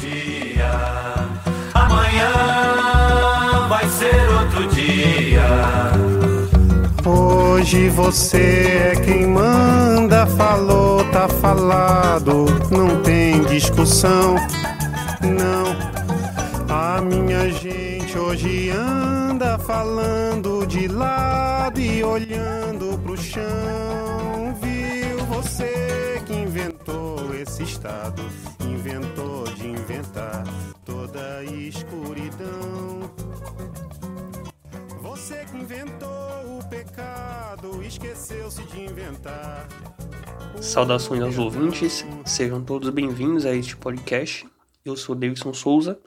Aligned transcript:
dia. 0.00 0.70
Amanhã 1.74 2.32
vai 3.68 3.86
ser 3.88 4.28
outro 4.40 4.66
dia. 4.68 5.90
Hoje 7.04 7.88
você 7.90 8.92
é 8.94 9.00
quem 9.00 9.26
manda, 9.26 10.26
falou, 10.26 11.04
tá 11.10 11.28
falado, 11.28 12.46
não 12.70 13.00
tem 13.02 13.42
discussão, 13.44 14.36
não. 15.22 15.90
A 16.68 17.00
minha 17.00 17.50
gente 17.50 18.18
hoje 18.18 18.70
anda 18.70 19.58
falando 19.58 20.66
de 20.66 20.88
lado 20.88 21.80
e 21.80 22.02
olhando 22.02 22.98
pro 23.02 23.16
chão. 23.16 24.54
Viu 24.60 25.24
você 25.26 26.22
que 26.26 26.34
inventou 26.34 27.34
esse 27.34 27.62
estado, 27.62 28.22
inventou 28.80 29.44
de 29.44 29.68
inventar 29.68 30.42
toda 30.86 31.20
a 31.36 31.44
escuridão. 31.44 33.12
Você 35.02 35.44
que 35.44 35.58
inventou 35.58 36.58
o 36.58 36.66
pecado, 36.66 37.82
esqueceu-se 37.82 38.62
de 38.62 38.80
inventar. 38.80 39.68
Saudações 40.62 41.20
aos 41.20 41.36
ouvintes, 41.36 42.06
sejam 42.24 42.64
todos 42.64 42.88
bem-vindos 42.88 43.44
a 43.44 43.54
este 43.54 43.76
podcast. 43.76 44.48
Eu 44.82 44.96
sou 44.96 45.14
Davidson 45.14 45.52
Souza, 45.52 46.00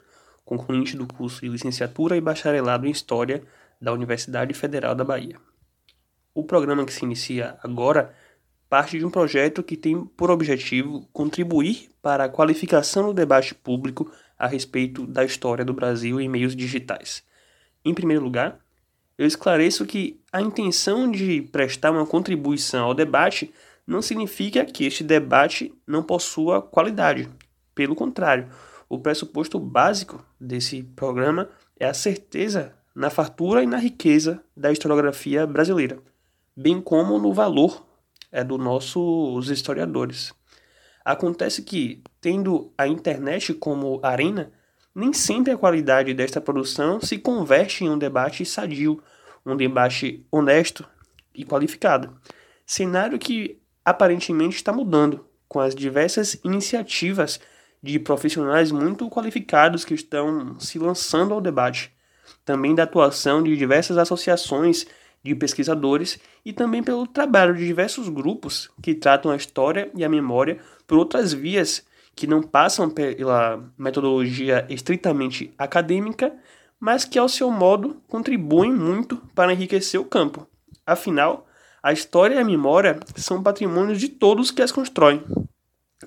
concluinte 0.44 0.96
do 0.96 1.06
curso 1.06 1.42
de 1.42 1.48
licenciatura 1.48 2.16
e 2.16 2.20
bacharelado 2.20 2.88
em 2.88 2.90
História 2.90 3.44
da 3.80 3.92
Universidade 3.92 4.52
Federal 4.52 4.96
da 4.96 5.04
Bahia. 5.04 5.36
O 6.34 6.42
programa 6.42 6.84
que 6.84 6.92
se 6.92 7.04
inicia 7.04 7.56
agora 7.62 8.12
parte 8.74 8.98
de 8.98 9.06
um 9.06 9.10
projeto 9.10 9.62
que 9.62 9.76
tem 9.76 10.04
por 10.04 10.32
objetivo 10.32 11.08
contribuir 11.12 11.90
para 12.02 12.24
a 12.24 12.28
qualificação 12.28 13.06
do 13.06 13.14
debate 13.14 13.54
público 13.54 14.10
a 14.36 14.48
respeito 14.48 15.06
da 15.06 15.24
história 15.24 15.64
do 15.64 15.72
Brasil 15.72 16.20
em 16.20 16.28
meios 16.28 16.56
digitais. 16.56 17.22
Em 17.84 17.94
primeiro 17.94 18.24
lugar, 18.24 18.58
eu 19.16 19.28
esclareço 19.28 19.86
que 19.86 20.20
a 20.32 20.42
intenção 20.42 21.08
de 21.08 21.42
prestar 21.52 21.92
uma 21.92 22.04
contribuição 22.04 22.86
ao 22.86 22.94
debate 22.94 23.54
não 23.86 24.02
significa 24.02 24.64
que 24.64 24.84
este 24.84 25.04
debate 25.04 25.72
não 25.86 26.02
possua 26.02 26.60
qualidade. 26.60 27.30
Pelo 27.76 27.94
contrário, 27.94 28.48
o 28.88 28.98
pressuposto 28.98 29.56
básico 29.56 30.20
desse 30.40 30.82
programa 30.82 31.48
é 31.78 31.86
a 31.86 31.94
certeza 31.94 32.74
na 32.92 33.08
fartura 33.08 33.62
e 33.62 33.68
na 33.68 33.76
riqueza 33.76 34.42
da 34.56 34.72
historiografia 34.72 35.46
brasileira, 35.46 36.00
bem 36.56 36.80
como 36.80 37.20
no 37.20 37.32
valor 37.32 37.93
é, 38.34 38.42
dos 38.42 38.58
nossos 38.58 39.48
historiadores. 39.48 40.34
Acontece 41.04 41.62
que, 41.62 42.02
tendo 42.20 42.72
a 42.76 42.88
internet 42.88 43.54
como 43.54 44.00
arena, 44.02 44.50
nem 44.92 45.12
sempre 45.12 45.52
a 45.52 45.56
qualidade 45.56 46.12
desta 46.12 46.40
produção 46.40 47.00
se 47.00 47.16
converte 47.16 47.84
em 47.84 47.90
um 47.90 47.96
debate 47.96 48.44
sadio, 48.44 49.00
um 49.46 49.56
debate 49.56 50.26
honesto 50.32 50.84
e 51.32 51.44
qualificado. 51.44 52.18
Cenário 52.66 53.18
que 53.18 53.60
aparentemente 53.84 54.56
está 54.56 54.72
mudando 54.72 55.24
com 55.46 55.60
as 55.60 55.74
diversas 55.74 56.34
iniciativas 56.42 57.38
de 57.80 58.00
profissionais 58.00 58.72
muito 58.72 59.08
qualificados 59.08 59.84
que 59.84 59.94
estão 59.94 60.58
se 60.58 60.78
lançando 60.78 61.34
ao 61.34 61.40
debate, 61.40 61.92
também 62.44 62.74
da 62.74 62.82
atuação 62.82 63.42
de 63.42 63.56
diversas 63.56 63.96
associações 63.96 64.86
de 65.24 65.34
pesquisadores 65.34 66.18
e 66.44 66.52
também 66.52 66.82
pelo 66.82 67.06
trabalho 67.06 67.54
de 67.54 67.66
diversos 67.66 68.08
grupos 68.08 68.70
que 68.82 68.94
tratam 68.94 69.30
a 69.30 69.36
história 69.36 69.90
e 69.94 70.04
a 70.04 70.08
memória 70.08 70.58
por 70.86 70.98
outras 70.98 71.32
vias 71.32 71.84
que 72.14 72.26
não 72.26 72.42
passam 72.42 72.88
pela 72.90 73.64
metodologia 73.76 74.66
estritamente 74.68 75.52
acadêmica, 75.58 76.32
mas 76.78 77.04
que, 77.04 77.18
ao 77.18 77.28
seu 77.28 77.50
modo, 77.50 78.02
contribuem 78.06 78.72
muito 78.72 79.16
para 79.34 79.52
enriquecer 79.52 79.98
o 79.98 80.04
campo. 80.04 80.46
Afinal, 80.86 81.46
a 81.82 81.92
história 81.92 82.36
e 82.36 82.38
a 82.38 82.44
memória 82.44 83.00
são 83.16 83.42
patrimônios 83.42 83.98
de 83.98 84.08
todos 84.08 84.50
que 84.50 84.62
as 84.62 84.70
constroem. 84.70 85.24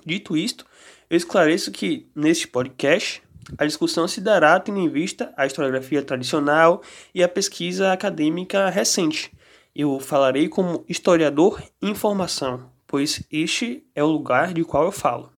Dito 0.05 0.37
isto, 0.37 0.65
eu 1.09 1.17
esclareço 1.17 1.71
que, 1.71 2.07
neste 2.15 2.47
podcast, 2.47 3.21
a 3.57 3.65
discussão 3.65 4.07
se 4.07 4.19
dará 4.19 4.59
tendo 4.59 4.79
em 4.79 4.89
vista 4.89 5.33
a 5.37 5.45
historiografia 5.45 6.01
tradicional 6.01 6.81
e 7.13 7.23
a 7.23 7.29
pesquisa 7.29 7.93
acadêmica 7.93 8.69
recente. 8.69 9.31
Eu 9.75 9.99
falarei 9.99 10.49
como 10.49 10.83
historiador 10.89 11.61
em 11.81 11.93
formação, 11.93 12.69
pois 12.85 13.23
este 13.31 13.85
é 13.95 14.03
o 14.03 14.07
lugar 14.07 14.53
de 14.53 14.63
qual 14.63 14.85
eu 14.85 14.91
falo. 14.91 15.31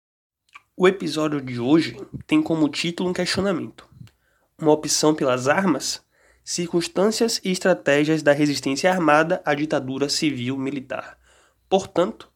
O 0.75 0.87
episódio 0.87 1.41
de 1.41 1.59
hoje 1.59 1.97
tem 2.25 2.41
como 2.41 2.69
título 2.69 3.09
um 3.09 3.13
questionamento: 3.13 3.87
Uma 4.57 4.71
opção 4.71 5.13
pelas 5.13 5.47
armas? 5.47 6.01
Circunstâncias 6.41 7.39
e 7.43 7.51
estratégias 7.51 8.23
da 8.23 8.31
resistência 8.31 8.91
armada 8.91 9.39
à 9.45 9.53
ditadura 9.53 10.09
civil-militar. 10.09 11.15
Portanto, 11.69 12.27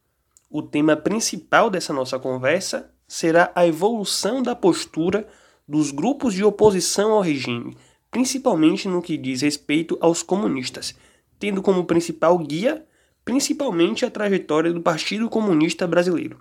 o 0.48 0.62
tema 0.62 0.94
principal 0.94 1.68
dessa 1.68 1.92
nossa 1.92 2.16
conversa 2.16 2.92
será 3.08 3.50
a 3.56 3.66
evolução 3.66 4.40
da 4.40 4.54
postura 4.54 5.26
dos 5.66 5.90
grupos 5.90 6.34
de 6.34 6.44
oposição 6.44 7.12
ao 7.12 7.20
regime, 7.20 7.76
principalmente 8.10 8.88
no 8.88 9.02
que 9.02 9.16
diz 9.16 9.42
respeito 9.42 9.98
aos 10.00 10.22
comunistas, 10.22 10.94
tendo 11.38 11.62
como 11.62 11.84
principal 11.84 12.38
guia 12.38 12.84
principalmente 13.24 14.04
a 14.04 14.10
trajetória 14.10 14.72
do 14.72 14.82
Partido 14.82 15.28
Comunista 15.30 15.86
Brasileiro. 15.86 16.38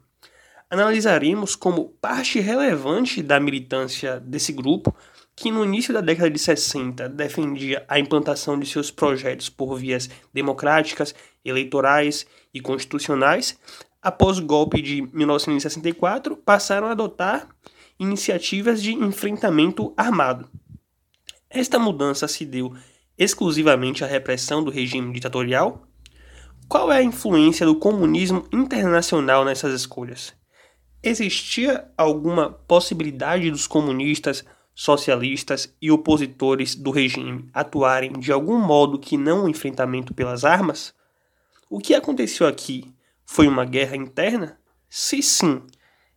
Analisaremos 0.69 1.55
como 1.55 1.89
parte 2.01 2.39
relevante 2.39 3.21
da 3.21 3.39
militância 3.39 4.19
desse 4.19 4.51
grupo 4.51 4.93
que 5.35 5.49
no 5.49 5.63
início 5.63 5.93
da 5.93 6.01
década 6.01 6.29
de 6.29 6.37
60 6.37 7.09
defendia 7.09 7.85
a 7.87 7.97
implantação 7.99 8.59
de 8.59 8.65
seus 8.65 8.91
projetos 8.91 9.49
por 9.49 9.75
vias 9.77 10.09
democráticas, 10.33 11.15
eleitorais 11.43 12.25
e 12.53 12.59
constitucionais, 12.59 13.57
após 14.01 14.37
o 14.37 14.45
golpe 14.45 14.81
de 14.81 15.01
1964, 15.13 16.35
passaram 16.37 16.87
a 16.87 16.91
adotar 16.91 17.47
iniciativas 17.99 18.81
de 18.81 18.93
enfrentamento 18.93 19.93
armado. 19.95 20.49
Esta 21.49 21.77
mudança 21.77 22.27
se 22.27 22.45
deu 22.45 22.73
exclusivamente 23.17 24.03
à 24.03 24.07
repressão 24.07 24.63
do 24.63 24.71
regime 24.71 25.13
ditatorial? 25.13 25.87
Qual 26.67 26.91
é 26.91 26.97
a 26.97 27.03
influência 27.03 27.65
do 27.65 27.75
comunismo 27.75 28.47
internacional 28.51 29.45
nessas 29.45 29.73
escolhas? 29.73 30.33
Existia 31.01 31.87
alguma 31.97 32.49
possibilidade 32.49 33.51
dos 33.51 33.67
comunistas 33.67 34.43
socialistas 34.73 35.71
e 35.81 35.91
opositores 35.91 36.75
do 36.75 36.89
regime 36.89 37.49
atuarem 37.53 38.13
de 38.13 38.31
algum 38.31 38.57
modo 38.57 38.97
que 38.97 39.17
não 39.17 39.45
o 39.45 39.49
enfrentamento 39.49 40.13
pelas 40.13 40.43
armas? 40.43 40.93
O 41.69 41.79
que 41.79 41.93
aconteceu 41.93 42.47
aqui 42.47 42.91
foi 43.25 43.47
uma 43.47 43.65
guerra 43.65 43.95
interna? 43.95 44.57
Se 44.89 45.21
sim, 45.21 45.61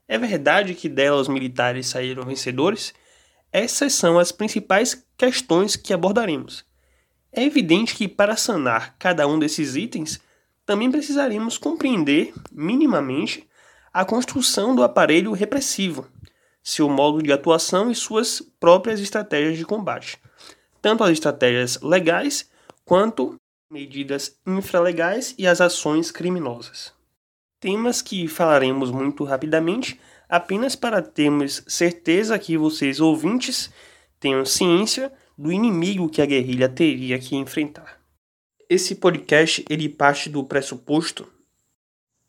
é 0.08 0.18
verdade 0.18 0.74
que 0.74 0.88
dela 0.88 1.20
os 1.20 1.28
militares 1.28 1.86
saíram 1.88 2.24
vencedores? 2.24 2.94
Essas 3.52 3.92
são 3.92 4.18
as 4.18 4.30
principais 4.30 5.04
questões 5.16 5.76
que 5.76 5.92
abordaremos. 5.92 6.64
É 7.32 7.42
evidente 7.42 7.94
que 7.94 8.08
para 8.08 8.36
sanar 8.36 8.96
cada 8.98 9.26
um 9.26 9.38
desses 9.38 9.76
itens, 9.76 10.20
também 10.64 10.90
precisaremos 10.90 11.58
compreender 11.58 12.32
minimamente 12.52 13.46
a 13.92 14.04
construção 14.04 14.74
do 14.74 14.82
aparelho 14.82 15.32
repressivo, 15.32 16.06
seu 16.62 16.88
modo 16.88 17.22
de 17.22 17.32
atuação 17.32 17.90
e 17.90 17.94
suas 17.94 18.40
próprias 18.58 19.00
estratégias 19.00 19.56
de 19.56 19.64
combate, 19.64 20.18
tanto 20.82 21.04
as 21.04 21.10
estratégias 21.10 21.80
legais 21.80 22.50
quanto 22.84 23.36
medidas 23.70 24.38
infralegais 24.46 25.34
e 25.38 25.46
as 25.46 25.60
ações 25.60 26.10
criminosas. 26.10 26.95
Temas 27.58 28.02
que 28.02 28.28
falaremos 28.28 28.90
muito 28.90 29.24
rapidamente, 29.24 29.98
apenas 30.28 30.76
para 30.76 31.00
termos 31.00 31.62
certeza 31.66 32.38
que 32.38 32.56
vocês 32.56 33.00
ouvintes 33.00 33.70
tenham 34.20 34.44
ciência 34.44 35.12
do 35.36 35.52
inimigo 35.52 36.08
que 36.08 36.20
a 36.20 36.26
guerrilha 36.26 36.68
teria 36.68 37.18
que 37.18 37.36
enfrentar. 37.36 38.00
Esse 38.68 38.96
podcast 38.96 39.64
ele 39.70 39.88
parte 39.88 40.28
do 40.28 40.42
pressuposto 40.42 41.26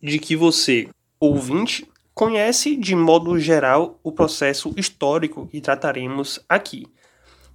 de 0.02 0.20
que 0.20 0.36
você, 0.36 0.88
ouvinte, 1.20 1.88
conhece 2.14 2.76
de 2.76 2.96
modo 2.96 3.40
geral 3.40 4.00
o 4.04 4.12
processo 4.12 4.74
histórico 4.78 5.48
que 5.48 5.62
trataremos 5.62 6.40
aqui. 6.48 6.86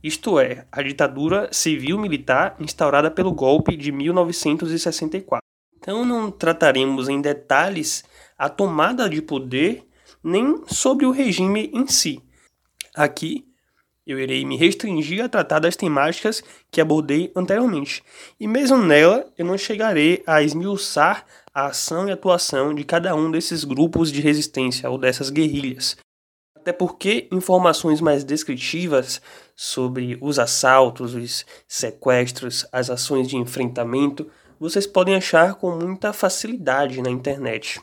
Isto 0.03 0.41
é, 0.41 0.67
a 0.73 0.83
ditadura 0.83 1.49
civil-militar 1.53 2.57
instaurada 2.59 3.11
pelo 3.11 3.33
golpe 3.33 3.77
de 3.77 3.93
1964. 3.93 5.42
Então 5.83 6.05
não 6.05 6.31
trataremos 6.31 7.09
em 7.09 7.21
detalhes 7.21 8.05
a 8.39 8.49
tomada 8.49 9.11
de 9.11 9.21
poder 9.21 9.85
nem 10.23 10.63
sobre 10.69 11.05
o 11.05 11.11
regime 11.11 11.73
em 11.75 11.89
si. 11.89 12.23
Aqui 12.95 13.45
eu 14.07 14.17
irei 14.17 14.45
me 14.45 14.57
restringir 14.57 15.25
a 15.25 15.29
tratar 15.29 15.59
das 15.59 15.75
temáticas 15.75 16.43
que 16.71 16.81
abordei 16.81 17.33
anteriormente, 17.35 18.03
e 18.39 18.47
mesmo 18.47 18.79
nela 18.79 19.27
eu 19.37 19.45
não 19.45 19.59
chegarei 19.59 20.23
a 20.25 20.41
esmiuçar 20.41 21.27
a 21.53 21.67
ação 21.67 22.09
e 22.09 22.13
atuação 22.13 22.73
de 22.73 22.85
cada 22.85 23.15
um 23.17 23.31
desses 23.31 23.65
grupos 23.65 24.13
de 24.13 24.21
resistência 24.21 24.89
ou 24.89 24.97
dessas 24.97 25.31
guerrilhas. 25.31 25.97
Até 26.55 26.73
porque 26.73 27.29
informações 27.33 28.01
mais 28.01 28.23
descritivas 28.23 29.21
sobre 29.57 30.17
os 30.21 30.39
assaltos, 30.39 31.13
os 31.13 31.45
sequestros, 31.67 32.65
as 32.71 32.89
ações 32.89 33.27
de 33.27 33.37
enfrentamento, 33.37 34.31
vocês 34.63 34.87
podem 34.87 35.17
achar 35.17 35.57
com 35.57 35.73
muita 35.73 36.13
facilidade 36.13 37.03
na 37.03 37.11
internet. 37.11 37.81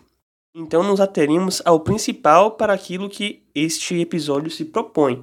Então 0.55 0.81
nos 0.81 1.01
ateremos 1.01 1.61
ao 1.65 1.81
principal 1.81 2.51
para 2.51 2.71
aquilo 2.71 3.09
que 3.09 3.43
este 3.53 3.99
episódio 3.99 4.49
se 4.49 4.63
propõe, 4.63 5.21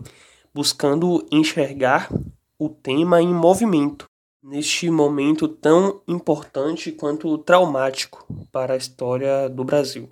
buscando 0.53 1.27
enxergar 1.33 2.13
o 2.59 2.69
tema 2.69 3.23
em 3.23 3.33
movimento, 3.33 4.05
neste 4.43 4.91
momento 4.91 5.49
tão 5.49 6.03
importante 6.07 6.93
quanto 6.93 7.39
traumático 7.39 8.27
para 8.53 8.75
a 8.75 8.77
história 8.77 9.49
do 9.49 9.65
Brasil. 9.65 10.11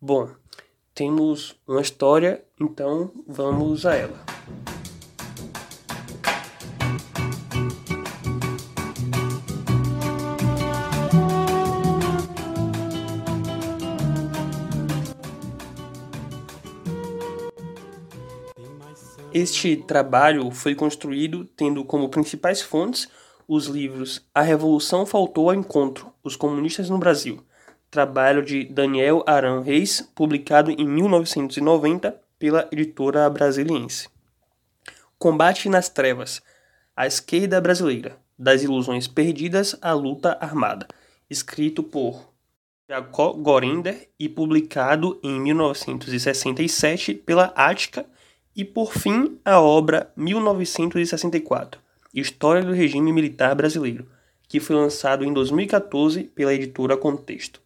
Bom, 0.00 0.30
temos 0.94 1.54
uma 1.66 1.82
história, 1.82 2.42
então 2.58 3.12
vamos 3.26 3.84
a 3.84 3.94
ela. 3.94 4.24
Este 19.32 19.76
trabalho 19.76 20.50
foi 20.50 20.74
construído 20.74 21.44
tendo 21.44 21.84
como 21.84 22.08
principais 22.08 22.62
fontes 22.62 23.08
os 23.46 23.66
livros 23.66 24.26
A 24.34 24.40
Revolução 24.40 25.04
Faltou 25.04 25.50
ao 25.50 25.54
Encontro, 25.54 26.10
Os 26.24 26.34
Comunistas 26.34 26.88
no 26.88 26.96
Brasil, 26.96 27.44
trabalho 27.90 28.42
de 28.42 28.64
Daniel 28.64 29.22
Arão 29.26 29.62
Reis, 29.62 30.00
publicado 30.14 30.70
em 30.70 30.88
1990 30.88 32.18
pela 32.38 32.66
editora 32.72 33.28
brasiliense. 33.28 34.08
Combate 35.18 35.68
nas 35.68 35.90
Trevas, 35.90 36.40
A 36.96 37.06
Esquerda 37.06 37.60
Brasileira, 37.60 38.16
das 38.38 38.62
Ilusões 38.62 39.06
Perdidas 39.06 39.76
à 39.82 39.92
Luta 39.92 40.38
Armada, 40.40 40.88
escrito 41.28 41.82
por 41.82 42.32
Jacob 42.88 43.42
Gorinder 43.42 44.08
e 44.18 44.26
publicado 44.26 45.20
em 45.22 45.38
1967 45.38 47.14
pela 47.14 47.52
Ática, 47.54 48.06
e 48.58 48.64
por 48.64 48.92
fim 48.92 49.38
a 49.44 49.60
obra 49.60 50.10
1964, 50.16 51.80
História 52.12 52.60
do 52.60 52.72
Regime 52.72 53.12
Militar 53.12 53.54
Brasileiro, 53.54 54.08
que 54.48 54.58
foi 54.58 54.74
lançado 54.74 55.24
em 55.24 55.32
2014 55.32 56.24
pela 56.24 56.52
editora 56.52 56.96
Contexto. 56.96 57.60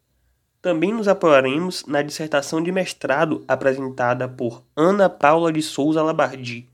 Também 0.61 0.93
nos 0.93 1.09
apoiaremos 1.09 1.87
na 1.87 2.03
dissertação 2.03 2.63
de 2.63 2.71
mestrado 2.71 3.43
apresentada 3.49 4.29
por 4.29 4.63
Ana 4.77 5.09
Paula 5.09 5.51
de 5.51 5.63
Souza 5.63 6.03
Labardi 6.03 6.69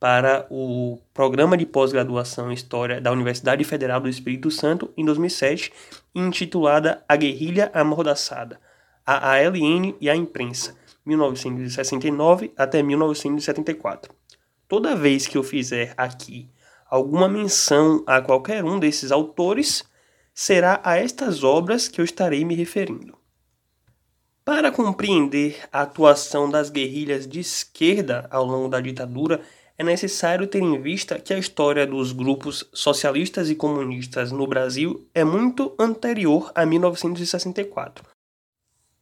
para 0.00 0.46
o 0.50 0.98
Programa 1.12 1.54
de 1.54 1.66
Pós-Graduação 1.66 2.50
em 2.50 2.54
História 2.54 3.02
da 3.02 3.12
Universidade 3.12 3.62
Federal 3.64 4.00
do 4.00 4.08
Espírito 4.08 4.50
Santo 4.50 4.90
em 4.96 5.04
2007, 5.04 5.70
intitulada 6.14 7.04
A 7.06 7.14
Guerrilha 7.16 7.70
Amordaçada, 7.74 8.58
a 9.06 9.34
ALN 9.34 9.94
e 10.00 10.08
a 10.08 10.16
Imprensa, 10.16 10.74
1969 11.04 12.52
até 12.56 12.82
1974. 12.82 14.14
Toda 14.68 14.96
vez 14.96 15.26
que 15.26 15.36
eu 15.36 15.42
fizer 15.42 15.94
aqui 15.96 16.48
alguma 16.88 17.28
menção 17.28 18.02
a 18.06 18.20
qualquer 18.20 18.64
um 18.64 18.78
desses 18.78 19.10
autores, 19.10 19.84
será 20.34 20.80
a 20.84 20.96
estas 20.96 21.42
obras 21.42 21.88
que 21.88 22.00
eu 22.00 22.04
estarei 22.04 22.44
me 22.44 22.54
referindo. 22.54 23.16
Para 24.44 24.72
compreender 24.72 25.56
a 25.72 25.82
atuação 25.82 26.50
das 26.50 26.68
guerrilhas 26.68 27.26
de 27.26 27.40
esquerda 27.40 28.26
ao 28.30 28.44
longo 28.44 28.68
da 28.68 28.80
ditadura, 28.80 29.40
é 29.78 29.84
necessário 29.84 30.46
ter 30.46 30.60
em 30.60 30.80
vista 30.80 31.18
que 31.18 31.32
a 31.32 31.38
história 31.38 31.86
dos 31.86 32.12
grupos 32.12 32.68
socialistas 32.72 33.48
e 33.50 33.54
comunistas 33.54 34.32
no 34.32 34.46
Brasil 34.46 35.08
é 35.14 35.24
muito 35.24 35.74
anterior 35.78 36.50
a 36.54 36.66
1964. 36.66 38.11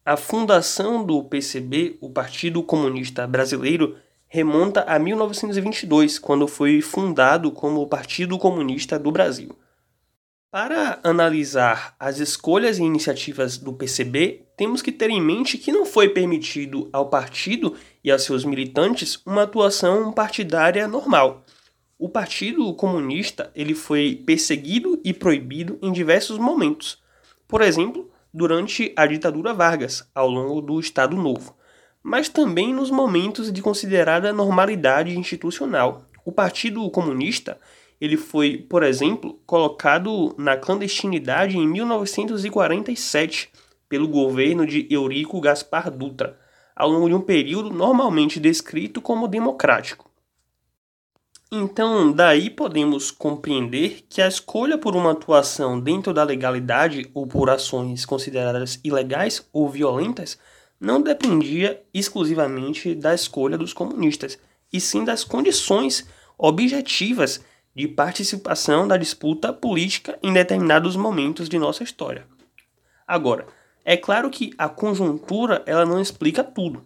A 0.04 0.16
fundação 0.16 1.04
do 1.04 1.22
PCB, 1.22 1.98
o 2.00 2.08
Partido 2.08 2.62
Comunista 2.62 3.26
Brasileiro, 3.26 3.96
remonta 4.26 4.80
a 4.82 4.98
1922, 4.98 6.18
quando 6.18 6.48
foi 6.48 6.80
fundado 6.80 7.52
como 7.52 7.86
Partido 7.86 8.38
Comunista 8.38 8.98
do 8.98 9.12
Brasil. 9.12 9.54
Para 10.50 10.98
analisar 11.04 11.94
as 12.00 12.18
escolhas 12.18 12.78
e 12.78 12.82
iniciativas 12.82 13.58
do 13.58 13.74
PCB, 13.74 14.46
temos 14.56 14.80
que 14.80 14.90
ter 14.90 15.10
em 15.10 15.20
mente 15.20 15.58
que 15.58 15.70
não 15.70 15.84
foi 15.84 16.08
permitido 16.08 16.88
ao 16.92 17.10
partido 17.10 17.76
e 18.02 18.10
a 18.10 18.18
seus 18.18 18.44
militantes 18.44 19.20
uma 19.26 19.42
atuação 19.42 20.12
partidária 20.12 20.88
normal. 20.88 21.44
O 21.98 22.08
Partido 22.08 22.72
Comunista 22.74 23.52
ele 23.54 23.74
foi 23.74 24.22
perseguido 24.24 24.98
e 25.04 25.12
proibido 25.12 25.78
em 25.82 25.92
diversos 25.92 26.38
momentos. 26.38 26.98
Por 27.46 27.60
exemplo, 27.60 28.09
durante 28.32 28.92
a 28.96 29.06
ditadura 29.06 29.52
Vargas, 29.52 30.08
ao 30.14 30.28
longo 30.28 30.60
do 30.60 30.78
Estado 30.78 31.16
Novo, 31.16 31.56
mas 32.02 32.28
também 32.28 32.72
nos 32.72 32.90
momentos 32.90 33.52
de 33.52 33.60
considerada 33.60 34.32
normalidade 34.32 35.18
institucional. 35.18 36.04
O 36.24 36.32
Partido 36.32 36.88
Comunista 36.90 37.58
ele 38.00 38.16
foi, 38.16 38.56
por 38.56 38.82
exemplo, 38.82 39.38
colocado 39.44 40.34
na 40.38 40.56
clandestinidade 40.56 41.58
em 41.58 41.68
1947 41.68 43.50
pelo 43.88 44.08
governo 44.08 44.64
de 44.64 44.86
Eurico 44.90 45.40
Gaspar 45.40 45.90
Dutra, 45.90 46.38
ao 46.74 46.88
longo 46.88 47.08
de 47.08 47.14
um 47.14 47.20
período 47.20 47.68
normalmente 47.68 48.40
descrito 48.40 49.02
como 49.02 49.28
democrático. 49.28 50.09
Então, 51.52 52.12
daí 52.12 52.48
podemos 52.48 53.10
compreender 53.10 54.04
que 54.08 54.22
a 54.22 54.28
escolha 54.28 54.78
por 54.78 54.94
uma 54.94 55.10
atuação 55.10 55.80
dentro 55.80 56.14
da 56.14 56.22
legalidade 56.22 57.10
ou 57.12 57.26
por 57.26 57.50
ações 57.50 58.06
consideradas 58.06 58.78
ilegais 58.84 59.44
ou 59.52 59.68
violentas 59.68 60.38
não 60.78 61.02
dependia 61.02 61.82
exclusivamente 61.92 62.94
da 62.94 63.12
escolha 63.12 63.58
dos 63.58 63.72
comunistas, 63.72 64.38
e 64.72 64.80
sim 64.80 65.04
das 65.04 65.24
condições 65.24 66.06
objetivas 66.38 67.44
de 67.74 67.88
participação 67.88 68.86
da 68.86 68.96
disputa 68.96 69.52
política 69.52 70.16
em 70.22 70.32
determinados 70.32 70.94
momentos 70.94 71.48
de 71.48 71.58
nossa 71.58 71.82
história. 71.82 72.28
Agora, 73.04 73.48
é 73.84 73.96
claro 73.96 74.30
que 74.30 74.52
a 74.56 74.68
conjuntura 74.68 75.64
ela 75.66 75.84
não 75.84 76.00
explica 76.00 76.44
tudo. 76.44 76.84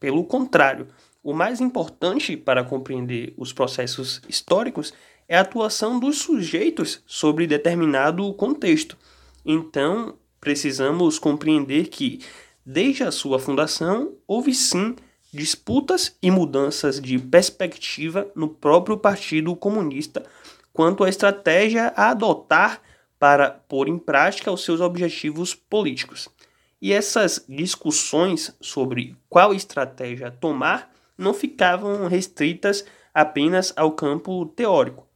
Pelo 0.00 0.24
contrário, 0.24 0.88
o 1.22 1.32
mais 1.32 1.60
importante 1.60 2.36
para 2.36 2.64
compreender 2.64 3.34
os 3.36 3.52
processos 3.52 4.22
históricos 4.28 4.92
é 5.28 5.36
a 5.36 5.42
atuação 5.42 6.00
dos 6.00 6.18
sujeitos 6.18 7.02
sobre 7.06 7.46
determinado 7.46 8.32
contexto. 8.34 8.96
Então, 9.44 10.16
precisamos 10.40 11.18
compreender 11.18 11.88
que, 11.88 12.20
desde 12.64 13.04
a 13.04 13.12
sua 13.12 13.38
fundação, 13.38 14.14
houve 14.26 14.54
sim 14.54 14.96
disputas 15.32 16.16
e 16.20 16.30
mudanças 16.30 17.00
de 17.00 17.18
perspectiva 17.18 18.26
no 18.34 18.48
próprio 18.48 18.96
Partido 18.96 19.54
Comunista 19.54 20.24
quanto 20.72 21.04
à 21.04 21.08
estratégia 21.08 21.92
a 21.96 22.10
adotar 22.10 22.80
para 23.18 23.50
pôr 23.50 23.88
em 23.88 23.98
prática 23.98 24.50
os 24.50 24.64
seus 24.64 24.80
objetivos 24.80 25.54
políticos. 25.54 26.28
E 26.80 26.92
essas 26.92 27.44
discussões 27.46 28.56
sobre 28.60 29.14
qual 29.28 29.52
estratégia 29.52 30.30
tomar 30.30 30.90
não 31.20 31.34
ficavam 31.34 32.08
restritas 32.08 32.84
apenas 33.12 33.72
ao 33.76 33.92
campo 33.92 34.46
teórico. 34.46 35.06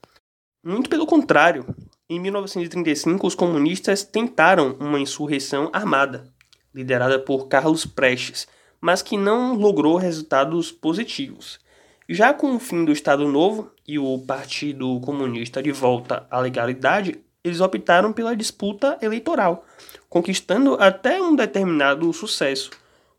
Muito 0.63 0.91
pelo 0.91 1.07
contrário, 1.07 1.67
em 2.09 2.21
1935 2.21 3.27
os 3.27 3.35
comunistas 3.35 4.05
tentaram 4.05 4.77
uma 4.79 5.01
insurreição 5.01 5.71
armada, 5.73 6.31
liderada 6.75 7.19
por 7.19 7.49
Carlos 7.49 7.87
Prestes, 7.87 8.47
mas 8.81 9.01
que 9.01 9.17
não 9.17 9.55
logrou 9.55 9.97
resultados 9.97 10.71
positivos. 10.71 11.59
Já 12.07 12.35
com 12.35 12.55
o 12.55 12.59
fim 12.59 12.85
do 12.85 12.93
Estado 12.93 13.27
Novo 13.27 13.73
e 13.89 13.99
o 13.99 14.19
Partido 14.19 15.01
Comunista 15.01 15.63
de 15.63 15.73
volta 15.73 16.27
à 16.31 16.39
legalidade, 16.39 17.19
eles 17.43 17.61
optaram 17.61 18.13
pela 18.13 18.37
disputa 18.37 18.99
eleitoral, 19.01 19.65
conquistando 20.09 20.75
até 20.75 21.21
um 21.21 21.35
determinado 21.35 22.13
sucesso, 22.13 22.71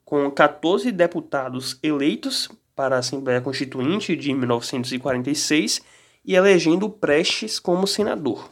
com 0.04 0.30
14 0.30 0.92
deputados 0.92 1.80
eleitos 1.82 2.50
para 2.76 2.98
a 2.98 3.00
Assembleia 3.00 3.42
Constituinte 3.42 4.16
de 4.16 4.34
1946 4.34 5.82
e 6.26 6.36
elegendo 6.36 6.90
Prestes 6.90 7.60
como 7.60 7.88
senador. 7.88 8.50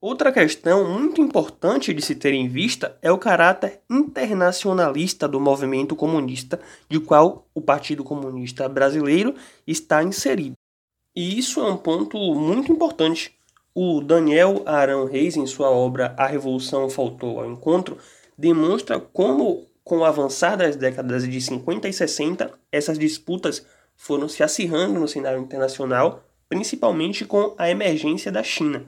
Outra 0.00 0.30
questão 0.30 0.88
muito 0.88 1.22
importante 1.22 1.94
de 1.94 2.02
se 2.02 2.14
ter 2.14 2.34
em 2.34 2.46
vista 2.46 2.96
é 3.00 3.10
o 3.10 3.18
caráter 3.18 3.80
internacionalista 3.90 5.26
do 5.26 5.40
movimento 5.40 5.96
comunista, 5.96 6.60
de 6.88 7.00
qual 7.00 7.46
o 7.54 7.62
Partido 7.62 8.04
Comunista 8.04 8.68
Brasileiro 8.68 9.34
está 9.66 10.04
inserido. 10.04 10.54
E 11.14 11.38
isso 11.38 11.60
é 11.60 11.72
um 11.72 11.78
ponto 11.78 12.18
muito 12.34 12.70
importante. 12.70 13.34
O 13.74 14.02
Daniel 14.02 14.62
Arão 14.66 15.06
Reis, 15.06 15.34
em 15.34 15.46
sua 15.46 15.70
obra 15.70 16.14
A 16.18 16.26
Revolução 16.26 16.90
Faltou 16.90 17.40
ao 17.40 17.50
Encontro, 17.50 17.96
demonstra 18.36 19.00
como 19.00 19.66
com 19.86 19.98
o 19.98 20.04
avançar 20.04 20.56
das 20.56 20.74
décadas 20.74 21.22
de 21.22 21.40
50 21.40 21.88
e 21.88 21.92
60, 21.92 22.52
essas 22.72 22.98
disputas 22.98 23.64
foram 23.94 24.28
se 24.28 24.42
acirrando 24.42 24.98
no 24.98 25.06
cenário 25.06 25.40
internacional, 25.40 26.24
principalmente 26.48 27.24
com 27.24 27.54
a 27.56 27.70
emergência 27.70 28.32
da 28.32 28.42
China, 28.42 28.84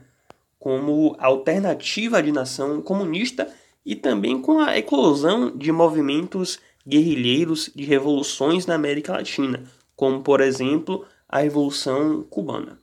como 0.58 1.14
alternativa 1.20 2.20
de 2.20 2.32
nação 2.32 2.82
comunista 2.82 3.48
e 3.86 3.94
também 3.94 4.42
com 4.42 4.58
a 4.58 4.76
eclosão 4.76 5.56
de 5.56 5.70
movimentos 5.70 6.58
guerrilheiros 6.84 7.70
de 7.72 7.84
revoluções 7.84 8.66
na 8.66 8.74
América 8.74 9.12
Latina, 9.12 9.62
como 9.94 10.20
por 10.20 10.40
exemplo 10.40 11.06
a 11.28 11.38
Revolução 11.38 12.24
Cubana. 12.24 12.76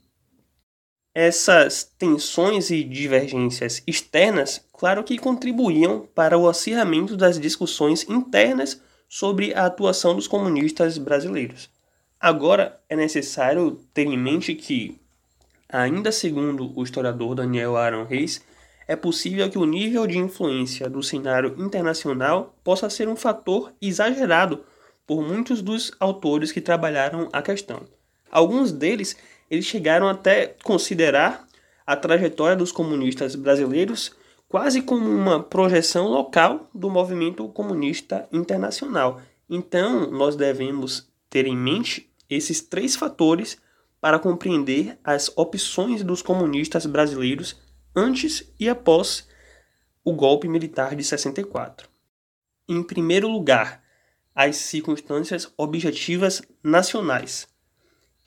Essas 1.17 1.89
tensões 1.97 2.69
e 2.69 2.83
divergências 2.83 3.81
externas, 3.87 4.65
claro 4.73 5.01
que 5.01 5.17
contribuíam 5.17 6.05
para 6.13 6.37
o 6.37 6.45
acirramento 6.45 7.15
das 7.15 7.39
discussões 7.39 8.05
internas 8.09 8.81
sobre 9.07 9.53
a 9.53 9.65
atuação 9.65 10.13
dos 10.13 10.27
comunistas 10.27 10.97
brasileiros. 10.97 11.69
Agora 12.19 12.81
é 12.89 12.97
necessário 12.97 13.79
ter 13.93 14.07
em 14.07 14.17
mente 14.17 14.53
que, 14.55 14.99
ainda 15.69 16.11
segundo 16.11 16.77
o 16.77 16.83
historiador 16.83 17.33
Daniel 17.33 17.77
Aaron 17.77 18.03
Reis, 18.03 18.41
é 18.85 18.97
possível 18.97 19.49
que 19.49 19.57
o 19.57 19.65
nível 19.65 20.05
de 20.05 20.17
influência 20.17 20.89
do 20.89 21.01
cenário 21.01 21.55
internacional 21.57 22.53
possa 22.61 22.89
ser 22.89 23.07
um 23.07 23.15
fator 23.15 23.71
exagerado 23.81 24.65
por 25.07 25.21
muitos 25.21 25.61
dos 25.61 25.93
autores 25.97 26.51
que 26.51 26.59
trabalharam 26.59 27.29
a 27.31 27.41
questão. 27.41 27.87
Alguns 28.29 28.73
deles 28.73 29.15
eles 29.49 29.65
chegaram 29.65 30.07
até 30.07 30.55
considerar 30.63 31.47
a 31.85 31.95
trajetória 31.95 32.55
dos 32.55 32.71
comunistas 32.71 33.35
brasileiros 33.35 34.11
quase 34.47 34.81
como 34.81 35.09
uma 35.09 35.41
projeção 35.41 36.07
local 36.07 36.69
do 36.73 36.89
movimento 36.89 37.47
comunista 37.49 38.27
internacional. 38.31 39.21
Então, 39.49 40.09
nós 40.09 40.35
devemos 40.35 41.11
ter 41.29 41.45
em 41.45 41.57
mente 41.57 42.09
esses 42.29 42.61
três 42.61 42.95
fatores 42.95 43.57
para 43.99 44.19
compreender 44.19 44.97
as 45.03 45.31
opções 45.35 46.03
dos 46.03 46.21
comunistas 46.21 46.85
brasileiros 46.85 47.59
antes 47.95 48.51
e 48.59 48.69
após 48.69 49.27
o 50.03 50.13
golpe 50.13 50.47
militar 50.47 50.95
de 50.95 51.03
64. 51.03 51.89
Em 52.67 52.83
primeiro 52.83 53.27
lugar, 53.27 53.83
as 54.33 54.57
circunstâncias 54.57 55.51
objetivas 55.57 56.41
nacionais. 56.63 57.47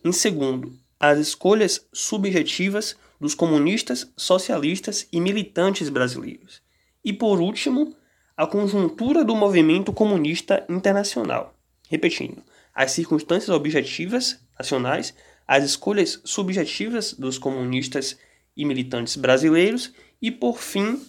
Em 0.04 0.12
segundo, 0.12 0.72
as 1.00 1.18
escolhas 1.18 1.86
subjetivas 1.92 2.96
dos 3.20 3.34
comunistas, 3.34 4.12
socialistas 4.16 5.06
e 5.12 5.20
militantes 5.20 5.88
brasileiros. 5.88 6.62
E 7.04 7.12
por 7.12 7.40
último, 7.40 7.94
a 8.36 8.46
conjuntura 8.46 9.24
do 9.24 9.34
movimento 9.34 9.92
comunista 9.92 10.64
internacional. 10.68 11.54
Repetindo, 11.88 12.42
as 12.74 12.92
circunstâncias 12.92 13.48
objetivas 13.48 14.38
nacionais, 14.58 15.14
as 15.46 15.64
escolhas 15.64 16.20
subjetivas 16.24 17.14
dos 17.14 17.38
comunistas 17.38 18.18
e 18.56 18.64
militantes 18.64 19.16
brasileiros 19.16 19.92
e, 20.20 20.30
por 20.30 20.58
fim, 20.58 21.00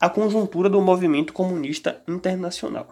a 0.00 0.08
conjuntura 0.08 0.68
do 0.68 0.80
movimento 0.80 1.32
comunista 1.32 2.02
internacional. 2.08 2.88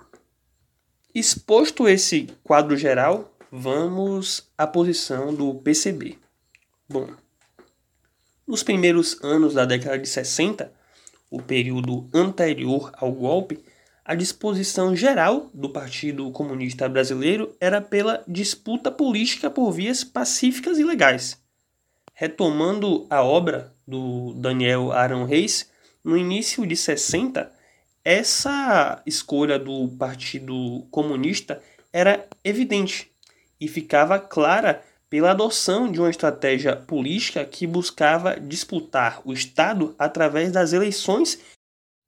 Exposto 1.12 1.88
esse 1.88 2.28
quadro 2.44 2.76
geral, 2.76 3.36
vamos 3.50 4.48
à 4.56 4.66
posição 4.66 5.34
do 5.34 5.54
PCB. 5.54 6.18
Bom, 6.92 7.08
nos 8.44 8.64
primeiros 8.64 9.22
anos 9.22 9.54
da 9.54 9.64
década 9.64 9.96
de 9.96 10.08
60, 10.08 10.72
o 11.30 11.40
período 11.40 12.10
anterior 12.12 12.90
ao 12.96 13.12
golpe, 13.12 13.62
a 14.04 14.16
disposição 14.16 14.96
geral 14.96 15.48
do 15.54 15.70
Partido 15.70 16.28
Comunista 16.32 16.88
Brasileiro 16.88 17.54
era 17.60 17.80
pela 17.80 18.24
disputa 18.26 18.90
política 18.90 19.48
por 19.48 19.70
vias 19.70 20.02
pacíficas 20.02 20.80
e 20.80 20.84
legais. 20.84 21.40
Retomando 22.12 23.06
a 23.08 23.22
obra 23.22 23.72
do 23.86 24.34
Daniel 24.34 24.90
Arão 24.90 25.24
Reis, 25.24 25.70
no 26.02 26.16
início 26.16 26.66
de 26.66 26.74
60, 26.74 27.52
essa 28.04 29.00
escolha 29.06 29.60
do 29.60 29.90
Partido 29.90 30.88
Comunista 30.90 31.62
era 31.92 32.26
evidente 32.42 33.12
e 33.60 33.68
ficava 33.68 34.18
clara 34.18 34.82
pela 35.10 35.32
adoção 35.32 35.90
de 35.90 35.98
uma 35.98 36.08
estratégia 36.08 36.76
política 36.76 37.44
que 37.44 37.66
buscava 37.66 38.38
disputar 38.38 39.20
o 39.24 39.32
Estado 39.32 39.92
através 39.98 40.52
das 40.52 40.72
eleições, 40.72 41.40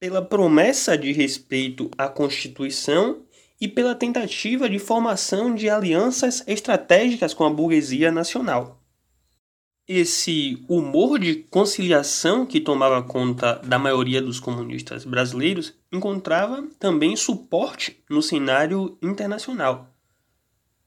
pela 0.00 0.22
promessa 0.22 0.96
de 0.96 1.12
respeito 1.12 1.90
à 1.98 2.08
Constituição 2.08 3.22
e 3.60 3.66
pela 3.66 3.94
tentativa 3.94 4.70
de 4.70 4.78
formação 4.78 5.54
de 5.54 5.68
alianças 5.68 6.44
estratégicas 6.46 7.34
com 7.34 7.44
a 7.44 7.50
burguesia 7.50 8.12
nacional. 8.12 8.80
Esse 9.86 10.64
humor 10.68 11.18
de 11.18 11.34
conciliação 11.34 12.46
que 12.46 12.60
tomava 12.60 13.02
conta 13.02 13.54
da 13.64 13.80
maioria 13.80 14.22
dos 14.22 14.38
comunistas 14.38 15.04
brasileiros 15.04 15.74
encontrava 15.92 16.68
também 16.78 17.16
suporte 17.16 18.00
no 18.08 18.22
cenário 18.22 18.96
internacional 19.02 19.91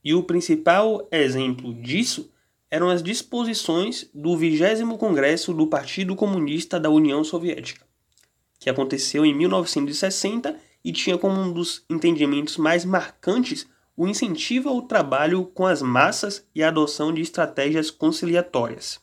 e 0.05 0.13
o 0.13 0.21
principal 0.21 1.07
exemplo 1.12 1.74
disso 1.74 2.29
eram 2.69 2.89
as 2.89 3.01
disposições 3.01 4.07
do 4.13 4.38
20 4.38 4.85
Congresso 5.00 5.51
do 5.51 5.65
Partido 5.65 6.15
Comunista 6.15 6.79
da 6.79 6.91
União 6.91 7.24
Soviética, 7.24 7.83
que 8.59 8.69
aconteceu 8.69 9.25
em 9.25 9.33
1960 9.33 10.55
e 10.83 10.91
tinha 10.91 11.17
como 11.17 11.41
um 11.41 11.51
dos 11.51 11.83
entendimentos 11.89 12.57
mais 12.57 12.85
marcantes 12.85 13.67
o 13.97 14.07
incentivo 14.07 14.69
ao 14.69 14.83
trabalho 14.83 15.45
com 15.45 15.65
as 15.65 15.81
massas 15.81 16.45
e 16.53 16.62
a 16.62 16.67
adoção 16.67 17.12
de 17.12 17.21
estratégias 17.21 17.89
conciliatórias. 17.89 19.00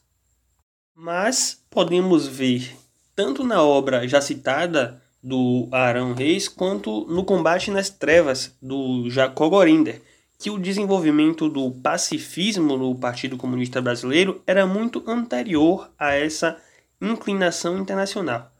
Mas 0.94 1.64
podemos 1.68 2.28
ver, 2.28 2.76
tanto 3.16 3.42
na 3.42 3.60
obra 3.62 4.06
já 4.06 4.20
citada 4.20 5.02
do 5.20 5.68
Arão 5.72 6.12
Reis, 6.12 6.46
quanto 6.46 7.06
no 7.06 7.24
Combate 7.24 7.70
nas 7.70 7.88
Trevas, 7.88 8.54
do 8.60 9.08
Jacob 9.08 9.50
Gorinder, 9.50 10.02
que 10.42 10.50
o 10.50 10.58
desenvolvimento 10.58 11.48
do 11.48 11.70
pacifismo 11.70 12.76
no 12.76 12.96
Partido 12.96 13.36
Comunista 13.36 13.80
Brasileiro 13.80 14.42
era 14.44 14.66
muito 14.66 15.00
anterior 15.06 15.88
a 15.96 16.14
essa 16.14 16.58
inclinação 17.00 17.78
internacional. 17.78 18.50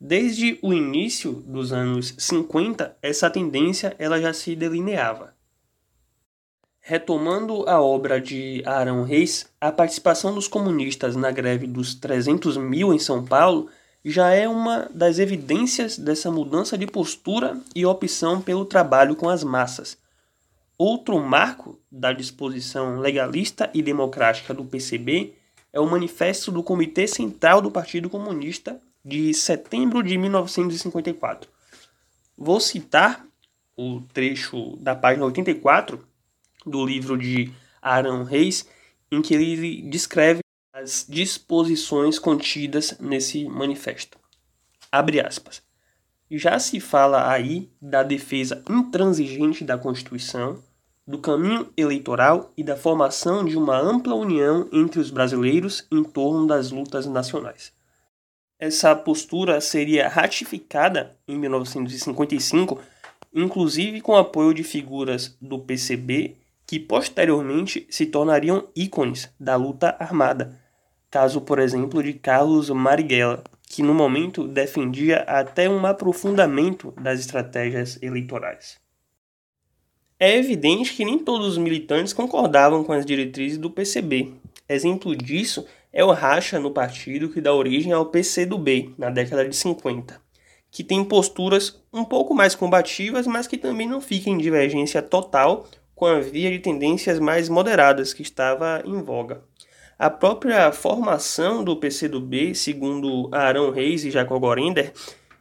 Desde 0.00 0.58
o 0.60 0.72
início 0.72 1.30
dos 1.30 1.72
anos 1.72 2.16
50, 2.18 2.96
essa 3.00 3.30
tendência 3.30 3.94
ela 3.96 4.20
já 4.20 4.32
se 4.32 4.56
delineava. 4.56 5.32
Retomando 6.80 7.62
a 7.68 7.80
obra 7.80 8.20
de 8.20 8.60
Arão 8.66 9.04
Reis, 9.04 9.46
a 9.60 9.70
participação 9.70 10.34
dos 10.34 10.48
comunistas 10.48 11.14
na 11.14 11.30
greve 11.30 11.68
dos 11.68 11.94
300 11.94 12.56
mil 12.56 12.92
em 12.92 12.98
São 12.98 13.24
Paulo 13.24 13.68
já 14.04 14.30
é 14.30 14.48
uma 14.48 14.90
das 14.92 15.20
evidências 15.20 15.96
dessa 15.96 16.28
mudança 16.28 16.76
de 16.76 16.88
postura 16.88 17.56
e 17.72 17.86
opção 17.86 18.40
pelo 18.40 18.64
trabalho 18.64 19.14
com 19.14 19.28
as 19.28 19.44
massas 19.44 19.99
Outro 20.82 21.20
marco 21.20 21.78
da 21.92 22.10
disposição 22.10 23.00
legalista 23.00 23.70
e 23.74 23.82
democrática 23.82 24.54
do 24.54 24.64
PCB 24.64 25.34
é 25.74 25.78
o 25.78 25.86
Manifesto 25.86 26.50
do 26.50 26.62
Comitê 26.62 27.06
Central 27.06 27.60
do 27.60 27.70
Partido 27.70 28.08
Comunista 28.08 28.80
de 29.04 29.34
setembro 29.34 30.02
de 30.02 30.16
1954. 30.16 31.50
Vou 32.34 32.58
citar 32.58 33.26
o 33.76 34.00
trecho 34.14 34.74
da 34.78 34.96
página 34.96 35.26
84 35.26 36.02
do 36.64 36.86
livro 36.86 37.18
de 37.18 37.52
Arão 37.82 38.24
Reis, 38.24 38.66
em 39.12 39.20
que 39.20 39.34
ele 39.34 39.82
descreve 39.82 40.40
as 40.72 41.04
disposições 41.06 42.18
contidas 42.18 42.96
nesse 42.98 43.44
manifesto. 43.44 44.18
Abre 44.90 45.20
aspas. 45.20 45.62
Já 46.30 46.58
se 46.58 46.80
fala 46.80 47.30
aí 47.30 47.70
da 47.82 48.02
defesa 48.02 48.64
intransigente 48.66 49.62
da 49.62 49.76
Constituição, 49.76 50.62
do 51.10 51.18
caminho 51.18 51.68
eleitoral 51.76 52.52
e 52.56 52.62
da 52.62 52.76
formação 52.76 53.44
de 53.44 53.58
uma 53.58 53.76
ampla 53.76 54.14
união 54.14 54.68
entre 54.72 55.00
os 55.00 55.10
brasileiros 55.10 55.84
em 55.90 56.04
torno 56.04 56.46
das 56.46 56.70
lutas 56.70 57.04
nacionais. 57.04 57.72
Essa 58.56 58.94
postura 58.94 59.60
seria 59.60 60.08
ratificada 60.08 61.16
em 61.26 61.36
1955, 61.36 62.80
inclusive 63.34 64.00
com 64.00 64.16
apoio 64.16 64.54
de 64.54 64.62
figuras 64.62 65.36
do 65.42 65.58
PCB 65.58 66.36
que 66.64 66.78
posteriormente 66.78 67.88
se 67.90 68.06
tornariam 68.06 68.68
ícones 68.76 69.28
da 69.40 69.56
luta 69.56 69.96
armada. 69.98 70.60
Caso, 71.10 71.40
por 71.40 71.58
exemplo, 71.58 72.00
de 72.04 72.12
Carlos 72.12 72.70
Marighella, 72.70 73.42
que 73.68 73.82
no 73.82 73.92
momento 73.92 74.46
defendia 74.46 75.22
até 75.22 75.68
um 75.68 75.84
aprofundamento 75.84 76.92
das 76.92 77.18
estratégias 77.18 78.00
eleitorais. 78.00 78.78
É 80.22 80.36
evidente 80.36 80.92
que 80.92 81.02
nem 81.02 81.18
todos 81.18 81.46
os 81.46 81.56
militantes 81.56 82.12
concordavam 82.12 82.84
com 82.84 82.92
as 82.92 83.06
diretrizes 83.06 83.56
do 83.56 83.70
PCB. 83.70 84.34
Exemplo 84.68 85.16
disso 85.16 85.64
é 85.90 86.04
o 86.04 86.12
racha 86.12 86.60
no 86.60 86.70
partido 86.72 87.30
que 87.30 87.40
dá 87.40 87.54
origem 87.54 87.90
ao 87.90 88.04
PCdoB, 88.04 88.94
na 88.98 89.08
década 89.08 89.48
de 89.48 89.56
50, 89.56 90.20
que 90.70 90.84
tem 90.84 91.02
posturas 91.02 91.80
um 91.90 92.04
pouco 92.04 92.34
mais 92.34 92.54
combativas, 92.54 93.26
mas 93.26 93.46
que 93.46 93.56
também 93.56 93.88
não 93.88 93.98
fica 93.98 94.28
em 94.28 94.36
divergência 94.36 95.00
total 95.00 95.66
com 95.94 96.04
a 96.04 96.20
via 96.20 96.50
de 96.50 96.58
tendências 96.58 97.18
mais 97.18 97.48
moderadas 97.48 98.12
que 98.12 98.20
estava 98.20 98.82
em 98.84 99.02
voga. 99.02 99.42
A 99.98 100.10
própria 100.10 100.70
formação 100.70 101.64
do 101.64 101.76
PCdoB, 101.76 102.54
segundo 102.54 103.30
Arão 103.32 103.70
Reis 103.70 104.04
e 104.04 104.10
Jacob 104.10 104.38
Gorender, 104.38 104.92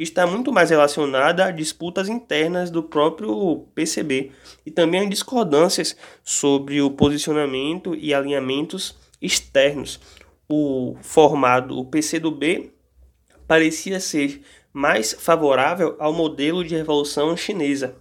está 0.03 0.25
muito 0.25 0.51
mais 0.53 0.69
relacionada 0.69 1.45
a 1.45 1.51
disputas 1.51 2.07
internas 2.07 2.71
do 2.71 2.81
próprio 2.81 3.67
PCB 3.75 4.31
e 4.65 4.71
também 4.71 5.01
a 5.01 5.09
discordâncias 5.09 5.95
sobre 6.23 6.81
o 6.81 6.89
posicionamento 6.89 7.93
e 7.93 8.13
alinhamentos 8.13 8.97
externos. 9.21 9.99
O 10.47 10.95
formado, 11.01 11.77
o 11.77 11.85
PCdoB, 11.85 12.71
parecia 13.45 13.99
ser 13.99 14.41
mais 14.71 15.13
favorável 15.13 15.95
ao 15.99 16.13
modelo 16.13 16.63
de 16.63 16.75
revolução 16.75 17.35
chinesa, 17.35 17.95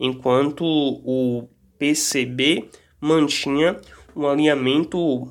enquanto 0.00 0.64
o 0.64 1.48
PCB 1.78 2.70
mantinha 3.00 3.78
um 4.14 4.26
alinhamento 4.26 5.30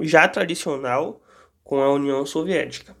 já 0.00 0.26
tradicional 0.26 1.20
com 1.62 1.82
a 1.82 1.92
União 1.92 2.24
Soviética. 2.24 2.96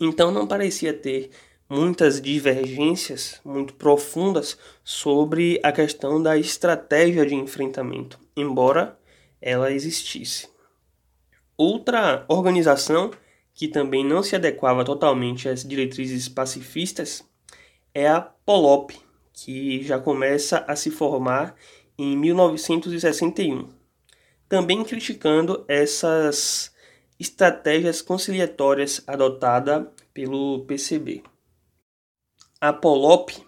Então 0.00 0.30
não 0.30 0.46
parecia 0.46 0.92
ter 0.92 1.30
muitas 1.68 2.20
divergências 2.20 3.40
muito 3.44 3.74
profundas 3.74 4.58
sobre 4.82 5.60
a 5.62 5.72
questão 5.72 6.22
da 6.22 6.36
estratégia 6.36 7.24
de 7.24 7.34
enfrentamento, 7.34 8.18
embora 8.36 8.98
ela 9.40 9.72
existisse. 9.72 10.48
Outra 11.56 12.24
organização 12.28 13.10
que 13.54 13.68
também 13.68 14.04
não 14.04 14.22
se 14.22 14.34
adequava 14.34 14.84
totalmente 14.84 15.48
às 15.48 15.62
diretrizes 15.62 16.28
pacifistas 16.28 17.24
é 17.94 18.08
a 18.08 18.20
POLOP, 18.20 18.92
que 19.32 19.82
já 19.82 19.98
começa 19.98 20.64
a 20.66 20.74
se 20.74 20.90
formar 20.90 21.54
em 21.96 22.16
1961, 22.16 23.68
também 24.48 24.82
criticando 24.82 25.64
essas 25.68 26.72
estratégias 27.18 28.02
conciliatórias 28.02 29.02
adotadas 29.06 29.86
pelo 30.12 30.64
PCB. 30.66 31.22
A 32.66 32.72
POLOP, 32.72 33.44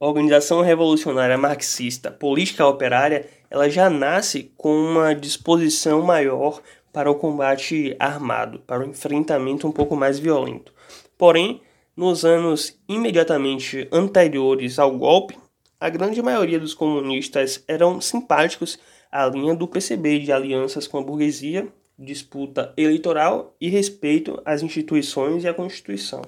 Organização 0.00 0.62
Revolucionária 0.62 1.38
Marxista 1.38 2.10
Política 2.10 2.66
Operária, 2.66 3.28
ela 3.48 3.70
já 3.70 3.88
nasce 3.88 4.52
com 4.56 4.74
uma 4.74 5.14
disposição 5.14 6.02
maior 6.02 6.60
para 6.92 7.08
o 7.08 7.14
combate 7.14 7.94
armado, 8.00 8.58
para 8.66 8.84
o 8.84 8.88
enfrentamento 8.90 9.68
um 9.68 9.70
pouco 9.70 9.94
mais 9.94 10.18
violento. 10.18 10.74
Porém, 11.16 11.62
nos 11.96 12.24
anos 12.24 12.76
imediatamente 12.88 13.86
anteriores 13.92 14.76
ao 14.76 14.90
golpe, 14.98 15.38
a 15.78 15.88
grande 15.88 16.20
maioria 16.20 16.58
dos 16.58 16.74
comunistas 16.74 17.62
eram 17.68 18.00
simpáticos 18.00 18.76
à 19.08 19.24
linha 19.26 19.54
do 19.54 19.68
PCB 19.68 20.18
de 20.18 20.32
alianças 20.32 20.88
com 20.88 20.98
a 20.98 21.02
burguesia, 21.04 21.68
disputa 21.96 22.74
eleitoral 22.76 23.54
e 23.60 23.68
respeito 23.68 24.42
às 24.44 24.64
instituições 24.64 25.44
e 25.44 25.48
à 25.48 25.54
Constituição. 25.54 26.22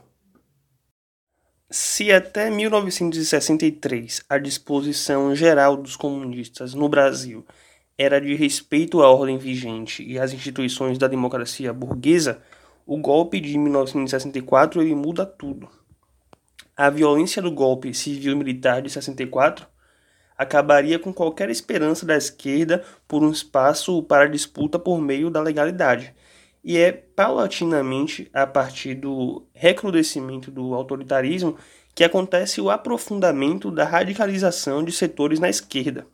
Se 1.77 2.13
até 2.13 2.51
1963 2.51 4.23
a 4.29 4.39
disposição 4.39 5.35
geral 5.35 5.77
dos 5.77 5.97
comunistas 5.97 6.73
no 6.73 6.89
Brasil 6.89 7.45
era 7.99 8.21
de 8.21 8.33
respeito 8.37 9.03
à 9.03 9.11
ordem 9.11 9.37
vigente 9.39 10.01
e 10.05 10.17
às 10.17 10.33
instituições 10.33 10.99
da 10.99 11.09
democracia 11.09 11.73
burguesa, 11.73 12.41
o 12.87 12.97
golpe 12.97 13.41
de 13.41 13.59
1964 13.59 14.81
ele 14.81 14.95
muda 14.95 15.27
tudo. 15.27 15.69
A 16.77 16.89
violência 16.91 17.43
do 17.43 17.51
golpe 17.51 17.93
civil-militar 17.93 18.81
de 18.81 18.89
64 18.89 19.67
acabaria 20.39 21.01
com 21.01 21.13
qualquer 21.13 21.51
esperança 21.51 22.07
da 22.07 22.17
esquerda 22.17 22.85
por 23.09 23.21
um 23.21 23.33
espaço 23.33 24.01
para 24.05 24.29
disputa 24.29 24.79
por 24.79 25.01
meio 25.01 25.29
da 25.29 25.43
legalidade. 25.43 26.15
E 26.65 26.79
é 26.79 26.91
paulatinamente 26.91 28.31
a 28.33 28.47
partir 28.47 28.95
do 28.95 29.47
recrudescimento 29.53 30.51
do 30.51 30.75
autoritarismo 30.75 31.57
que 31.95 32.03
acontece 32.03 32.61
o 32.61 32.71
aprofundamento 32.71 33.71
da 33.71 33.85
radicalização 33.85 34.83
de 34.83 34.91
setores 34.91 35.39
na 35.39 35.49
esquerda 35.51 36.07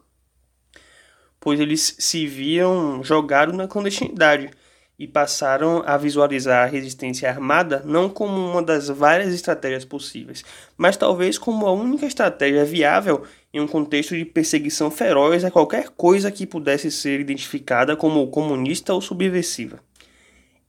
pois 1.40 1.58
eles 1.58 1.96
se 1.98 2.26
viam 2.26 3.02
jogados 3.02 3.56
na 3.56 3.66
clandestinidade 3.66 4.50
e 4.98 5.08
passaram 5.08 5.82
a 5.86 5.96
visualizar 5.96 6.64
a 6.64 6.70
resistência 6.70 7.30
armada 7.30 7.82
não 7.86 8.10
como 8.10 8.38
uma 8.50 8.62
das 8.62 8.88
várias 8.88 9.32
estratégias 9.32 9.82
possíveis, 9.82 10.44
mas 10.76 10.98
talvez 10.98 11.38
como 11.38 11.66
a 11.66 11.72
única 11.72 12.04
estratégia 12.04 12.66
viável 12.66 13.24
em 13.52 13.60
um 13.60 13.66
contexto 13.66 14.14
de 14.14 14.26
perseguição 14.26 14.90
feroz 14.90 15.42
a 15.42 15.50
qualquer 15.50 15.88
coisa 15.88 16.30
que 16.30 16.46
pudesse 16.46 16.90
ser 16.90 17.18
identificada 17.18 17.96
como 17.96 18.28
comunista 18.28 18.92
ou 18.92 19.00
subversiva. 19.00 19.80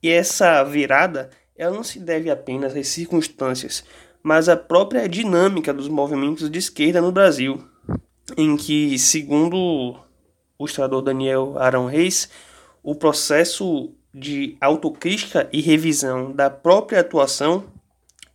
E 0.02 0.10
essa 0.10 0.64
virada 0.64 1.30
ela 1.56 1.76
não 1.76 1.84
se 1.84 2.00
deve 2.00 2.30
apenas 2.30 2.76
às 2.76 2.88
circunstâncias, 2.88 3.84
mas 4.24 4.50
à 4.50 4.58
própria 4.58 5.08
dinâmica 5.08 5.72
dos 5.72 5.88
movimentos 5.88 6.50
de 6.50 6.58
esquerda 6.58 7.00
no 7.00 7.12
Brasil, 7.12 7.64
em 8.36 8.58
que, 8.58 8.98
segundo 8.98 9.96
o 10.58 10.66
historiador 10.66 11.04
Daniel 11.04 11.56
Arão 11.60 11.86
Reis, 11.86 12.30
o 12.82 12.96
processo 12.96 13.94
de 14.14 14.58
autocrítica 14.60 15.48
e 15.54 15.62
revisão 15.62 16.32
da 16.32 16.50
própria 16.50 17.02
atuação 17.02 17.66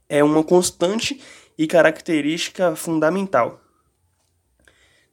é 0.09 0.23
uma 0.23 0.45
constante 0.45 1.21
e 1.59 1.67
característica 1.67 2.77
fundamental. 2.77 3.61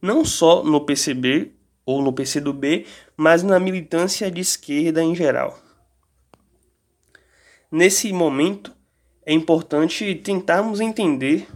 Não 0.02 0.24
só 0.24 0.64
no 0.64 0.86
PCB 0.86 1.52
ou 1.86 2.02
no 2.02 2.14
PCdoB, 2.14 2.86
mas 3.18 3.42
na 3.42 3.60
militância 3.60 4.30
de 4.30 4.42
esquerda 4.42 5.02
em 5.02 5.16
geral. 5.16 5.63
Nesse 7.76 8.14
momento, 8.14 8.72
é 9.26 9.34
importante 9.34 10.14
tentarmos 10.14 10.80
entender 10.80 11.48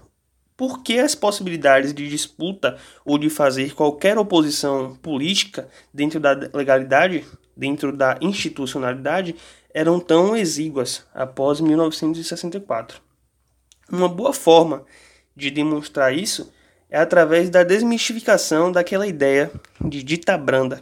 por 0.58 0.82
que 0.82 0.98
as 0.98 1.14
possibilidades 1.14 1.94
de 1.94 2.10
disputa 2.10 2.76
ou 3.06 3.20
de 3.20 3.30
fazer 3.30 3.76
qualquer 3.76 4.18
oposição 4.18 4.96
política 4.96 5.70
dentro 5.94 6.20
da 6.20 6.32
legalidade, 6.56 7.24
dentro 7.56 7.96
da 7.96 8.18
institucionalidade, 8.20 9.36
eram 9.72 10.00
tão 10.00 10.36
exíguas 10.36 11.06
após 11.14 11.62
1964? 11.62 13.00
Uma 13.88 14.10
boa 14.10 14.34
forma 14.34 14.86
de 15.36 15.52
demonstrar 15.52 16.18
isso 16.18 16.52
é 16.90 16.98
através 16.98 17.48
da 17.52 17.62
desmistificação 17.62 18.72
daquela 18.72 19.06
ideia 19.06 19.52
de 19.80 20.02
dita 20.02 20.36
branda, 20.36 20.82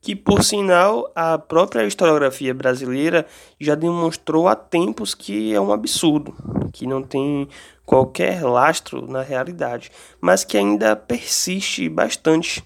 que 0.00 0.14
por 0.14 0.44
sinal 0.44 1.10
a 1.14 1.38
própria 1.38 1.86
historiografia 1.86 2.54
brasileira 2.54 3.26
já 3.60 3.74
demonstrou 3.74 4.48
há 4.48 4.54
tempos 4.54 5.14
que 5.14 5.52
é 5.52 5.60
um 5.60 5.72
absurdo, 5.72 6.34
que 6.72 6.86
não 6.86 7.02
tem 7.02 7.48
qualquer 7.84 8.42
lastro 8.44 9.10
na 9.10 9.22
realidade, 9.22 9.90
mas 10.20 10.44
que 10.44 10.56
ainda 10.56 10.94
persiste 10.94 11.88
bastante, 11.88 12.62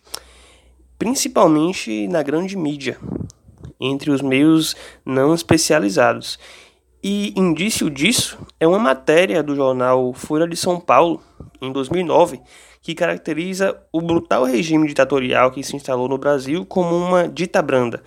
principalmente 0.98 2.06
na 2.08 2.22
grande 2.22 2.56
mídia, 2.56 2.98
entre 3.80 4.10
os 4.10 4.20
meios 4.20 4.76
não 5.04 5.34
especializados. 5.34 6.38
E 7.02 7.32
indício 7.36 7.90
disso 7.90 8.38
é 8.60 8.66
uma 8.66 8.78
matéria 8.78 9.42
do 9.42 9.56
jornal 9.56 10.12
Folha 10.12 10.46
de 10.46 10.56
São 10.56 10.78
Paulo, 10.78 11.20
em 11.60 11.72
2009, 11.72 12.40
que 12.82 12.94
caracteriza 12.94 13.80
o 13.92 14.02
brutal 14.02 14.44
regime 14.44 14.86
ditatorial 14.86 15.50
que 15.50 15.62
se 15.62 15.76
instalou 15.76 16.08
no 16.08 16.18
Brasil 16.18 16.66
como 16.66 16.94
uma 16.94 17.28
dita 17.28 17.62
branda. 17.62 18.02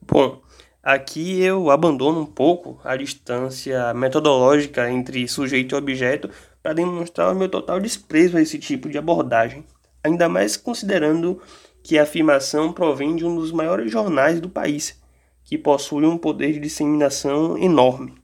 Bom, 0.00 0.40
Aqui 0.82 1.42
eu 1.42 1.70
abandono 1.70 2.20
um 2.20 2.26
pouco 2.26 2.80
a 2.82 2.96
distância 2.96 3.92
metodológica 3.92 4.90
entre 4.90 5.28
sujeito 5.28 5.74
e 5.74 5.78
objeto 5.78 6.30
para 6.62 6.72
demonstrar 6.72 7.30
o 7.30 7.38
meu 7.38 7.50
total 7.50 7.78
desprezo 7.78 8.38
a 8.38 8.40
esse 8.40 8.58
tipo 8.58 8.88
de 8.88 8.96
abordagem, 8.96 9.62
ainda 10.02 10.26
mais 10.26 10.56
considerando 10.56 11.38
que 11.82 11.98
a 11.98 12.04
afirmação 12.04 12.72
provém 12.72 13.14
de 13.14 13.26
um 13.26 13.36
dos 13.36 13.52
maiores 13.52 13.92
jornais 13.92 14.40
do 14.40 14.48
país, 14.48 14.98
que 15.44 15.58
possui 15.58 16.06
um 16.06 16.16
poder 16.16 16.54
de 16.54 16.60
disseminação 16.60 17.58
enorme. 17.58 18.14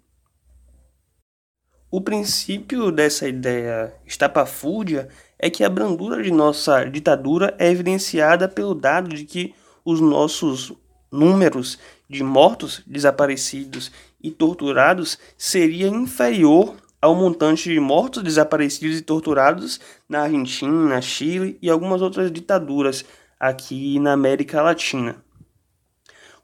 O 1.90 2.00
princípio 2.00 2.90
dessa 2.90 3.28
ideia 3.28 3.94
estapafúrdia 4.06 5.08
é 5.38 5.50
que 5.50 5.62
a 5.64 5.68
brandura 5.68 6.22
de 6.22 6.30
nossa 6.30 6.84
ditadura 6.84 7.54
é 7.58 7.70
evidenciada 7.70 8.48
pelo 8.48 8.74
dado 8.74 9.14
de 9.14 9.24
que 9.24 9.54
os 9.84 10.00
nossos 10.00 10.72
números 11.10 11.78
de 12.08 12.22
mortos, 12.22 12.82
desaparecidos 12.86 13.90
e 14.22 14.30
torturados 14.30 15.18
seria 15.36 15.88
inferior 15.88 16.76
ao 17.00 17.14
montante 17.14 17.68
de 17.68 17.78
mortos, 17.78 18.22
desaparecidos 18.22 18.98
e 18.98 19.02
torturados 19.02 19.80
na 20.08 20.22
Argentina, 20.22 21.00
Chile 21.00 21.58
e 21.60 21.70
algumas 21.70 22.02
outras 22.02 22.32
ditaduras 22.32 23.04
aqui 23.38 23.98
na 24.00 24.12
América 24.12 24.62
Latina. 24.62 25.16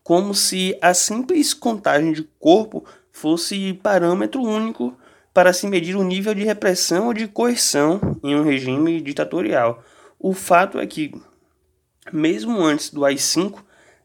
Como 0.03 0.35
se 0.35 0.77
a 0.83 0.93
simples 0.95 1.55
contagem 1.55 2.13
de 2.13 2.29
corpo 2.39 2.85
fosse 3.11 3.73
parâmetro 3.75 4.43
único 4.43 4.97
para 5.33 5.53
se 5.53 5.67
medir 5.67 5.97
o 5.97 6.05
nível 6.05 6.35
de 6.35 6.45
repressão 6.45 7.07
ou 7.07 7.15
de 7.15 7.27
coerção 7.27 8.01
em 8.23 8.35
um 8.35 8.45
regime 8.45 9.01
ditatorial. 9.01 9.83
O 10.19 10.33
fato 10.33 10.79
é 10.79 10.87
que, 10.87 11.13
mesmo 12.13 12.63
antes 12.63 12.91
do 12.91 13.05
AI-5, 13.05 13.59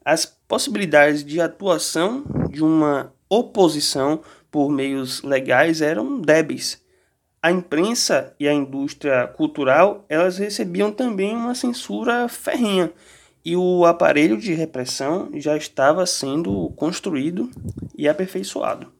as 0.03 0.25
possibilidades 0.25 1.23
de 1.23 1.41
atuação 1.41 2.23
de 2.49 2.63
uma 2.63 3.13
oposição 3.29 4.21
por 4.49 4.69
meios 4.69 5.21
legais 5.21 5.81
eram 5.81 6.21
débeis. 6.21 6.81
A 7.41 7.51
imprensa 7.51 8.33
e 8.39 8.47
a 8.47 8.53
indústria 8.53 9.27
cultural 9.27 10.05
elas 10.09 10.37
recebiam 10.37 10.91
também 10.91 11.35
uma 11.35 11.53
censura 11.53 12.27
ferrenha 12.27 12.91
e 13.45 13.55
o 13.55 13.85
aparelho 13.85 14.37
de 14.37 14.53
repressão 14.53 15.29
já 15.35 15.55
estava 15.55 16.05
sendo 16.05 16.69
construído 16.75 17.49
e 17.97 18.07
aperfeiçoado. 18.07 18.96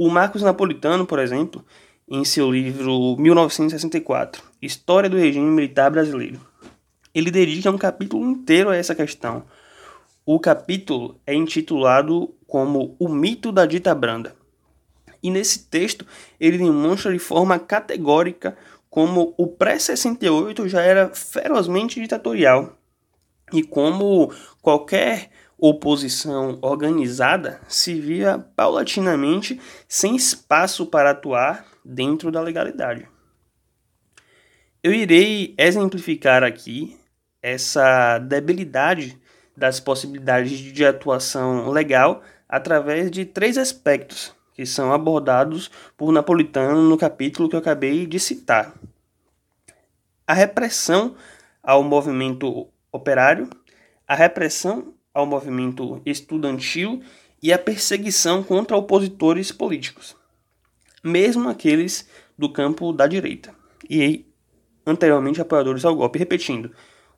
O 0.00 0.08
Marcos 0.08 0.42
Napolitano, 0.42 1.04
por 1.04 1.18
exemplo, 1.18 1.64
em 2.08 2.24
seu 2.24 2.48
livro 2.48 3.16
1964, 3.18 4.40
História 4.62 5.10
do 5.10 5.16
Regime 5.16 5.50
Militar 5.50 5.90
Brasileiro, 5.90 6.40
ele 7.12 7.32
dedica 7.32 7.68
um 7.68 7.76
capítulo 7.76 8.24
inteiro 8.30 8.70
a 8.70 8.76
essa 8.76 8.94
questão. 8.94 9.42
O 10.24 10.38
capítulo 10.38 11.20
é 11.26 11.34
intitulado 11.34 12.32
como 12.46 12.94
O 12.96 13.08
Mito 13.08 13.50
da 13.50 13.66
Dita 13.66 13.92
Branda. 13.92 14.36
E 15.20 15.32
nesse 15.32 15.64
texto 15.64 16.06
ele 16.38 16.58
demonstra 16.58 17.12
de 17.12 17.18
forma 17.18 17.58
categórica 17.58 18.56
como 18.88 19.34
o 19.36 19.48
pré-68 19.48 20.68
já 20.68 20.80
era 20.80 21.08
ferozmente 21.12 22.00
ditatorial 22.00 22.78
e 23.52 23.64
como 23.64 24.32
qualquer 24.62 25.28
oposição 25.58 26.58
organizada 26.62 27.60
se 27.66 28.00
via 28.00 28.38
paulatinamente 28.54 29.60
sem 29.88 30.14
espaço 30.14 30.86
para 30.86 31.10
atuar 31.10 31.66
dentro 31.84 32.30
da 32.30 32.40
legalidade. 32.40 33.08
Eu 34.82 34.94
irei 34.94 35.54
exemplificar 35.58 36.44
aqui 36.44 36.96
essa 37.42 38.18
debilidade 38.18 39.18
das 39.56 39.80
possibilidades 39.80 40.58
de 40.58 40.84
atuação 40.84 41.68
legal 41.70 42.22
através 42.48 43.10
de 43.10 43.24
três 43.24 43.58
aspectos 43.58 44.32
que 44.54 44.64
são 44.64 44.92
abordados 44.92 45.70
por 45.96 46.10
Napolitano 46.12 46.82
no 46.82 46.96
capítulo 46.96 47.48
que 47.48 47.54
eu 47.54 47.60
acabei 47.60 48.06
de 48.06 48.18
citar. 48.18 48.74
A 50.26 50.34
repressão 50.34 51.14
ao 51.62 51.82
movimento 51.82 52.68
operário, 52.90 53.48
a 54.06 54.14
repressão 54.14 54.94
ao 55.18 55.26
movimento 55.26 56.00
estudantil 56.06 57.02
e 57.42 57.52
a 57.52 57.58
perseguição 57.58 58.42
contra 58.42 58.76
opositores 58.76 59.50
políticos, 59.50 60.16
mesmo 61.02 61.48
aqueles 61.48 62.08
do 62.38 62.48
campo 62.52 62.92
da 62.92 63.06
direita, 63.06 63.52
e 63.90 64.24
anteriormente 64.86 65.40
apoiadores 65.40 65.84
ao 65.84 65.96
golpe. 65.96 66.20
Repetindo, 66.20 66.70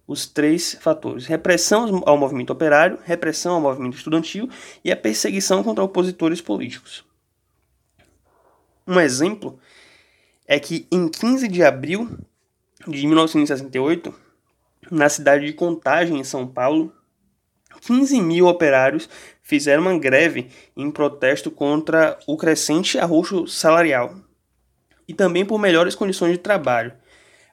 os 0.06 0.26
três 0.26 0.78
fatores: 0.80 1.26
repressão 1.26 2.02
ao 2.06 2.16
movimento 2.16 2.54
operário, 2.54 2.98
repressão 3.04 3.54
ao 3.54 3.60
movimento 3.60 3.98
estudantil 3.98 4.48
e 4.82 4.90
a 4.90 4.96
perseguição 4.96 5.62
contra 5.62 5.84
opositores 5.84 6.40
políticos. 6.40 7.04
Um 8.86 8.98
exemplo 8.98 9.58
é 10.46 10.58
que 10.58 10.86
em 10.90 11.06
15 11.06 11.48
de 11.48 11.62
abril 11.62 12.18
de 12.88 13.06
1968, 13.06 14.14
na 14.90 15.08
cidade 15.10 15.44
de 15.44 15.52
Contagem, 15.52 16.18
em 16.18 16.24
São 16.24 16.46
Paulo, 16.46 16.92
15 17.80 18.20
mil 18.20 18.46
operários 18.46 19.08
fizeram 19.42 19.82
uma 19.82 19.98
greve 19.98 20.48
em 20.76 20.90
protesto 20.90 21.50
contra 21.50 22.18
o 22.26 22.36
crescente 22.36 22.98
arroxo 22.98 23.46
salarial 23.46 24.14
e 25.08 25.14
também 25.14 25.44
por 25.44 25.58
melhores 25.58 25.94
condições 25.94 26.32
de 26.32 26.38
trabalho. 26.38 26.92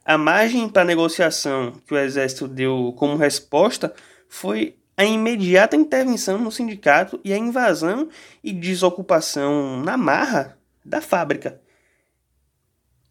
A 0.05 0.17
margem 0.17 0.69
para 0.69 0.85
negociação 0.85 1.73
que 1.85 1.93
o 1.93 1.97
Exército 1.97 2.47
deu 2.47 2.93
como 2.97 3.17
resposta 3.17 3.93
foi 4.29 4.75
a 4.95 5.03
imediata 5.03 5.75
intervenção 5.75 6.37
no 6.37 6.51
sindicato 6.51 7.19
e 7.23 7.33
a 7.33 7.37
invasão 7.37 8.09
e 8.43 8.51
desocupação 8.51 9.81
na 9.83 9.97
marra 9.97 10.57
da 10.83 11.01
fábrica, 11.01 11.59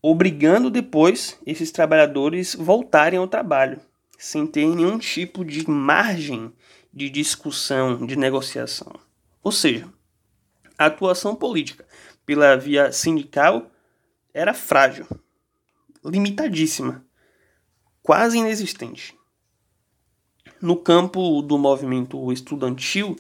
obrigando 0.09 0.71
depois 0.71 1.37
esses 1.45 1.73
trabalhadores 1.73 2.55
voltarem 2.55 3.19
ao 3.19 3.27
trabalho, 3.27 3.81
sem 4.17 4.47
ter 4.47 4.65
nenhum 4.65 4.99
tipo 4.99 5.45
de 5.45 5.69
margem 5.69 6.53
de 6.97 7.11
discussão, 7.11 8.07
de 8.07 8.17
negociação. 8.17 8.91
Ou 9.43 9.53
seja, 9.53 9.87
a 10.79 10.87
atuação 10.87 11.37
política 11.37 11.87
pela 12.25 12.57
via 12.57 12.91
sindical 12.91 13.71
era 14.33 14.55
frágil, 14.55 15.07
limitadíssima, 16.03 17.05
quase 18.03 18.39
inexistente. 18.39 19.15
No 20.59 20.75
campo 20.75 21.43
do 21.43 21.59
movimento 21.59 22.33
estudantil, 22.33 23.15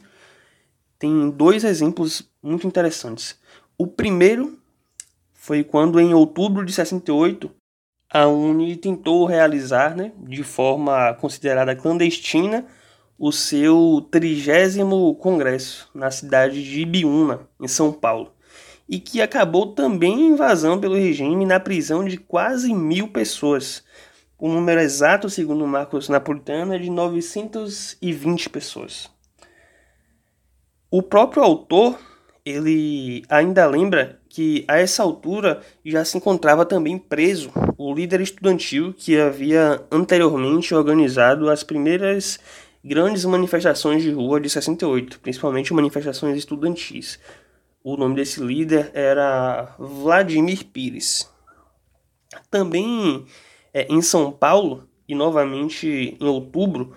tem 0.98 1.28
dois 1.28 1.62
exemplos 1.62 2.26
muito 2.42 2.66
interessantes. 2.66 3.38
O 3.76 3.86
primeiro 3.86 4.58
foi 5.34 5.62
quando, 5.62 6.00
em 6.00 6.14
outubro 6.14 6.64
de 6.64 6.72
68, 6.72 7.50
a 8.08 8.26
Uni 8.26 8.74
tentou 8.74 9.26
realizar, 9.26 9.94
né, 9.94 10.12
de 10.16 10.42
forma 10.42 11.12
considerada 11.14 11.76
clandestina, 11.76 12.66
o 13.18 13.32
seu 13.32 14.06
trigésimo 14.10 15.14
congresso 15.16 15.88
na 15.94 16.10
cidade 16.10 16.62
de 16.62 16.82
Ibiúna, 16.82 17.48
em 17.60 17.68
São 17.68 17.92
Paulo, 17.92 18.32
e 18.88 19.00
que 19.00 19.20
acabou 19.20 19.74
também 19.74 20.20
em 20.20 20.32
invasão 20.32 20.78
pelo 20.78 20.94
regime 20.94 21.46
na 21.46 21.58
prisão 21.58 22.04
de 22.04 22.16
quase 22.16 22.72
mil 22.72 23.08
pessoas. 23.08 23.82
O 24.38 24.48
número 24.48 24.80
exato, 24.80 25.30
segundo 25.30 25.66
Marcos 25.66 26.08
Napolitano, 26.08 26.74
é 26.74 26.78
de 26.78 26.90
920 26.90 28.50
pessoas. 28.50 29.10
O 30.90 31.02
próprio 31.02 31.42
autor 31.42 31.98
ele 32.46 33.24
ainda 33.28 33.66
lembra 33.66 34.20
que 34.28 34.64
a 34.68 34.78
essa 34.78 35.02
altura 35.02 35.60
já 35.84 36.04
se 36.04 36.16
encontrava 36.16 36.64
também 36.64 36.96
preso 36.96 37.50
o 37.76 37.92
líder 37.92 38.20
estudantil 38.20 38.94
que 38.96 39.18
havia 39.18 39.84
anteriormente 39.90 40.72
organizado 40.72 41.50
as 41.50 41.64
primeiras 41.64 42.38
grandes 42.86 43.24
manifestações 43.24 44.00
de 44.00 44.12
rua 44.12 44.40
de 44.40 44.48
68, 44.48 45.18
principalmente 45.18 45.74
manifestações 45.74 46.38
estudantis. 46.38 47.18
O 47.82 47.96
nome 47.96 48.14
desse 48.14 48.40
líder 48.40 48.92
era 48.94 49.74
Vladimir 49.76 50.64
Pires. 50.66 51.28
Também 52.48 53.26
é, 53.74 53.92
em 53.92 54.00
São 54.00 54.30
Paulo, 54.30 54.88
e 55.08 55.16
novamente 55.16 56.16
em 56.20 56.24
outubro, 56.26 56.96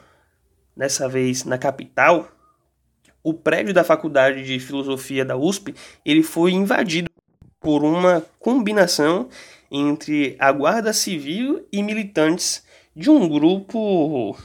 dessa 0.77 1.09
vez 1.09 1.43
na 1.43 1.57
capital, 1.57 2.29
o 3.23 3.33
prédio 3.33 3.73
da 3.73 3.83
Faculdade 3.83 4.43
de 4.43 4.59
Filosofia 4.59 5.25
da 5.25 5.35
USP 5.35 5.73
ele 6.05 6.21
foi 6.21 6.51
invadido 6.51 7.09
por 7.59 7.83
uma 7.83 8.23
combinação 8.39 9.27
entre 9.71 10.35
a 10.37 10.51
Guarda 10.51 10.93
Civil 10.93 11.67
e 11.71 11.81
militantes 11.81 12.63
de 12.95 13.09
um 13.09 13.27
grupo 13.27 14.37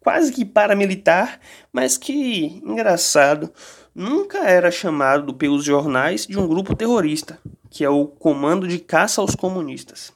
quase 0.00 0.32
que 0.32 0.44
paramilitar, 0.44 1.38
mas 1.72 1.96
que, 1.96 2.60
engraçado, 2.64 3.52
nunca 3.94 4.38
era 4.38 4.70
chamado 4.70 5.34
pelos 5.34 5.64
jornais 5.64 6.26
de 6.26 6.38
um 6.38 6.48
grupo 6.48 6.74
terrorista, 6.74 7.38
que 7.70 7.84
é 7.84 7.90
o 7.90 8.06
Comando 8.06 8.66
de 8.66 8.78
Caça 8.78 9.20
aos 9.20 9.34
Comunistas, 9.34 10.12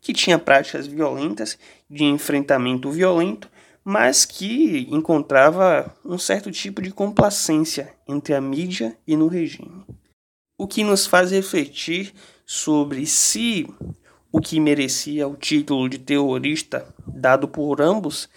que 0.00 0.12
tinha 0.12 0.38
práticas 0.38 0.86
violentas, 0.86 1.58
de 1.90 2.04
enfrentamento 2.04 2.90
violento, 2.90 3.50
mas 3.84 4.24
que 4.24 4.88
encontrava 4.90 5.94
um 6.04 6.16
certo 6.16 6.50
tipo 6.50 6.80
de 6.80 6.90
complacência 6.90 7.92
entre 8.08 8.34
a 8.34 8.40
mídia 8.40 8.96
e 9.06 9.16
no 9.16 9.26
regime. 9.26 9.84
O 10.56 10.66
que 10.66 10.82
nos 10.82 11.06
faz 11.06 11.30
refletir 11.30 12.14
sobre 12.46 13.04
se 13.04 13.68
o 14.32 14.40
que 14.40 14.58
merecia 14.58 15.28
o 15.28 15.36
título 15.36 15.88
de 15.88 15.98
terrorista 15.98 16.86
dado 17.06 17.46
por 17.46 17.80
ambos 17.80 18.28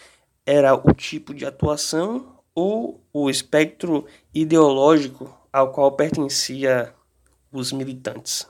era 0.48 0.74
o 0.74 0.94
tipo 0.94 1.34
de 1.34 1.46
atuação 1.46 2.38
ou 2.56 3.04
o 3.12 3.30
espectro 3.30 4.06
ideológico 4.34 5.38
ao 5.52 5.74
qual 5.74 5.92
pertencia 5.92 6.94
os 7.52 7.74
militantes. 7.74 8.48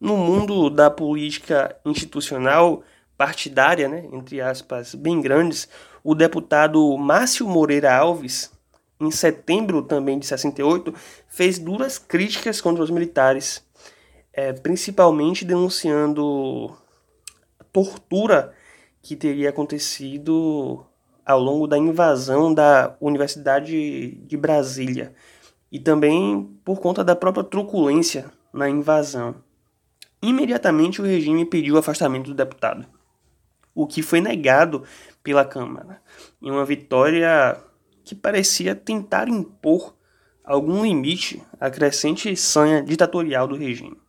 No 0.00 0.16
mundo 0.16 0.68
da 0.68 0.90
política 0.90 1.76
institucional 1.84 2.82
partidária, 3.16 3.88
né, 3.88 4.08
entre 4.12 4.40
aspas, 4.40 4.92
bem 4.92 5.20
grandes, 5.20 5.68
o 6.02 6.16
deputado 6.16 6.98
Márcio 6.98 7.46
Moreira 7.46 7.96
Alves, 7.96 8.50
em 9.00 9.10
setembro 9.12 9.82
também 9.82 10.18
de 10.18 10.26
68, 10.26 10.92
fez 11.28 11.60
duras 11.60 11.96
críticas 11.96 12.60
contra 12.60 12.82
os 12.82 12.90
militares, 12.90 13.64
é, 14.32 14.52
principalmente 14.52 15.44
denunciando 15.44 16.76
tortura 17.72 18.52
que 19.06 19.14
teria 19.14 19.50
acontecido 19.50 20.84
ao 21.24 21.38
longo 21.38 21.68
da 21.68 21.78
invasão 21.78 22.52
da 22.52 22.96
Universidade 23.00 24.16
de 24.16 24.36
Brasília. 24.36 25.14
e 25.70 25.80
também 25.80 26.58
por 26.64 26.80
conta 26.80 27.04
da 27.04 27.14
própria 27.14 27.44
truculência 27.44 28.30
na 28.52 28.68
invasão. 28.68 29.34
Imediatamente 30.22 31.00
o 31.00 31.04
regime 31.04 31.44
pediu 31.44 31.74
o 31.74 31.78
afastamento 31.78 32.28
do 32.28 32.34
deputado, 32.34 32.86
o 33.74 33.86
que 33.86 34.00
foi 34.00 34.20
negado 34.20 34.84
pela 35.22 35.44
Câmara, 35.44 36.00
em 36.40 36.50
uma 36.50 36.64
vitória 36.64 37.60
que 38.04 38.14
parecia 38.14 38.74
tentar 38.74 39.28
impor 39.28 39.96
algum 40.44 40.84
limite 40.84 41.42
à 41.60 41.68
crescente 41.68 42.34
sanha 42.36 42.80
ditatorial 42.82 43.46
do 43.46 43.56
regime. 43.56 44.00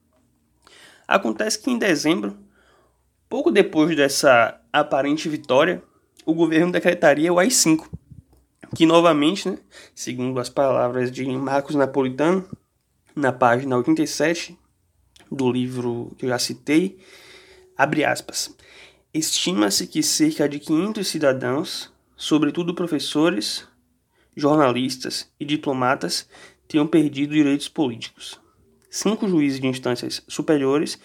Acontece 1.07 1.59
que 1.59 1.71
em 1.71 1.77
dezembro, 1.77 2.37
pouco 3.29 3.51
depois 3.51 3.95
dessa 3.95 4.59
aparente 4.71 5.27
vitória, 5.29 5.83
o 6.25 6.33
governo 6.33 6.71
decretaria 6.71 7.31
o 7.31 7.39
AI-5, 7.39 7.87
que 8.75 8.85
novamente, 8.85 9.49
né, 9.49 9.57
segundo 9.95 10.39
as 10.39 10.49
palavras 10.49 11.11
de 11.11 11.25
Marcos 11.25 11.75
Napolitano, 11.75 12.47
na 13.15 13.31
página 13.31 13.77
87 13.77 14.57
do 15.31 15.51
livro 15.51 16.13
que 16.17 16.25
eu 16.25 16.29
já 16.29 16.39
citei, 16.39 16.99
abre 17.75 18.05
aspas, 18.05 18.55
estima-se 19.13 19.87
que 19.87 20.03
cerca 20.03 20.47
de 20.47 20.59
500 20.59 21.07
cidadãos, 21.07 21.91
sobretudo 22.15 22.75
professores, 22.75 23.67
jornalistas 24.35 25.31
e 25.39 25.45
diplomatas, 25.45 26.29
tenham 26.67 26.85
perdido 26.85 27.33
direitos 27.33 27.67
políticos. 27.67 28.39
Cinco 28.89 29.27
juízes 29.27 29.59
de 29.59 29.67
instâncias 29.67 30.23
superiores, 30.27 30.99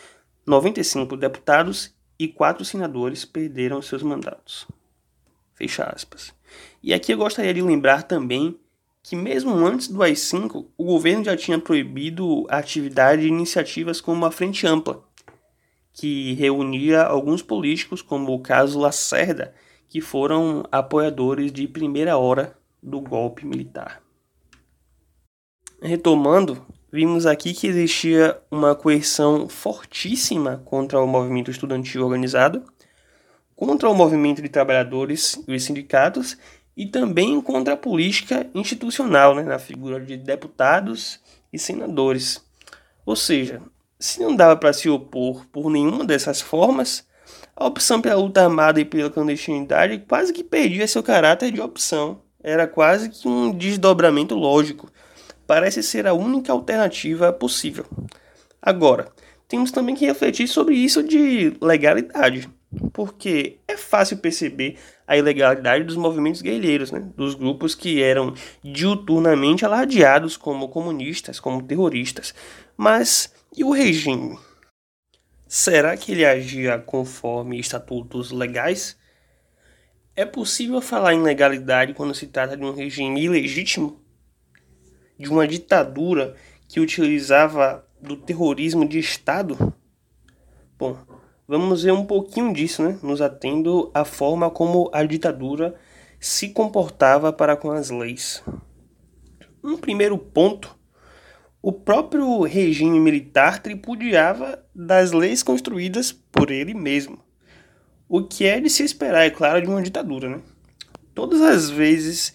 95 0.46 1.16
deputados 1.16 1.91
e 2.18 2.29
quatro 2.29 2.64
senadores 2.64 3.25
perderam 3.25 3.83
seus 3.83 4.03
mandatos. 4.03 4.66
Fecha 5.55 5.85
aspas. 5.85 6.35
E 6.83 6.92
aqui 6.92 7.12
eu 7.12 7.18
gostaria 7.18 7.55
de 7.55 7.62
lembrar 7.62 8.03
também 8.03 8.59
que 9.03 9.16
mesmo 9.16 9.55
antes 9.55 9.88
do 9.88 10.03
AI-5, 10.03 10.66
o 10.77 10.85
governo 10.85 11.25
já 11.25 11.37
tinha 11.37 11.59
proibido 11.59 12.46
a 12.48 12.59
atividade 12.59 13.22
de 13.22 13.29
iniciativas 13.29 14.01
como 14.01 14.25
a 14.25 14.31
Frente 14.31 14.66
Ampla, 14.66 15.03
que 15.92 16.35
reunia 16.35 17.03
alguns 17.03 17.42
políticos, 17.42 18.01
como 18.01 18.33
o 18.33 18.40
caso 18.40 18.79
Lacerda, 18.79 19.55
que 19.88 20.01
foram 20.01 20.64
apoiadores 20.70 21.53
de 21.53 21.66
primeira 21.66 22.16
hora 22.16 22.57
do 22.83 23.01
golpe 23.01 23.44
militar. 23.44 24.01
Retomando, 25.83 26.64
vimos 26.92 27.24
aqui 27.24 27.55
que 27.55 27.66
existia 27.66 28.38
uma 28.50 28.74
coerção 28.74 29.48
fortíssima 29.48 30.61
contra 30.64 31.00
o 31.00 31.07
movimento 31.07 31.50
estudantil 31.50 32.05
organizado, 32.05 32.62
contra 33.57 33.88
o 33.88 33.94
movimento 33.94 34.42
de 34.42 34.48
trabalhadores 34.48 35.42
e 35.48 35.55
os 35.55 35.64
sindicatos 35.64 36.37
e 36.76 36.87
também 36.87 37.40
contra 37.40 37.74
a 37.74 37.76
política 37.76 38.46
institucional, 38.55 39.35
né, 39.35 39.42
na 39.42 39.59
figura 39.59 40.00
de 40.00 40.16
deputados 40.16 41.18
e 41.52 41.59
senadores. 41.59 42.44
Ou 43.07 43.16
seja, 43.16 43.62
se 43.98 44.20
não 44.20 44.35
dava 44.35 44.57
para 44.57 44.72
se 44.72 44.88
opor 44.88 45.46
por 45.46 45.70
nenhuma 45.70 46.05
dessas 46.05 46.40
formas, 46.40 47.07
a 47.57 47.66
opção 47.66 48.00
pela 48.00 48.20
luta 48.20 48.42
armada 48.42 48.81
e 48.81 48.85
pela 48.85 49.11
clandestinidade 49.11 50.05
quase 50.09 50.33
que 50.33 50.42
perdia 50.42 50.87
seu 50.87 51.02
caráter 51.02 51.52
de 51.52 51.61
opção. 51.61 52.20
Era 52.42 52.66
quase 52.66 53.09
que 53.11 53.28
um 53.28 53.52
desdobramento 53.52 54.35
lógico. 54.35 54.90
Parece 55.52 55.82
ser 55.82 56.06
a 56.06 56.14
única 56.14 56.50
alternativa 56.50 57.30
possível. 57.30 57.84
Agora, 58.62 59.12
temos 59.46 59.70
também 59.70 59.94
que 59.94 60.06
refletir 60.06 60.48
sobre 60.48 60.74
isso 60.74 61.02
de 61.02 61.54
legalidade 61.60 62.48
porque 62.90 63.58
é 63.68 63.76
fácil 63.76 64.16
perceber 64.16 64.78
a 65.06 65.14
ilegalidade 65.14 65.84
dos 65.84 65.94
movimentos 65.94 66.40
guerrilheiros, 66.40 66.90
né? 66.90 67.06
dos 67.14 67.34
grupos 67.34 67.74
que 67.74 68.02
eram 68.02 68.32
diuturnamente 68.64 69.62
alardeados 69.62 70.38
como 70.38 70.70
comunistas, 70.70 71.38
como 71.38 71.62
terroristas. 71.62 72.34
Mas 72.74 73.30
e 73.54 73.62
o 73.62 73.72
regime? 73.72 74.38
Será 75.46 75.98
que 75.98 76.12
ele 76.12 76.24
agia 76.24 76.78
conforme 76.78 77.60
estatutos 77.60 78.30
legais? 78.30 78.96
É 80.16 80.24
possível 80.24 80.80
falar 80.80 81.12
em 81.12 81.22
legalidade 81.22 81.92
quando 81.92 82.14
se 82.14 82.28
trata 82.28 82.56
de 82.56 82.64
um 82.64 82.72
regime 82.72 83.22
ilegítimo? 83.22 84.01
De 85.22 85.30
uma 85.30 85.46
ditadura 85.46 86.35
que 86.66 86.80
utilizava 86.80 87.87
do 88.00 88.16
terrorismo 88.16 88.85
de 88.85 88.98
Estado? 88.98 89.72
Bom, 90.76 90.98
vamos 91.46 91.85
ver 91.85 91.92
um 91.92 92.04
pouquinho 92.04 92.52
disso, 92.52 92.82
né? 92.82 92.98
nos 93.04 93.20
atendo 93.20 93.88
à 93.94 94.04
forma 94.04 94.50
como 94.50 94.90
a 94.92 95.04
ditadura 95.04 95.76
se 96.18 96.48
comportava 96.48 97.32
para 97.32 97.56
com 97.56 97.70
as 97.70 97.88
leis. 97.88 98.42
Um 99.62 99.76
primeiro 99.76 100.18
ponto, 100.18 100.76
o 101.62 101.70
próprio 101.70 102.42
regime 102.42 102.98
militar 102.98 103.62
tripudiava 103.62 104.61
das 104.74 105.12
leis 105.12 105.40
construídas 105.40 106.11
por 106.11 106.50
ele 106.50 106.74
mesmo. 106.74 107.20
O 108.08 108.24
que 108.24 108.44
é 108.44 108.61
de 108.61 108.68
se 108.68 108.82
esperar, 108.82 109.24
é 109.24 109.30
claro, 109.30 109.62
de 109.62 109.68
uma 109.68 109.82
ditadura. 109.82 110.28
Né? 110.28 110.40
Todas 111.14 111.40
as 111.40 111.70
vezes 111.70 112.35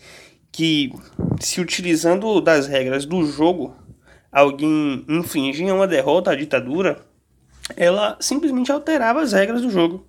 que, 0.58 0.92
se 1.40 1.62
utilizando 1.62 2.42
das 2.42 2.66
regras 2.66 3.06
do 3.06 3.24
jogo, 3.24 3.76
alguém 4.32 5.06
infligia 5.08 5.72
uma 5.72 5.86
derrota 5.86 6.32
à 6.32 6.36
ditadura, 6.36 7.00
ela 7.76 8.18
simplesmente 8.20 8.72
alterava 8.72 9.22
as 9.22 9.34
regras 9.34 9.62
do 9.62 9.70
jogo. 9.70 10.08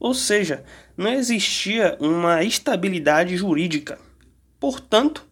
Ou 0.00 0.14
seja, 0.14 0.64
não 0.96 1.12
existia 1.12 1.98
uma 2.00 2.42
estabilidade 2.42 3.36
jurídica. 3.36 3.98
Portanto, 4.58 5.26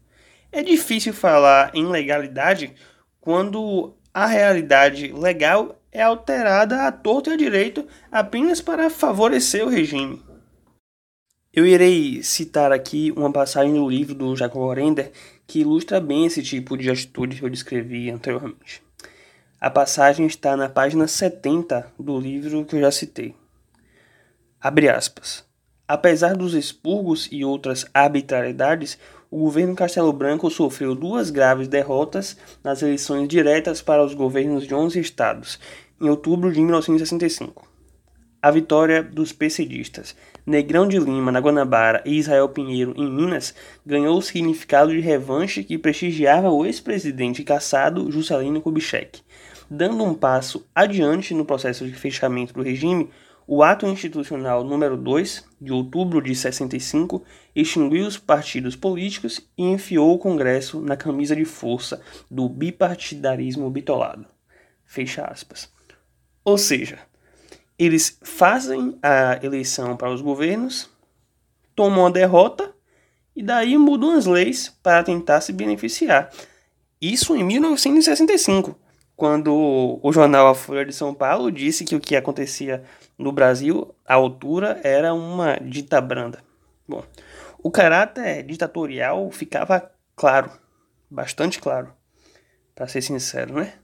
é 0.53 0.63
difícil 0.63 1.15
falar 1.15 1.71
em 1.75 1.87
legalidade 1.87 2.75
quando 3.19 3.95
a 4.13 4.27
realidade 4.27 5.11
legal 5.11 5.81
é 5.91 6.03
alterada 6.03 6.87
à 6.87 6.93
torta 6.93 7.31
e 7.31 7.33
à 7.33 7.37
direito 7.39 7.87
apenas 8.13 8.61
para 8.61 8.91
favorecer 8.91 9.67
o 9.67 9.71
regime. 9.71 10.23
Eu 11.53 11.67
irei 11.67 12.23
citar 12.23 12.71
aqui 12.71 13.13
uma 13.17 13.33
passagem 13.33 13.75
do 13.75 13.91
livro 13.91 14.15
do 14.15 14.37
Jacob 14.37 14.63
Orender 14.63 15.11
que 15.49 15.63
ilustra 15.63 16.01
bem 16.01 16.25
esse 16.25 16.45
tipo 16.45 16.79
de 16.79 16.89
atitude 16.89 17.39
que 17.39 17.43
eu 17.45 17.51
descrevi 17.51 18.09
anteriormente. 18.09 18.81
A 19.61 19.69
passagem 19.69 20.27
está 20.27 20.57
na 20.57 20.69
página 20.69 21.09
70 21.09 21.93
do 21.99 22.21
livro 22.21 22.65
que 22.65 22.77
eu 22.77 22.81
já 22.81 22.93
citei. 22.93 23.35
Abre 24.61 24.89
aspas. 24.89 25.45
Apesar 25.89 26.37
dos 26.37 26.55
expurgos 26.55 27.29
e 27.33 27.45
outras 27.45 27.85
arbitrariedades, 27.93 28.97
o 29.29 29.41
governo 29.41 29.75
Castelo 29.75 30.13
Branco 30.13 30.49
sofreu 30.51 30.95
duas 30.95 31.31
graves 31.31 31.67
derrotas 31.67 32.37
nas 32.63 32.81
eleições 32.81 33.27
diretas 33.27 33.83
para 33.83 34.05
os 34.05 34.15
governos 34.15 34.69
de 34.69 34.73
11 34.73 35.01
estados, 35.01 35.59
em 36.01 36.09
outubro 36.09 36.53
de 36.53 36.61
1965. 36.61 37.69
A 38.41 38.53
vitória 38.53 39.03
dos 39.03 39.33
PCDistas, 39.33 40.15
Negrão 40.47 40.87
de 40.87 40.99
Lima 40.99 41.31
na 41.31 41.41
Guanabara 41.41 42.03
e 42.05 42.17
Israel 42.17 42.49
Pinheiro 42.49 42.95
em 42.97 43.11
Minas, 43.11 43.55
ganhou 43.85 44.19
o 44.19 44.23
significado 44.23 44.91
de 44.91 45.01
revanche 45.01 45.65
que 45.65 45.79
prestigiava 45.79 46.51
o 46.51 46.65
ex-presidente 46.65 47.45
caçado 47.45 48.11
Juscelino 48.11 48.61
Kubitschek 48.61 49.21
Dando 49.71 50.03
um 50.03 50.15
passo 50.15 50.67
adiante 50.75 51.33
no 51.33 51.45
processo 51.45 51.87
de 51.87 51.95
fechamento 51.95 52.53
do 52.53 52.63
regime, 52.63 53.09
o 53.47 53.63
Ato 53.63 53.85
Institucional 53.85 54.63
número 54.63 54.97
2, 54.97 55.45
de 55.61 55.73
outubro 55.73 56.23
de 56.23 56.35
65, 56.35 57.25
extinguiu 57.55 58.07
os 58.07 58.17
partidos 58.17 58.77
políticos 58.77 59.41
e 59.59 59.65
enfiou 59.65 60.15
o 60.15 60.19
Congresso 60.19 60.81
na 60.81 60.97
camisa 60.97 61.35
de 61.35 61.45
força 61.45 62.01
do 62.31 62.49
bipartidarismo 62.49 63.69
bitolado. 63.69 64.27
Fecha 64.85 65.25
aspas. 65.25 65.69
Ou 66.45 66.57
seja, 66.57 66.99
eles 67.85 68.19
fazem 68.23 68.99
a 69.03 69.39
eleição 69.43 69.97
para 69.97 70.13
os 70.13 70.21
governos, 70.21 70.91
tomam 71.75 72.07
a 72.07 72.11
derrota 72.11 72.75
e 73.35 73.43
daí 73.43 73.79
mudam 73.79 74.13
as 74.13 74.27
leis 74.27 74.69
para 74.83 75.03
tentar 75.03 75.41
se 75.41 75.53
beneficiar. 75.53 76.31
Isso 77.01 77.35
em 77.35 77.43
1965 77.43 78.77
quando 79.21 80.01
o 80.03 80.13
jornal 80.15 80.49
A 80.49 80.55
Folha 80.55 80.83
de 80.83 80.95
São 80.95 81.13
Paulo 81.13 81.53
disse 81.53 81.85
que 81.85 81.95
o 81.95 82.01
que 82.01 82.17
acontecia 82.17 82.83
no 83.19 83.31
Brasil, 83.31 83.95
à 84.07 84.15
altura, 84.15 84.81
era 84.83 85.13
uma 85.13 85.59
dita 85.61 86.01
branda. 86.01 86.43
Bom, 86.89 87.05
o 87.63 87.71
caráter 87.71 88.43
ditatorial 88.45 89.31
ficava 89.31 89.93
claro, 90.17 90.51
bastante 91.11 91.61
claro, 91.61 91.93
para 92.75 92.89
ser 92.89 93.03
sincero, 93.03 93.53
né? 93.53 93.75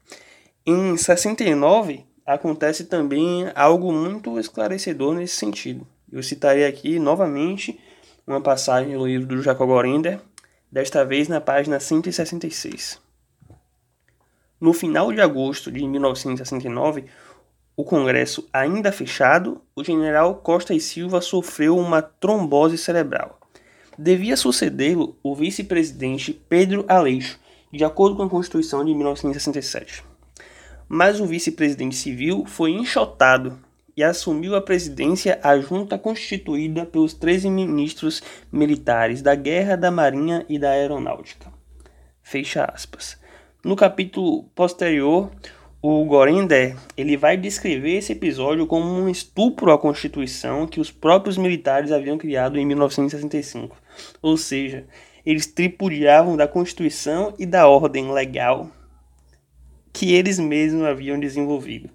Em 0.65 0.97
69 0.97 2.07
acontece 2.27 2.85
também 2.85 3.49
algo 3.55 3.93
muito 3.93 4.39
esclarecedor 4.39 5.15
nesse 5.15 5.37
sentido. 5.37 5.87
Eu 6.11 6.23
citarei 6.23 6.67
aqui 6.67 6.99
novamente 6.99 7.79
uma 8.27 8.41
passagem 8.41 8.99
do 8.99 9.07
livro 9.07 9.29
do 9.29 9.43
Jacob 9.43 9.69
Gorender, 9.69 10.21
desta 10.71 11.05
vez 11.05 11.29
na 11.29 11.41
página 11.41 11.79
166. 11.79 13.01
No 14.61 14.73
final 14.73 15.12
de 15.12 15.21
agosto 15.21 15.71
de 15.71 15.87
1969, 15.87 17.05
o 17.77 17.85
Congresso 17.85 18.49
ainda 18.53 18.91
fechado, 18.91 19.61
o 19.77 19.85
general 19.85 20.37
Costa 20.37 20.75
e 20.75 20.81
Silva 20.81 21.21
sofreu 21.21 21.77
uma 21.77 22.03
trombose 22.03 22.79
cerebral. 22.79 23.39
Devia 23.99 24.37
sucedê-lo 24.37 25.17
o 25.23 25.35
vice-presidente 25.35 26.33
Pedro 26.49 26.85
Aleixo, 26.89 27.39
de 27.73 27.85
acordo 27.85 28.17
com 28.17 28.23
a 28.23 28.29
Constituição 28.29 28.85
de 28.85 28.95
1967. 28.95 30.16
Mas 30.88 31.20
o 31.20 31.27
vice-presidente 31.27 31.96
civil 31.96 32.44
foi 32.46 32.70
enxotado 32.70 33.59
e 33.96 34.05
assumiu 34.05 34.55
a 34.55 34.61
presidência 34.61 35.40
a 35.42 35.59
junta 35.59 35.99
constituída 35.99 36.85
pelos 36.85 37.14
13 37.14 37.49
ministros 37.51 38.22
militares 38.53 39.22
da 39.22 39.35
Guerra, 39.35 39.75
da 39.75 39.90
Marinha 39.90 40.44
e 40.49 40.59
da 40.59 40.70
Aeronáutica. 40.70 41.51
Fecha 42.22 42.64
aspas. 42.64 43.18
No 43.64 43.75
capítulo 43.75 44.44
posterior, 44.55 45.31
o 45.83 46.05
Gorender 46.05 46.77
ele 46.96 47.16
vai 47.16 47.37
descrever 47.37 47.96
esse 47.96 48.12
episódio 48.12 48.66
como 48.66 48.87
um 48.87 49.09
estupro 49.09 49.72
à 49.72 49.79
Constituição 49.79 50.66
que 50.66 50.81
os 50.81 50.90
próprios 50.90 51.37
militares 51.37 51.90
haviam 51.90 52.18
criado 52.18 52.59
em 52.59 52.66
1965. 52.66 53.77
Ou 54.20 54.37
seja, 54.37 54.87
eles 55.25 55.46
tripudiavam 55.46 56.37
da 56.37 56.46
Constituição 56.46 57.35
e 57.38 57.46
da 57.46 57.66
ordem 57.66 58.12
legal 58.12 58.70
que 59.97 60.13
eles 60.13 60.39
mesmos 60.39 60.85
haviam 60.85 61.19
desenvolvido. 61.19 61.89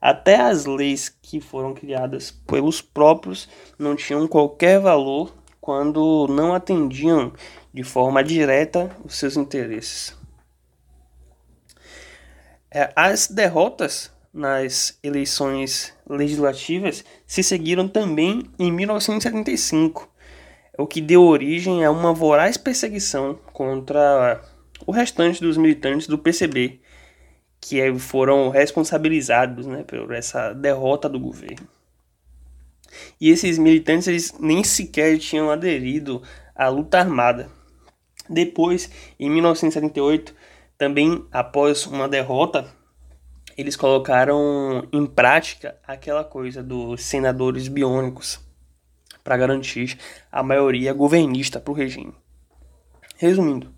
Até 0.00 0.40
as 0.40 0.66
leis 0.66 1.08
que 1.08 1.40
foram 1.40 1.72
criadas 1.72 2.32
pelos 2.32 2.82
próprios 2.82 3.48
não 3.78 3.94
tinham 3.94 4.26
qualquer 4.26 4.80
valor 4.80 5.32
quando 5.60 6.26
não 6.28 6.52
atendiam 6.52 7.32
de 7.72 7.84
forma 7.84 8.24
direta 8.24 8.90
os 9.04 9.16
seus 9.16 9.36
interesses. 9.36 10.16
É, 12.72 12.92
as 12.96 13.28
derrotas 13.28 14.10
nas 14.34 14.98
eleições 15.00 15.94
legislativas 16.10 17.04
se 17.24 17.44
seguiram 17.44 17.86
também 17.86 18.50
em 18.58 18.72
1975, 18.72 20.10
o 20.76 20.88
que 20.88 21.00
deu 21.00 21.22
origem 21.22 21.84
a 21.84 21.90
uma 21.92 22.12
voraz 22.12 22.56
perseguição 22.56 23.38
contra 23.52 24.42
o 24.84 24.90
restante 24.90 25.40
dos 25.40 25.56
militantes 25.56 26.08
do 26.08 26.18
PCB, 26.18 26.80
que 27.60 27.98
foram 27.98 28.48
responsabilizados 28.50 29.66
né, 29.66 29.82
por 29.82 30.12
essa 30.12 30.52
derrota 30.52 31.08
do 31.08 31.18
governo. 31.18 31.68
E 33.20 33.30
esses 33.30 33.58
militantes 33.58 34.08
eles 34.08 34.34
nem 34.38 34.64
sequer 34.64 35.18
tinham 35.18 35.50
aderido 35.50 36.22
à 36.54 36.68
luta 36.68 36.98
armada. 36.98 37.50
Depois, 38.28 38.90
em 39.18 39.30
1978, 39.30 40.34
também 40.76 41.26
após 41.32 41.86
uma 41.86 42.08
derrota, 42.08 42.66
eles 43.56 43.74
colocaram 43.74 44.86
em 44.92 45.04
prática 45.06 45.76
aquela 45.86 46.22
coisa 46.22 46.62
dos 46.62 47.02
senadores 47.02 47.66
biônicos 47.66 48.38
para 49.24 49.36
garantir 49.36 49.98
a 50.30 50.42
maioria 50.42 50.92
governista 50.92 51.58
para 51.58 51.72
o 51.72 51.74
regime. 51.74 52.14
Resumindo, 53.16 53.74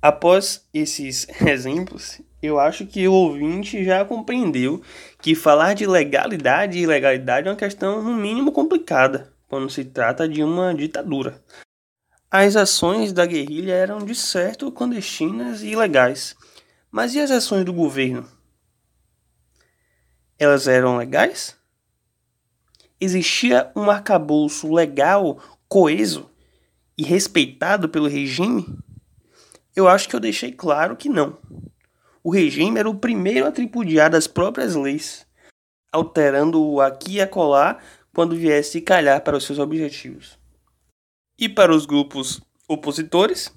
após 0.00 0.68
esses 0.74 1.28
exemplos, 1.46 2.20
eu 2.42 2.58
acho 2.58 2.84
que 2.84 3.06
o 3.06 3.12
ouvinte 3.12 3.84
já 3.84 4.04
compreendeu 4.04 4.82
que 5.20 5.32
falar 5.32 5.74
de 5.74 5.86
legalidade 5.86 6.76
e 6.76 6.82
ilegalidade 6.82 7.46
é 7.46 7.50
uma 7.52 7.56
questão, 7.56 8.02
no 8.02 8.12
mínimo, 8.16 8.50
complicada 8.50 9.32
quando 9.48 9.70
se 9.70 9.84
trata 9.84 10.28
de 10.28 10.42
uma 10.42 10.74
ditadura. 10.74 11.40
As 12.28 12.56
ações 12.56 13.12
da 13.12 13.24
guerrilha 13.24 13.72
eram, 13.72 13.98
de 14.04 14.14
certo, 14.14 14.72
clandestinas 14.72 15.62
e 15.62 15.68
ilegais. 15.68 16.34
Mas 16.90 17.14
e 17.14 17.20
as 17.20 17.30
ações 17.30 17.64
do 17.64 17.72
governo? 17.72 18.26
Elas 20.36 20.66
eram 20.66 20.96
legais? 20.96 21.56
Existia 23.00 23.70
um 23.76 23.88
arcabouço 23.88 24.72
legal, 24.72 25.38
coeso 25.68 26.28
e 26.98 27.04
respeitado 27.04 27.88
pelo 27.88 28.08
regime? 28.08 28.66
Eu 29.76 29.86
acho 29.86 30.08
que 30.08 30.16
eu 30.16 30.20
deixei 30.20 30.50
claro 30.50 30.96
que 30.96 31.08
não 31.08 31.38
o 32.24 32.30
regime 32.30 32.78
era 32.78 32.88
o 32.88 32.94
primeiro 32.94 33.46
a 33.46 33.52
tripudiar 33.52 34.10
das 34.10 34.26
próprias 34.26 34.74
leis, 34.74 35.26
alterando-o 35.90 36.80
aqui 36.80 37.14
e 37.14 37.20
acolá 37.20 37.78
quando 38.14 38.36
viesse 38.36 38.80
calhar 38.80 39.20
para 39.22 39.36
os 39.36 39.44
seus 39.44 39.58
objetivos. 39.58 40.38
E 41.38 41.48
para 41.48 41.74
os 41.74 41.84
grupos 41.86 42.40
opositores, 42.68 43.52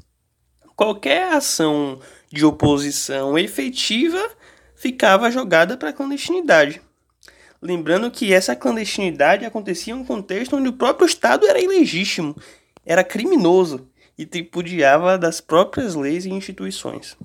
qualquer 0.75 1.33
ação 1.33 1.99
de 2.31 2.43
oposição 2.43 3.37
efetiva 3.37 4.31
ficava 4.75 5.31
jogada 5.31 5.77
para 5.77 5.89
a 5.89 5.93
clandestinidade. 5.93 6.81
Lembrando 7.61 8.11
que 8.11 8.33
essa 8.33 8.55
clandestinidade 8.55 9.45
acontecia 9.45 9.93
em 9.93 9.97
um 9.97 10.05
contexto 10.05 10.55
onde 10.55 10.69
o 10.69 10.73
próprio 10.73 11.05
Estado 11.05 11.47
era 11.47 11.59
ilegítimo, 11.59 12.35
era 12.85 13.03
criminoso 13.03 13.87
e 14.17 14.25
tripudiava 14.25 15.17
das 15.17 15.41
próprias 15.41 15.95
leis 15.95 16.25
e 16.25 16.29
instituições. 16.29 17.17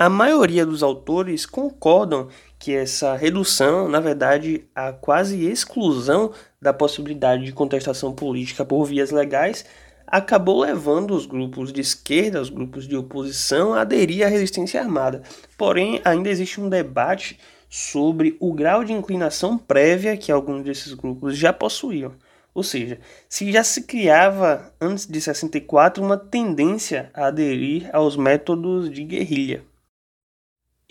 A 0.00 0.08
maioria 0.08 0.64
dos 0.64 0.82
autores 0.82 1.44
concordam 1.44 2.28
que 2.58 2.74
essa 2.74 3.14
redução, 3.14 3.86
na 3.86 4.00
verdade, 4.00 4.64
a 4.74 4.94
quase 4.94 5.44
exclusão 5.44 6.32
da 6.58 6.72
possibilidade 6.72 7.44
de 7.44 7.52
contestação 7.52 8.10
política 8.10 8.64
por 8.64 8.82
vias 8.86 9.10
legais, 9.10 9.62
acabou 10.06 10.58
levando 10.60 11.14
os 11.14 11.26
grupos 11.26 11.70
de 11.70 11.82
esquerda, 11.82 12.40
os 12.40 12.48
grupos 12.48 12.88
de 12.88 12.96
oposição, 12.96 13.74
a 13.74 13.82
aderir 13.82 14.24
à 14.24 14.30
resistência 14.30 14.80
armada. 14.80 15.20
Porém, 15.58 16.00
ainda 16.02 16.30
existe 16.30 16.62
um 16.62 16.70
debate 16.70 17.38
sobre 17.68 18.38
o 18.40 18.54
grau 18.54 18.82
de 18.82 18.94
inclinação 18.94 19.58
prévia 19.58 20.16
que 20.16 20.32
alguns 20.32 20.64
desses 20.64 20.94
grupos 20.94 21.36
já 21.36 21.52
possuíam. 21.52 22.12
Ou 22.54 22.62
seja, 22.62 22.98
se 23.28 23.52
já 23.52 23.62
se 23.62 23.82
criava 23.82 24.72
antes 24.80 25.06
de 25.06 25.20
64 25.20 26.02
uma 26.02 26.16
tendência 26.16 27.10
a 27.12 27.26
aderir 27.26 27.90
aos 27.92 28.16
métodos 28.16 28.90
de 28.90 29.04
guerrilha. 29.04 29.68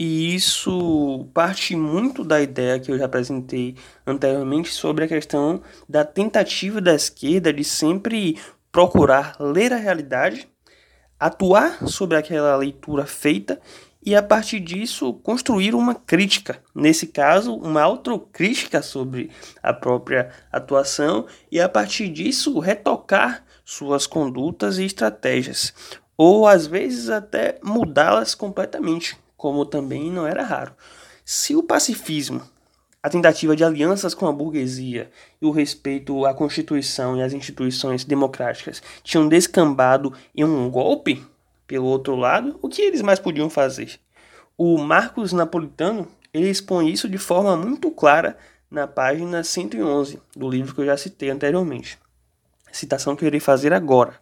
E 0.01 0.33
isso 0.33 1.27
parte 1.33 1.75
muito 1.75 2.23
da 2.23 2.41
ideia 2.41 2.79
que 2.79 2.89
eu 2.89 2.97
já 2.97 3.03
apresentei 3.03 3.75
anteriormente 4.07 4.71
sobre 4.71 5.03
a 5.03 5.07
questão 5.09 5.61
da 5.89 6.05
tentativa 6.05 6.79
da 6.79 6.95
esquerda 6.95 7.51
de 7.51 7.65
sempre 7.65 8.39
procurar 8.71 9.35
ler 9.41 9.73
a 9.73 9.75
realidade, 9.75 10.47
atuar 11.19 11.85
sobre 11.85 12.15
aquela 12.15 12.55
leitura 12.55 13.05
feita 13.05 13.59
e 14.01 14.15
a 14.15 14.23
partir 14.23 14.61
disso 14.61 15.13
construir 15.15 15.75
uma 15.75 15.93
crítica, 15.93 16.63
nesse 16.73 17.07
caso, 17.07 17.53
uma 17.55 17.81
autocrítica 17.81 18.81
sobre 18.81 19.29
a 19.61 19.73
própria 19.73 20.29
atuação 20.49 21.25
e 21.51 21.59
a 21.59 21.67
partir 21.67 22.07
disso 22.07 22.57
retocar 22.59 23.43
suas 23.65 24.07
condutas 24.07 24.77
e 24.77 24.85
estratégias, 24.85 25.73
ou 26.15 26.47
às 26.47 26.65
vezes 26.65 27.09
até 27.09 27.59
mudá-las 27.61 28.33
completamente, 28.33 29.17
como 29.39 29.65
também 29.65 30.11
não 30.11 30.27
era 30.27 30.43
raro. 30.43 30.75
Se 31.23 31.55
o 31.55 31.63
pacifismo, 31.63 32.41
a 33.01 33.09
tentativa 33.09 33.55
de 33.55 33.63
alianças 33.63 34.13
com 34.13 34.27
a 34.27 34.33
burguesia 34.33 35.09
e 35.41 35.45
o 35.45 35.51
respeito 35.51 36.25
à 36.25 36.33
Constituição 36.33 37.15
e 37.15 37.23
às 37.23 37.31
instituições 37.31 38.03
democráticas 38.03 38.83
tinham 39.01 39.29
descambado 39.29 40.13
em 40.35 40.43
um 40.43 40.69
golpe, 40.69 41.25
pelo 41.65 41.85
outro 41.85 42.17
lado, 42.17 42.59
o 42.61 42.67
que 42.67 42.81
eles 42.81 43.01
mais 43.01 43.17
podiam 43.17 43.49
fazer? 43.49 43.97
O 44.57 44.77
Marcos 44.77 45.31
Napolitano 45.31 46.05
ele 46.33 46.49
expõe 46.49 46.91
isso 46.91 47.07
de 47.07 47.17
forma 47.17 47.55
muito 47.55 47.89
clara 47.91 48.37
na 48.69 48.87
página 48.87 49.41
111 49.41 50.21
do 50.35 50.49
livro 50.49 50.75
que 50.75 50.81
eu 50.81 50.85
já 50.85 50.97
citei 50.97 51.29
anteriormente. 51.29 51.97
Citação 52.73 53.15
que 53.15 53.23
eu 53.23 53.27
irei 53.27 53.39
fazer 53.39 53.71
agora. 53.71 54.19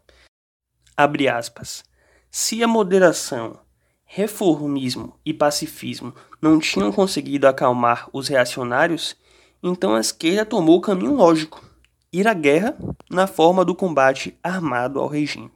Abre 0.96 1.28
aspas. 1.28 1.84
Se 2.30 2.64
a 2.64 2.68
moderação 2.68 3.60
reformismo 4.08 5.20
e 5.26 5.34
pacifismo 5.34 6.15
não 6.41 6.58
tinham 6.58 6.91
conseguido 6.91 7.46
acalmar 7.46 8.10
os 8.13 8.30
reacionários, 8.30 9.15
então 9.62 9.93
a 9.93 10.00
esquerda 10.00 10.46
tomou 10.46 10.78
o 10.78 10.82
caminho 10.82 11.13
lógico: 11.13 11.63
ir 12.12 12.28
à 12.28 12.34
guerra 12.34 12.76
na 13.12 13.28
forma 13.28 13.65
do 13.65 13.76
combate 13.76 14.36
armado 14.41 15.00
ao 15.00 15.08
regime. 15.08 15.52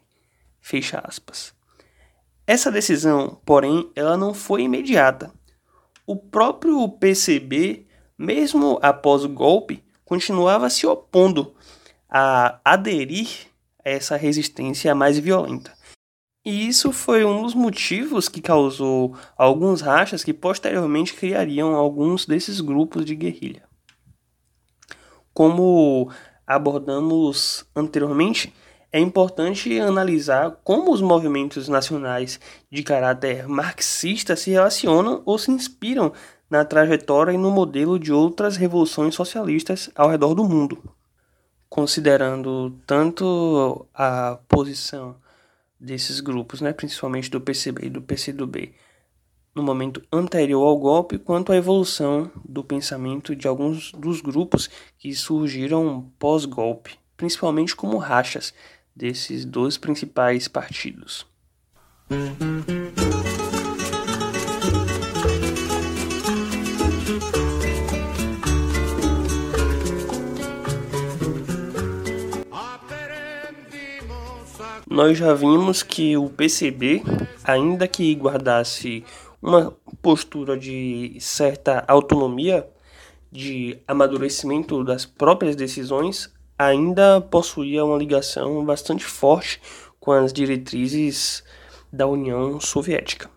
Fecha 0.59 1.01
aspas. 1.03 1.53
Essa 2.45 2.69
decisão, 2.71 3.39
porém, 3.45 3.89
ela 3.95 4.17
não 4.17 4.33
foi 4.33 4.63
imediata. 4.63 5.31
O 6.05 6.15
próprio 6.15 6.87
PCB, 6.89 7.87
mesmo 8.17 8.77
após 8.81 9.23
o 9.23 9.29
golpe, 9.29 9.83
continuava 10.03 10.69
se 10.69 10.85
opondo 10.85 11.55
a 12.09 12.59
aderir 12.65 13.29
a 13.85 13.89
essa 13.89 14.17
resistência 14.17 14.93
mais 14.93 15.17
violenta. 15.17 15.71
E 16.43 16.67
isso 16.67 16.91
foi 16.91 17.23
um 17.23 17.43
dos 17.43 17.53
motivos 17.53 18.27
que 18.27 18.41
causou 18.41 19.15
alguns 19.37 19.79
rachas 19.79 20.23
que 20.23 20.33
posteriormente 20.33 21.13
criariam 21.13 21.75
alguns 21.75 22.25
desses 22.25 22.59
grupos 22.59 23.05
de 23.05 23.15
guerrilha. 23.15 23.63
Como 25.31 26.11
abordamos 26.47 27.63
anteriormente, 27.75 28.51
é 28.91 28.99
importante 28.99 29.79
analisar 29.79 30.59
como 30.63 30.91
os 30.91 30.99
movimentos 30.99 31.67
nacionais 31.69 32.39
de 32.71 32.81
caráter 32.81 33.47
marxista 33.47 34.35
se 34.35 34.49
relacionam 34.49 35.21
ou 35.25 35.37
se 35.37 35.51
inspiram 35.51 36.11
na 36.49 36.65
trajetória 36.65 37.31
e 37.31 37.37
no 37.37 37.51
modelo 37.51 37.99
de 37.99 38.11
outras 38.11 38.57
revoluções 38.57 39.13
socialistas 39.13 39.91
ao 39.95 40.09
redor 40.09 40.33
do 40.33 40.43
mundo, 40.43 40.83
considerando 41.69 42.75
tanto 42.85 43.87
a 43.93 44.39
posição 44.49 45.15
desses 45.81 46.19
grupos, 46.19 46.61
né, 46.61 46.71
principalmente 46.71 47.29
do 47.29 47.41
PCB 47.41 47.87
e 47.87 47.89
do 47.89 48.01
PCdoB, 48.01 48.73
no 49.53 49.63
momento 49.63 50.01
anterior 50.13 50.63
ao 50.63 50.77
golpe, 50.77 51.17
quanto 51.17 51.51
à 51.51 51.57
evolução 51.57 52.31
do 52.47 52.63
pensamento 52.63 53.35
de 53.35 53.47
alguns 53.47 53.91
dos 53.91 54.21
grupos 54.21 54.69
que 54.97 55.13
surgiram 55.13 56.09
pós-golpe, 56.19 56.97
principalmente 57.17 57.75
como 57.75 57.97
rachas 57.97 58.53
desses 58.95 59.43
dois 59.43 59.77
principais 59.77 60.47
partidos. 60.47 61.25
Nós 74.91 75.17
já 75.17 75.33
vimos 75.33 75.81
que 75.81 76.17
o 76.17 76.27
PCB, 76.27 77.01
ainda 77.45 77.87
que 77.87 78.13
guardasse 78.13 79.05
uma 79.41 79.73
postura 80.01 80.59
de 80.59 81.15
certa 81.17 81.85
autonomia, 81.87 82.67
de 83.31 83.79
amadurecimento 83.87 84.83
das 84.83 85.05
próprias 85.05 85.55
decisões, 85.55 86.29
ainda 86.59 87.21
possuía 87.21 87.85
uma 87.85 87.97
ligação 87.97 88.65
bastante 88.65 89.05
forte 89.05 89.61
com 89.97 90.11
as 90.11 90.33
diretrizes 90.33 91.41
da 91.89 92.05
União 92.05 92.59
Soviética. 92.59 93.29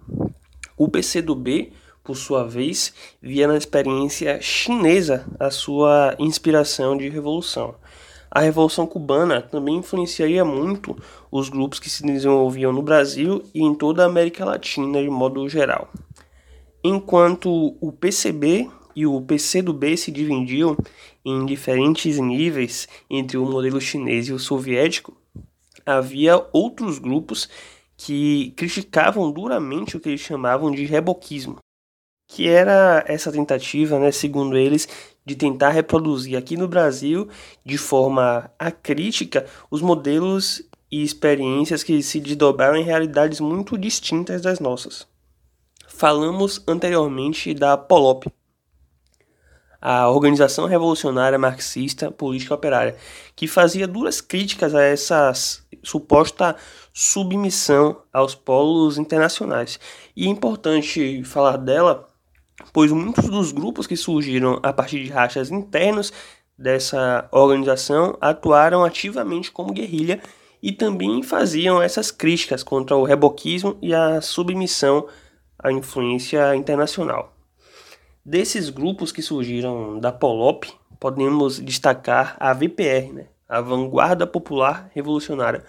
O 0.77 0.89
PCdoB, 0.89 1.73
por 2.03 2.17
sua 2.17 2.43
vez, 2.43 2.93
via 3.23 3.47
na 3.47 3.57
experiência 3.57 4.41
chinesa 4.43 5.25
a 5.39 5.53
sua 5.53 6.17
inspiração 6.19 6.99
de 6.99 7.09
revolução. 7.09 7.77
A 8.35 8.41
Revolução 8.41 8.85
Cubana 8.85 9.41
também 9.41 9.77
influenciaria 9.77 10.45
muito 10.45 11.01
os 11.35 11.49
grupos 11.49 11.81
que 11.81 11.91
se 11.91 12.05
desenvolviam 12.05 12.73
no 12.73 12.81
Brasil 12.81 13.43
e 13.53 13.61
em 13.61 13.75
toda 13.75 14.05
a 14.05 14.07
América 14.07 14.45
Latina 14.45 15.03
de 15.03 15.11
modo 15.11 15.49
geral. 15.49 15.91
Enquanto 16.85 17.77
o 17.81 17.91
PCB 17.91 18.71
e 18.95 19.05
o 19.05 19.21
PCdoB 19.21 19.97
se 19.97 20.13
dividiam 20.13 20.77
em 21.25 21.45
diferentes 21.45 22.21
níveis 22.21 22.87
entre 23.11 23.37
o 23.37 23.45
modelo 23.45 23.81
chinês 23.81 24.29
e 24.29 24.33
o 24.33 24.39
soviético, 24.39 25.13
havia 25.85 26.41
outros 26.53 27.01
grupos 27.01 27.49
que 27.97 28.53
criticavam 28.57 29.33
duramente 29.33 29.97
o 29.97 30.01
que 30.01 30.11
eles 30.11 30.21
chamavam 30.21 30.71
de 30.71 30.85
reboquismo, 30.85 31.57
que 32.29 32.47
era 32.47 33.05
essa 33.09 33.33
tentativa, 33.33 33.99
né, 33.99 34.13
segundo 34.13 34.57
eles, 34.57 34.89
de 35.27 35.35
tentar 35.35 35.71
reproduzir 35.71 36.39
aqui 36.39 36.57
no 36.57 36.69
Brasil, 36.69 37.29
de 37.65 37.77
forma 37.77 38.49
acrítica, 38.57 39.47
os 39.69 39.83
modelos 39.83 40.63
e 40.95 41.03
experiências 41.03 41.83
que 41.83 42.01
se 42.05 42.21
desdobraram 42.21 42.77
em 42.77 42.85
realidades 42.85 43.41
muito 43.41 43.77
distintas 43.77 44.41
das 44.41 44.61
nossas. 44.61 45.05
Falamos 45.89 46.63
anteriormente 46.69 47.53
da 47.53 47.77
POLOP, 47.77 48.33
a 49.83 50.09
Organização 50.09 50.67
Revolucionária 50.67 51.37
Marxista 51.37 52.13
Política 52.13 52.55
Operária, 52.55 52.97
que 53.35 53.49
fazia 53.49 53.89
duras 53.89 54.21
críticas 54.21 54.73
a 54.73 54.83
essa 54.85 55.33
suposta 55.83 56.55
submissão 56.93 58.01
aos 58.13 58.37
polos 58.37 58.97
internacionais. 58.97 59.81
E 60.15 60.27
é 60.27 60.31
importante 60.31 61.25
falar 61.25 61.57
dela 61.57 62.09
pois 62.73 62.93
muitos 62.93 63.29
dos 63.29 63.51
grupos 63.51 63.89
que 63.89 63.97
surgiram 63.97 64.61
a 64.63 64.73
partir 64.73 65.03
de 65.03 65.11
rachas 65.11 65.51
internos 65.51 66.13
dessa 66.57 67.29
organização 67.33 68.17
atuaram 68.21 68.85
ativamente 68.85 69.51
como 69.51 69.73
guerrilha 69.73 70.23
e 70.65 70.73
também 70.73 71.23
faziam 71.23 71.83
essas 71.83 72.11
críticas 72.11 72.63
contra 72.63 72.97
o 72.97 73.05
reboquismo 73.05 73.77
e 73.83 73.95
a 73.95 74.23
submissão 74.23 75.07
à 75.59 75.71
influência 75.71 76.57
internacional. 76.57 77.37
Desses 78.25 78.71
grupos 78.71 79.13
que 79.13 79.21
surgiram 79.21 80.01
da 80.01 80.11
POLOP, 80.11 80.73
podemos 80.99 81.61
destacar 81.61 82.35
a 82.41 82.55
VPR, 82.55 83.13
né? 83.13 83.27
a 83.47 83.61
Vanguarda 83.61 84.27
Popular 84.27 84.91
Revolucionária, 84.95 85.63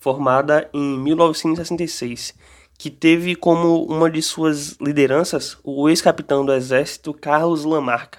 formada 0.00 0.68
em 0.74 0.98
1966 0.98 2.34
que 2.76 2.90
teve 2.90 3.36
como 3.36 3.84
uma 3.84 4.10
de 4.10 4.20
suas 4.20 4.76
lideranças 4.80 5.56
o 5.62 5.88
ex-capitão 5.88 6.44
do 6.44 6.52
exército 6.52 7.14
Carlos 7.14 7.64
Lamarca 7.64 8.18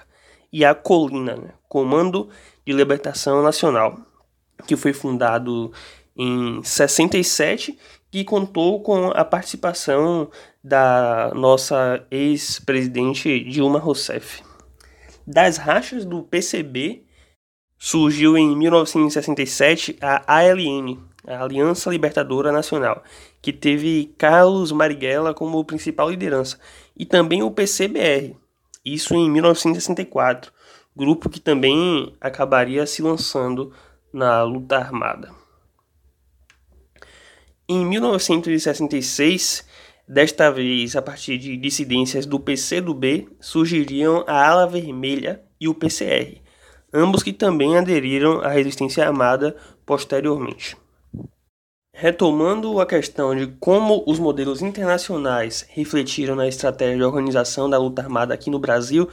e 0.50 0.64
a 0.64 0.74
Colina, 0.74 1.36
né, 1.36 1.50
Comando 1.68 2.30
de 2.64 2.72
Libertação 2.72 3.42
Nacional, 3.42 3.98
que 4.66 4.76
foi 4.76 4.94
fundado 4.94 5.70
em 6.16 6.62
67 6.62 7.78
e 8.12 8.24
contou 8.24 8.82
com 8.82 9.08
a 9.08 9.24
participação 9.24 10.30
da 10.64 11.30
nossa 11.34 12.04
ex-presidente 12.10 13.40
Dilma 13.40 13.78
Rousseff. 13.78 14.42
Das 15.26 15.58
rachas 15.58 16.04
do 16.04 16.22
PCB 16.22 17.04
surgiu 17.78 18.38
em 18.38 18.56
1967 18.56 19.98
a 20.00 20.22
ALN, 20.26 20.98
a 21.26 21.42
Aliança 21.42 21.90
Libertadora 21.90 22.50
Nacional, 22.50 23.02
que 23.42 23.52
teve 23.52 24.14
Carlos 24.16 24.72
Marighella 24.72 25.34
como 25.34 25.64
principal 25.64 26.08
liderança, 26.08 26.58
e 26.96 27.04
também 27.04 27.42
o 27.42 27.50
PCBR, 27.50 28.34
isso 28.84 29.14
em 29.14 29.30
1964, 29.30 30.52
grupo 30.96 31.28
que 31.28 31.40
também 31.40 32.14
acabaria 32.20 32.86
se 32.86 33.02
lançando 33.02 33.72
na 34.12 34.42
luta 34.42 34.78
armada. 34.78 35.35
Em 37.68 37.84
1966, 37.84 39.66
desta 40.06 40.52
vez 40.52 40.94
a 40.94 41.02
partir 41.02 41.36
de 41.36 41.56
dissidências 41.56 42.24
do 42.24 42.38
PCdoB, 42.38 43.28
surgiriam 43.40 44.22
a 44.28 44.48
Ala 44.48 44.68
Vermelha 44.68 45.42
e 45.60 45.66
o 45.66 45.74
PCR, 45.74 46.40
ambos 46.94 47.24
que 47.24 47.32
também 47.32 47.76
aderiram 47.76 48.40
à 48.40 48.50
resistência 48.50 49.04
armada 49.04 49.56
posteriormente. 49.84 50.76
Retomando 51.92 52.80
a 52.80 52.86
questão 52.86 53.34
de 53.34 53.48
como 53.58 54.04
os 54.06 54.20
modelos 54.20 54.62
internacionais 54.62 55.66
refletiram 55.68 56.36
na 56.36 56.46
estratégia 56.46 56.98
de 56.98 57.02
organização 57.02 57.68
da 57.68 57.78
luta 57.78 58.00
armada 58.00 58.32
aqui 58.32 58.48
no 58.48 58.60
Brasil, 58.60 59.08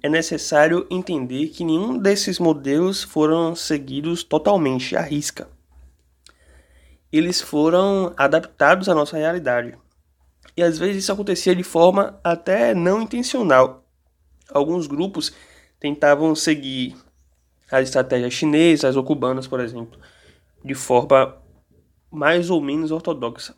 é 0.00 0.08
necessário 0.08 0.86
entender 0.92 1.48
que 1.48 1.64
nenhum 1.64 1.98
desses 1.98 2.38
modelos 2.38 3.02
foram 3.02 3.56
seguidos 3.56 4.22
totalmente 4.22 4.94
à 4.94 5.00
risca. 5.00 5.55
Eles 7.12 7.40
foram 7.40 8.12
adaptados 8.16 8.88
à 8.88 8.94
nossa 8.94 9.16
realidade. 9.16 9.76
E 10.56 10.62
às 10.62 10.78
vezes 10.78 11.04
isso 11.04 11.12
acontecia 11.12 11.54
de 11.54 11.62
forma 11.62 12.18
até 12.24 12.74
não 12.74 13.02
intencional. 13.02 13.84
Alguns 14.50 14.86
grupos 14.86 15.32
tentavam 15.78 16.34
seguir 16.34 16.96
as 17.70 17.84
estratégias 17.84 18.32
chinesas 18.32 18.96
ou 18.96 19.04
cubanas, 19.04 19.46
por 19.46 19.60
exemplo, 19.60 19.98
de 20.64 20.74
forma 20.74 21.36
mais 22.10 22.48
ou 22.50 22.60
menos 22.60 22.90
ortodoxa. 22.90 23.54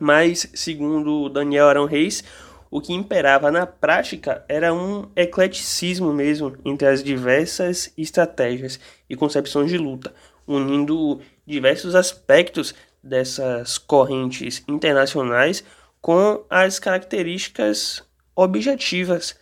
Mas, 0.00 0.50
segundo 0.54 1.28
Daniel 1.28 1.68
Arão 1.68 1.84
Reis, 1.86 2.24
o 2.70 2.80
que 2.80 2.92
imperava 2.92 3.50
na 3.50 3.66
prática 3.66 4.44
era 4.48 4.74
um 4.74 5.08
ecleticismo 5.14 6.12
mesmo 6.12 6.56
entre 6.64 6.88
as 6.88 7.02
diversas 7.02 7.92
estratégias 7.96 8.80
e 9.08 9.16
concepções 9.16 9.70
de 9.70 9.78
luta, 9.78 10.12
unindo 10.46 11.20
diversos 11.46 11.94
aspectos 11.94 12.74
dessas 13.02 13.78
correntes 13.78 14.62
internacionais 14.66 15.62
com 16.00 16.44
as 16.50 16.78
características 16.78 18.02
objetivas 18.34 19.38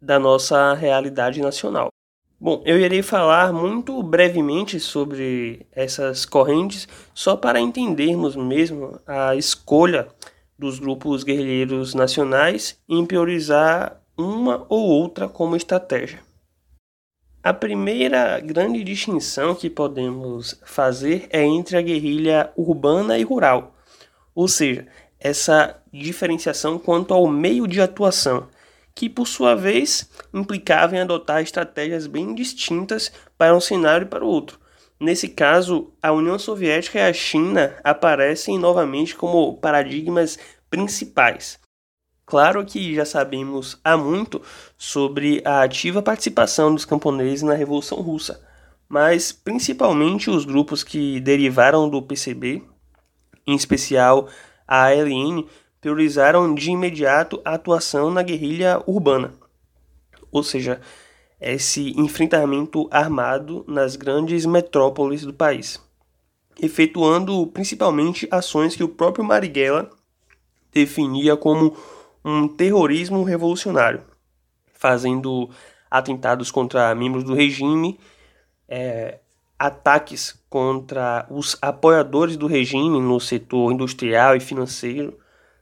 da 0.00 0.18
nossa 0.18 0.74
realidade 0.74 1.40
nacional. 1.40 1.88
Bom, 2.38 2.62
eu 2.64 2.80
irei 2.80 3.02
falar 3.02 3.52
muito 3.52 4.02
brevemente 4.02 4.80
sobre 4.80 5.66
essas 5.72 6.24
correntes, 6.24 6.88
só 7.12 7.36
para 7.36 7.60
entendermos 7.60 8.34
mesmo 8.34 8.98
a 9.06 9.36
escolha 9.36 10.08
dos 10.58 10.78
grupos 10.78 11.22
guerrilheiros 11.22 11.92
nacionais 11.94 12.78
em 12.88 13.04
priorizar 13.04 14.00
uma 14.16 14.64
ou 14.68 14.88
outra 14.88 15.28
como 15.28 15.54
estratégia. 15.54 16.20
A 17.42 17.54
primeira 17.54 18.38
grande 18.38 18.84
distinção 18.84 19.54
que 19.54 19.70
podemos 19.70 20.60
fazer 20.62 21.26
é 21.30 21.42
entre 21.42 21.74
a 21.74 21.80
guerrilha 21.80 22.52
urbana 22.54 23.16
e 23.16 23.22
rural, 23.22 23.74
ou 24.34 24.46
seja, 24.46 24.86
essa 25.18 25.82
diferenciação 25.90 26.78
quanto 26.78 27.14
ao 27.14 27.26
meio 27.26 27.66
de 27.66 27.80
atuação 27.80 28.46
que 28.94 29.08
por 29.08 29.26
sua 29.26 29.54
vez 29.54 30.10
implicava 30.34 30.94
em 30.94 31.00
adotar 31.00 31.40
estratégias 31.40 32.06
bem 32.06 32.34
distintas 32.34 33.10
para 33.38 33.56
um 33.56 33.60
cenário 33.60 34.04
e 34.04 34.10
para 34.10 34.22
o 34.22 34.28
outro. 34.28 34.60
Nesse 35.00 35.26
caso, 35.26 35.94
a 36.02 36.12
União 36.12 36.38
Soviética 36.38 36.98
e 36.98 37.02
a 37.02 37.12
China 37.14 37.74
aparecem 37.82 38.58
novamente 38.58 39.16
como 39.16 39.56
paradigmas 39.56 40.38
principais. 40.68 41.58
Claro 42.30 42.64
que 42.64 42.94
já 42.94 43.04
sabemos 43.04 43.78
há 43.82 43.96
muito 43.96 44.40
sobre 44.78 45.42
a 45.44 45.62
ativa 45.62 46.00
participação 46.00 46.72
dos 46.72 46.84
camponeses 46.84 47.42
na 47.42 47.54
Revolução 47.54 48.00
Russa, 48.00 48.40
mas 48.88 49.32
principalmente 49.32 50.30
os 50.30 50.44
grupos 50.44 50.84
que 50.84 51.20
derivaram 51.20 51.90
do 51.90 52.00
PCB 52.00 52.62
em 53.44 53.56
especial 53.56 54.28
a 54.66 54.86
ALN, 54.86 55.44
priorizaram 55.80 56.54
de 56.54 56.70
imediato 56.70 57.42
a 57.44 57.54
atuação 57.54 58.12
na 58.12 58.22
guerrilha 58.22 58.80
urbana, 58.86 59.32
ou 60.30 60.44
seja, 60.44 60.80
esse 61.40 61.98
enfrentamento 61.98 62.86
armado 62.92 63.64
nas 63.66 63.96
grandes 63.96 64.46
metrópoles 64.46 65.22
do 65.24 65.34
país, 65.34 65.80
efetuando 66.62 67.44
principalmente 67.48 68.28
ações 68.30 68.76
que 68.76 68.84
o 68.84 68.88
próprio 68.88 69.24
Marighella 69.24 69.90
definia 70.72 71.36
como 71.36 71.76
um 72.24 72.48
terrorismo 72.48 73.22
revolucionário, 73.22 74.02
fazendo 74.72 75.50
atentados 75.90 76.50
contra 76.50 76.94
membros 76.94 77.24
do 77.24 77.34
regime, 77.34 77.98
é, 78.68 79.18
ataques 79.58 80.42
contra 80.48 81.26
os 81.30 81.56
apoiadores 81.60 82.36
do 82.36 82.46
regime 82.46 83.00
no 83.00 83.20
setor 83.20 83.72
industrial 83.72 84.36
e 84.36 84.40
financeiro, 84.40 85.18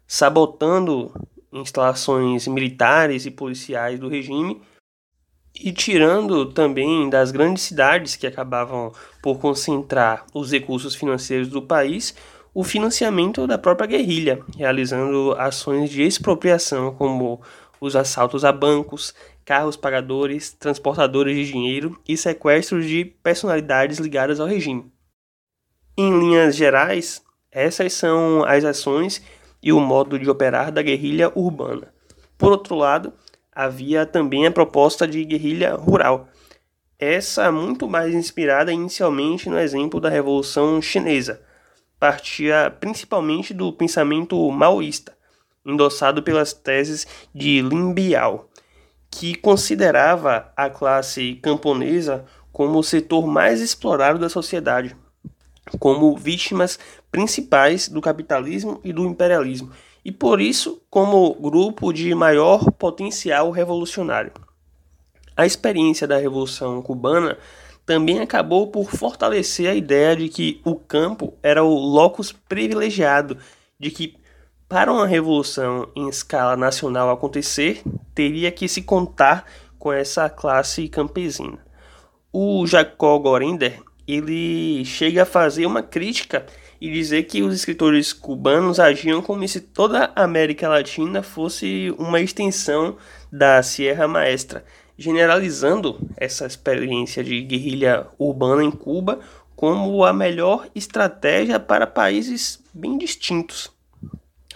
sabotando 0.06 1.12
instalações 1.52 2.46
militares 2.46 3.26
e 3.26 3.30
policiais 3.30 3.98
do 3.98 4.08
regime 4.08 4.60
e 5.54 5.72
tirando 5.72 6.52
também 6.52 7.10
das 7.10 7.30
grandes 7.30 7.64
cidades 7.64 8.14
que 8.14 8.26
acabavam 8.26 8.92
por 9.22 9.38
concentrar 9.38 10.24
os 10.32 10.52
recursos 10.52 10.94
financeiros 10.94 11.48
do 11.48 11.62
país 11.62 12.14
o 12.52 12.64
financiamento 12.64 13.46
da 13.46 13.58
própria 13.58 13.86
guerrilha, 13.86 14.40
realizando 14.56 15.34
ações 15.38 15.90
de 15.90 16.02
expropriação 16.02 16.94
como 16.94 17.40
os 17.80 17.94
assaltos 17.94 18.44
a 18.44 18.52
bancos, 18.52 19.14
carros 19.44 19.76
pagadores, 19.76 20.52
transportadores 20.52 21.36
de 21.36 21.52
dinheiro 21.52 21.98
e 22.06 22.16
sequestros 22.16 22.86
de 22.86 23.04
personalidades 23.04 23.98
ligadas 23.98 24.40
ao 24.40 24.46
regime. 24.46 24.92
Em 25.96 26.18
linhas 26.18 26.54
gerais, 26.54 27.22
essas 27.50 27.92
são 27.92 28.44
as 28.44 28.64
ações 28.64 29.22
e 29.62 29.72
o 29.72 29.80
modo 29.80 30.18
de 30.18 30.28
operar 30.28 30.70
da 30.70 30.82
guerrilha 30.82 31.32
urbana. 31.34 31.92
Por 32.36 32.52
outro 32.52 32.76
lado, 32.76 33.12
havia 33.52 34.06
também 34.06 34.46
a 34.46 34.50
proposta 34.50 35.06
de 35.06 35.24
guerrilha 35.24 35.74
rural, 35.74 36.28
essa 36.98 37.52
muito 37.52 37.88
mais 37.88 38.12
inspirada 38.12 38.72
inicialmente 38.72 39.48
no 39.48 39.58
exemplo 39.58 40.00
da 40.00 40.08
Revolução 40.08 40.82
Chinesa, 40.82 41.40
partia 41.98 42.74
principalmente 42.78 43.52
do 43.52 43.72
pensamento 43.72 44.50
maoísta, 44.50 45.16
endossado 45.64 46.22
pelas 46.22 46.52
teses 46.52 47.06
de 47.34 47.60
Lin 47.60 47.92
Biao, 47.92 48.48
que 49.10 49.34
considerava 49.34 50.52
a 50.56 50.70
classe 50.70 51.34
camponesa 51.36 52.24
como 52.52 52.78
o 52.78 52.84
setor 52.84 53.26
mais 53.26 53.60
explorado 53.60 54.18
da 54.18 54.28
sociedade, 54.28 54.96
como 55.78 56.16
vítimas 56.16 56.78
principais 57.10 57.88
do 57.88 58.00
capitalismo 58.00 58.80
e 58.82 58.92
do 58.92 59.04
imperialismo, 59.04 59.70
e 60.04 60.12
por 60.12 60.40
isso 60.40 60.82
como 60.88 61.34
grupo 61.34 61.92
de 61.92 62.14
maior 62.14 62.70
potencial 62.72 63.50
revolucionário. 63.50 64.32
A 65.36 65.46
experiência 65.46 66.06
da 66.06 66.16
Revolução 66.16 66.82
Cubana 66.82 67.38
também 67.88 68.20
acabou 68.20 68.66
por 68.66 68.90
fortalecer 68.90 69.66
a 69.66 69.74
ideia 69.74 70.14
de 70.14 70.28
que 70.28 70.60
o 70.62 70.76
campo 70.76 71.32
era 71.42 71.64
o 71.64 71.74
locus 71.74 72.30
privilegiado, 72.30 73.38
de 73.80 73.90
que 73.90 74.14
para 74.68 74.92
uma 74.92 75.06
revolução 75.06 75.88
em 75.96 76.06
escala 76.06 76.54
nacional 76.54 77.10
acontecer, 77.10 77.80
teria 78.14 78.52
que 78.52 78.68
se 78.68 78.82
contar 78.82 79.46
com 79.78 79.90
essa 79.90 80.28
classe 80.28 80.86
campesina. 80.86 81.58
O 82.30 82.66
Jacob 82.66 83.22
Gorender, 83.22 83.80
ele 84.06 84.84
chega 84.84 85.22
a 85.22 85.26
fazer 85.26 85.64
uma 85.64 85.82
crítica 85.82 86.44
e 86.78 86.90
dizer 86.92 87.22
que 87.22 87.42
os 87.42 87.54
escritores 87.54 88.12
cubanos 88.12 88.78
agiam 88.78 89.22
como 89.22 89.48
se 89.48 89.62
toda 89.62 90.12
a 90.14 90.24
América 90.24 90.68
Latina 90.68 91.22
fosse 91.22 91.90
uma 91.98 92.20
extensão 92.20 92.98
da 93.32 93.62
Sierra 93.62 94.06
Maestra, 94.06 94.62
generalizando 94.98 95.98
essa 96.16 96.44
experiência 96.44 97.24
de 97.24 97.40
guerrilha 97.42 98.08
urbana 98.18 98.64
em 98.64 98.70
Cuba 98.70 99.20
como 99.56 100.04
a 100.04 100.12
melhor 100.12 100.68
estratégia 100.74 101.58
para 101.58 101.86
países 101.86 102.62
bem 102.74 102.98
distintos 102.98 103.72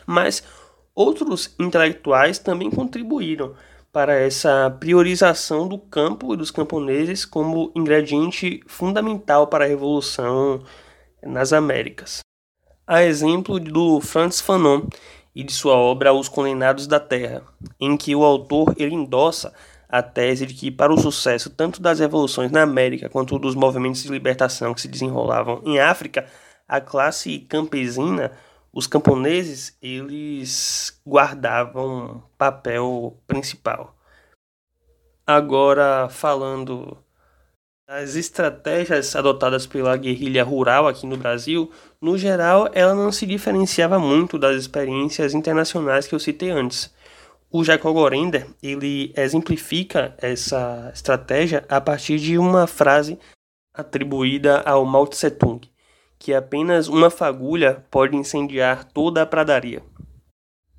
mas 0.06 0.42
outros 0.94 1.54
intelectuais 1.58 2.38
também 2.38 2.70
contribuíram 2.70 3.54
para 3.92 4.14
essa 4.14 4.74
priorização 4.80 5.68
do 5.68 5.78
campo 5.78 6.32
e 6.32 6.36
dos 6.36 6.50
camponeses 6.50 7.24
como 7.24 7.70
ingrediente 7.74 8.62
fundamental 8.66 9.46
para 9.46 9.64
a 9.64 9.68
revolução 9.68 10.62
nas 11.22 11.52
Américas. 11.52 12.20
A 12.86 13.02
exemplo 13.02 13.60
do 13.60 14.00
Franz 14.00 14.40
Fanon 14.40 14.86
e 15.34 15.44
de 15.44 15.52
sua 15.52 15.74
obra 15.74 16.12
Os 16.12 16.28
Condenados 16.28 16.86
da 16.86 16.98
Terra, 16.98 17.42
em 17.78 17.96
que 17.96 18.14
o 18.14 18.24
autor 18.24 18.74
ele 18.76 18.94
endossa 18.94 19.52
a 19.92 20.02
tese 20.02 20.46
de 20.46 20.54
que 20.54 20.70
para 20.70 20.92
o 20.92 20.98
sucesso 20.98 21.50
tanto 21.50 21.82
das 21.82 21.98
revoluções 21.98 22.50
na 22.50 22.62
América 22.62 23.10
quanto 23.10 23.38
dos 23.38 23.54
movimentos 23.54 24.02
de 24.02 24.08
libertação 24.08 24.72
que 24.72 24.80
se 24.80 24.88
desenrolavam 24.88 25.60
em 25.66 25.78
África, 25.78 26.26
a 26.66 26.80
classe 26.80 27.40
campesina 27.40 28.32
os 28.72 28.86
camponeses 28.86 29.76
eles 29.82 30.98
guardavam 31.06 32.22
papel 32.38 33.18
principal. 33.26 33.94
Agora 35.26 36.08
falando 36.08 36.96
das 37.86 38.14
estratégias 38.16 39.14
adotadas 39.14 39.66
pela 39.66 39.94
guerrilha 39.98 40.42
rural 40.42 40.88
aqui 40.88 41.06
no 41.06 41.18
Brasil, 41.18 41.70
no 42.00 42.16
geral 42.16 42.70
ela 42.72 42.94
não 42.94 43.12
se 43.12 43.26
diferenciava 43.26 43.98
muito 43.98 44.38
das 44.38 44.56
experiências 44.56 45.34
internacionais 45.34 46.06
que 46.06 46.14
eu 46.14 46.18
citei 46.18 46.48
antes. 46.48 46.90
O 47.52 47.62
Jacob 47.62 47.92
Gorender 47.92 48.48
ele 48.62 49.12
exemplifica 49.14 50.14
essa 50.18 50.90
estratégia 50.94 51.64
a 51.68 51.80
partir 51.80 52.18
de 52.18 52.38
uma 52.38 52.66
frase 52.66 53.18
atribuída 53.74 54.60
ao 54.62 54.86
Mao 54.86 55.06
Tse 55.06 55.30
Tung 55.30 55.70
que 56.22 56.32
apenas 56.32 56.86
uma 56.86 57.10
fagulha 57.10 57.84
pode 57.90 58.14
incendiar 58.14 58.84
toda 58.84 59.22
a 59.22 59.26
pradaria. 59.26 59.82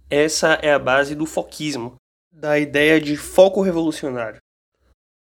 Essa 0.10 0.54
é 0.62 0.74
a 0.74 0.80
base 0.80 1.16
do 1.16 1.26
foquismo, 1.26 1.96
da 2.32 2.58
ideia 2.58 3.02
de 3.02 3.18
foco 3.18 3.62
revolucionário. 3.62 4.40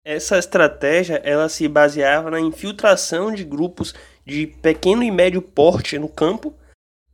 Essa 0.05 0.37
estratégia 0.37 1.23
ela 1.25 1.49
se 1.49 1.67
baseava 1.67 2.31
na 2.31 2.39
infiltração 2.39 3.33
de 3.33 3.45
grupos 3.45 3.95
de 4.27 4.47
pequeno 4.47 5.03
e 5.03 5.11
médio 5.11 5.41
porte 5.41 5.99
no 5.99 6.09
campo 6.09 6.55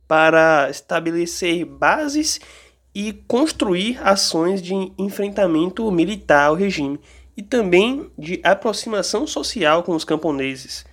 para 0.05 0.69
estabelecer 0.69 1.63
bases 1.63 2.41
e 2.99 3.13
construir 3.27 3.99
ações 4.01 4.59
de 4.59 4.73
enfrentamento 4.97 5.91
militar 5.91 6.47
ao 6.47 6.55
regime 6.55 6.99
e 7.37 7.43
também 7.43 8.09
de 8.17 8.41
aproximação 8.43 9.27
social 9.27 9.83
com 9.83 9.95
os 9.95 10.03
camponeses 10.03 10.83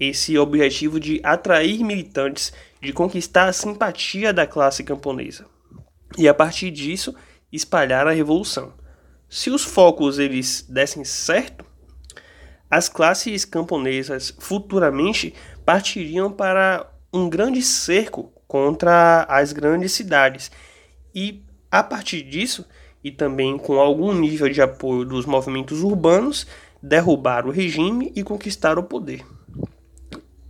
esse 0.00 0.38
objetivo 0.38 0.98
de 0.98 1.20
atrair 1.22 1.84
militantes, 1.84 2.54
de 2.80 2.90
conquistar 2.90 3.48
a 3.48 3.52
simpatia 3.52 4.32
da 4.32 4.46
classe 4.46 4.82
camponesa. 4.82 5.44
E 6.16 6.26
a 6.26 6.32
partir 6.32 6.70
disso, 6.70 7.14
espalhar 7.52 8.06
a 8.06 8.12
revolução. 8.12 8.72
Se 9.28 9.50
os 9.50 9.62
focos 9.62 10.18
eles 10.18 10.64
dessem 10.66 11.04
certo, 11.04 11.66
as 12.70 12.88
classes 12.88 13.44
camponesas 13.44 14.34
futuramente 14.38 15.34
partiriam 15.66 16.32
para 16.32 16.90
um 17.12 17.28
grande 17.28 17.60
cerco 17.60 18.32
contra 18.48 19.26
as 19.28 19.52
grandes 19.52 19.92
cidades 19.92 20.50
e 21.14 21.41
a 21.72 21.82
partir 21.82 22.22
disso 22.22 22.66
e 23.02 23.10
também 23.10 23.56
com 23.56 23.80
algum 23.80 24.12
nível 24.12 24.46
de 24.50 24.60
apoio 24.60 25.06
dos 25.06 25.24
movimentos 25.24 25.82
urbanos 25.82 26.46
derrubar 26.82 27.46
o 27.46 27.50
regime 27.50 28.12
e 28.14 28.22
conquistar 28.22 28.78
o 28.78 28.82
poder. 28.82 29.24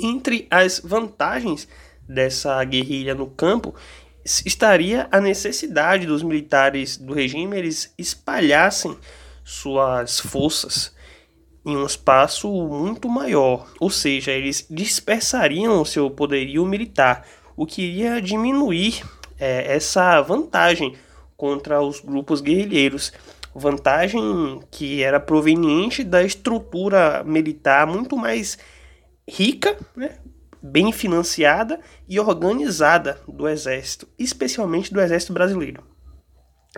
Entre 0.00 0.48
as 0.50 0.80
vantagens 0.80 1.68
dessa 2.08 2.62
guerrilha 2.64 3.14
no 3.14 3.28
campo 3.28 3.72
estaria 4.44 5.08
a 5.12 5.20
necessidade 5.20 6.06
dos 6.06 6.24
militares 6.24 6.96
do 6.96 7.14
regime 7.14 7.56
eles 7.56 7.94
espalhassem 7.96 8.96
suas 9.44 10.18
forças 10.18 10.92
em 11.64 11.76
um 11.76 11.86
espaço 11.86 12.50
muito 12.50 13.08
maior, 13.08 13.68
ou 13.78 13.88
seja, 13.88 14.32
eles 14.32 14.66
dispersariam 14.68 15.80
o 15.80 15.86
seu 15.86 16.10
poderio 16.10 16.66
militar, 16.66 17.24
o 17.56 17.64
que 17.64 17.82
iria 17.82 18.20
diminuir 18.20 19.04
é, 19.38 19.76
essa 19.76 20.20
vantagem 20.22 20.96
contra 21.42 21.82
os 21.82 21.98
grupos 21.98 22.40
guerrilheiros, 22.40 23.12
vantagem 23.52 24.60
que 24.70 25.02
era 25.02 25.18
proveniente 25.18 26.04
da 26.04 26.22
estrutura 26.22 27.24
militar 27.24 27.84
muito 27.84 28.16
mais 28.16 28.56
rica, 29.28 29.76
né, 29.96 30.18
bem 30.62 30.92
financiada 30.92 31.80
e 32.08 32.20
organizada 32.20 33.20
do 33.26 33.48
exército, 33.48 34.06
especialmente 34.16 34.94
do 34.94 35.00
exército 35.00 35.32
brasileiro. 35.32 35.82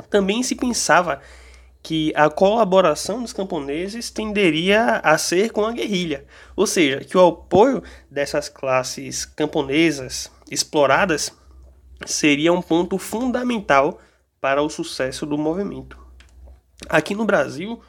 Também 0.08 0.42
se 0.42 0.54
pensava 0.54 1.20
que 1.82 2.10
a 2.16 2.30
colaboração 2.30 3.20
dos 3.20 3.34
camponeses 3.34 4.08
tenderia 4.08 4.96
a 5.04 5.18
ser 5.18 5.52
com 5.52 5.66
a 5.66 5.72
guerrilha, 5.72 6.24
ou 6.56 6.66
seja, 6.66 7.00
que 7.00 7.18
o 7.18 7.26
apoio 7.26 7.82
dessas 8.10 8.48
classes 8.48 9.26
camponesas 9.26 10.32
exploradas 10.50 11.30
seria 12.06 12.50
um 12.50 12.62
ponto 12.62 12.96
fundamental 12.96 14.00
para 14.44 14.60
o 14.60 14.68
sucesso 14.68 15.24
do 15.24 15.38
movimento. 15.38 15.96
Aqui 16.90 17.14
no 17.14 17.24
Brasil, 17.24 17.80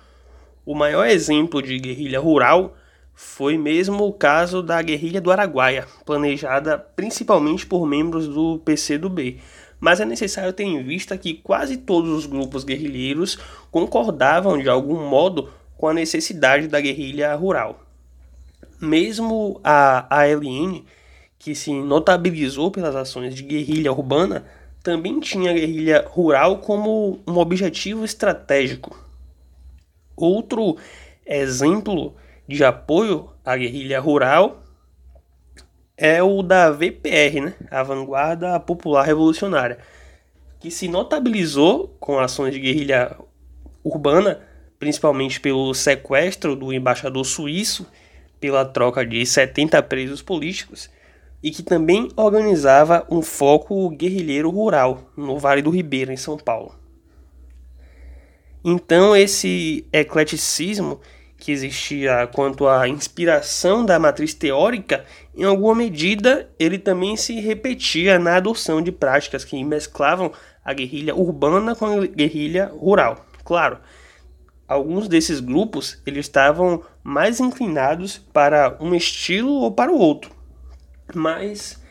o 0.65 0.73
maior 0.73 1.05
exemplo 1.05 1.61
de 1.61 1.77
guerrilha 1.77 2.17
rural 2.17 2.77
foi 3.13 3.57
mesmo 3.57 4.05
o 4.05 4.13
caso 4.13 4.63
da 4.63 4.81
guerrilha 4.81 5.19
do 5.19 5.33
Araguaia, 5.33 5.85
planejada 6.05 6.77
principalmente 6.77 7.65
por 7.65 7.85
membros 7.85 8.29
do 8.29 8.57
PCdoB. 8.59 9.41
Mas 9.81 9.99
é 9.99 10.05
necessário 10.05 10.53
ter 10.53 10.63
em 10.63 10.81
vista 10.81 11.17
que 11.17 11.33
quase 11.33 11.75
todos 11.75 12.09
os 12.09 12.25
grupos 12.25 12.63
guerrilheiros 12.63 13.37
concordavam 13.69 14.57
de 14.57 14.69
algum 14.69 15.09
modo 15.09 15.49
com 15.75 15.89
a 15.89 15.93
necessidade 15.93 16.69
da 16.69 16.79
guerrilha 16.79 17.35
rural. 17.35 17.83
Mesmo 18.79 19.59
a 19.61 20.07
ALN, 20.09 20.85
que 21.37 21.53
se 21.53 21.73
notabilizou 21.73 22.71
pelas 22.71 22.95
ações 22.95 23.35
de 23.35 23.43
guerrilha 23.43 23.91
urbana, 23.91 24.45
também 24.85 25.19
tinha 25.19 25.49
a 25.49 25.53
guerrilha 25.55 26.05
rural 26.07 26.59
como 26.59 27.19
um 27.27 27.39
objetivo 27.39 28.05
estratégico. 28.05 28.95
Outro 30.15 30.77
exemplo 31.25 32.15
de 32.47 32.63
apoio 32.63 33.31
à 33.43 33.57
guerrilha 33.57 33.99
rural 33.99 34.61
é 35.97 36.21
o 36.21 36.43
da 36.43 36.69
VPR, 36.69 37.41
né? 37.41 37.55
a 37.71 37.81
Vanguarda 37.81 38.59
Popular 38.59 39.03
Revolucionária, 39.03 39.79
que 40.59 40.69
se 40.69 40.87
notabilizou 40.87 41.95
com 41.99 42.19
ações 42.19 42.53
de 42.53 42.59
guerrilha 42.59 43.17
urbana, 43.83 44.39
principalmente 44.77 45.39
pelo 45.39 45.73
sequestro 45.73 46.55
do 46.55 46.71
embaixador 46.71 47.25
suíço, 47.25 47.87
pela 48.39 48.63
troca 48.63 49.03
de 49.03 49.25
70 49.25 49.81
presos 49.81 50.21
políticos, 50.21 50.91
e 51.45 51.51
que 51.51 51.61
também 51.61 52.09
organizava 52.15 53.05
um 53.07 53.21
foco 53.21 53.87
guerrilheiro 53.91 54.49
rural 54.49 55.11
no 55.15 55.37
Vale 55.37 55.61
do 55.61 55.69
Ribeira, 55.69 56.11
em 56.11 56.17
São 56.17 56.37
Paulo. 56.37 56.73
Então, 58.63 59.15
esse 59.15 59.85
ecleticismo 59.93 60.99
que 61.37 61.51
existia 61.51 62.25
quanto 62.33 62.67
à 62.67 62.89
inspiração 62.89 63.85
da 63.85 63.99
matriz 63.99 64.33
teórica, 64.33 65.05
em 65.35 65.43
alguma 65.43 65.75
medida 65.75 66.49
ele 66.57 66.79
também 66.79 67.15
se 67.15 67.39
repetia 67.39 68.17
na 68.17 68.37
adoção 68.37 68.81
de 68.81 68.91
práticas 68.91 69.45
que 69.45 69.63
mesclavam 69.63 70.31
a 70.63 70.73
guerrilha 70.73 71.13
urbana 71.13 71.75
com 71.75 71.85
a 71.85 72.07
guerrilha 72.07 72.71
rural. 72.75 73.23
Claro, 73.43 73.77
alguns 74.67 75.07
desses 75.07 75.39
grupos 75.39 76.01
eles 76.07 76.25
estavam 76.25 76.81
mais 77.03 77.39
inclinados 77.39 78.17
para 78.33 78.75
um 78.81 78.95
estilo 78.95 79.51
ou 79.51 79.71
para 79.71 79.91
o 79.91 79.99
outro, 79.99 80.34
mas 81.15 81.81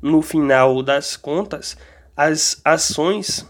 no 0.00 0.22
final 0.22 0.82
das 0.82 1.16
contas, 1.16 1.76
as 2.16 2.60
ações 2.64 3.46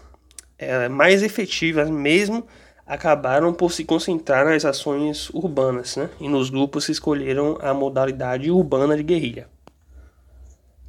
é, 0.57 0.87
mais 0.87 1.23
efetivas 1.23 1.89
mesmo 1.89 2.45
acabaram 2.85 3.53
por 3.53 3.71
se 3.71 3.83
concentrar 3.85 4.45
nas 4.45 4.65
ações 4.65 5.29
urbanas, 5.29 5.95
né? 5.95 6.09
e 6.19 6.27
nos 6.27 6.49
grupos 6.49 6.85
se 6.85 6.91
escolheram 6.91 7.57
a 7.61 7.73
modalidade 7.73 8.51
urbana 8.51 8.95
de 8.95 9.03
guerrilha. 9.03 9.47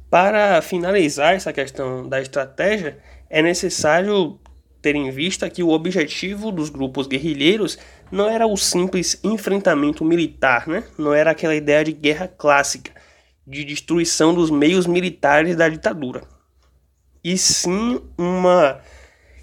Para 0.09 0.61
finalizar 0.61 1.33
essa 1.33 1.51
questão 1.51 2.07
da 2.07 2.21
estratégia, 2.21 2.97
é 3.29 3.41
necessário 3.41 4.39
ter 4.81 4.95
em 4.95 5.09
vista 5.09 5.49
que 5.49 5.63
o 5.63 5.69
objetivo 5.69 6.51
dos 6.51 6.69
grupos 6.69 7.07
guerrilheiros 7.07 7.77
não 8.11 8.29
era 8.29 8.45
o 8.45 8.55
simples 8.55 9.19
enfrentamento 9.23 10.05
militar, 10.05 10.67
né? 10.67 10.83
não 10.97 11.13
era 11.13 11.31
aquela 11.31 11.55
ideia 11.55 11.83
de 11.83 11.91
guerra 11.91 12.27
clássica, 12.27 12.91
de 13.45 13.63
destruição 13.63 14.33
dos 14.33 14.49
meios 14.49 14.87
militares 14.87 15.55
da 15.55 15.69
ditadura, 15.69 16.23
e 17.23 17.37
sim 17.37 18.01
uma 18.17 18.79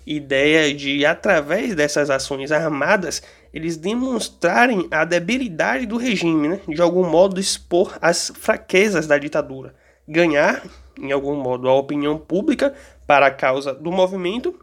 ideia 0.07 0.75
de, 0.75 1.05
através 1.07 1.75
dessas 1.75 2.11
ações 2.11 2.51
armadas, 2.51 3.23
eles 3.53 3.77
demonstrarem 3.77 4.89
a 4.91 5.05
debilidade 5.05 5.87
do 5.87 5.97
regime, 5.97 6.49
né? 6.49 6.61
de 6.69 6.81
algum 6.81 7.09
modo 7.09 7.39
expor 7.39 7.97
as 8.01 8.33
fraquezas 8.35 9.07
da 9.07 9.19
ditadura, 9.19 9.75
ganhar, 10.07 10.63
em 10.99 11.13
algum 11.13 11.37
modo, 11.37 11.69
a 11.69 11.75
opinião 11.75 12.19
pública 12.19 12.75
para 13.07 13.27
a 13.27 13.31
causa 13.31 13.75
do 13.75 13.93
movimento 13.93 14.59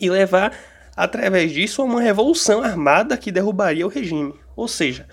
e 0.00 0.08
levar, 0.08 0.56
através 0.96 1.52
disso, 1.52 1.82
a 1.82 1.84
uma 1.84 2.00
revolução 2.00 2.62
armada 2.62 3.16
que 3.16 3.32
derrubaria 3.32 3.86
o 3.86 3.90
regime. 3.90 4.34
Ou 4.56 4.68
seja, 4.68 5.06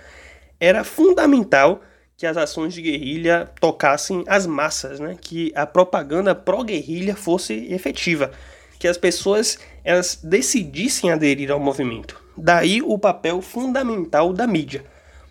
era 0.60 0.84
fundamental 0.84 1.82
que 2.20 2.28
as 2.28 2.36
ações 2.36 2.74
de 2.74 2.82
guerrilha 2.82 3.50
tocassem 3.62 4.26
as 4.28 4.46
massas, 4.46 5.00
né? 5.00 5.16
que 5.22 5.54
a 5.56 5.66
propaganda 5.66 6.36
pró-guerrilha 6.36 7.16
fosse 7.16 7.54
efetiva 7.74 8.30
que 8.78 8.90
as 8.90 8.98
pessoas 8.98 9.58
elas 9.86 10.20
decidissem 10.22 11.12
aderir 11.12 11.50
ao 11.50 11.62
movimento. 11.62 12.22
Daí 12.38 12.82
o 12.82 13.00
papel 13.00 13.42
fundamental 13.42 14.34
da 14.34 14.46
mídia. 14.46 14.84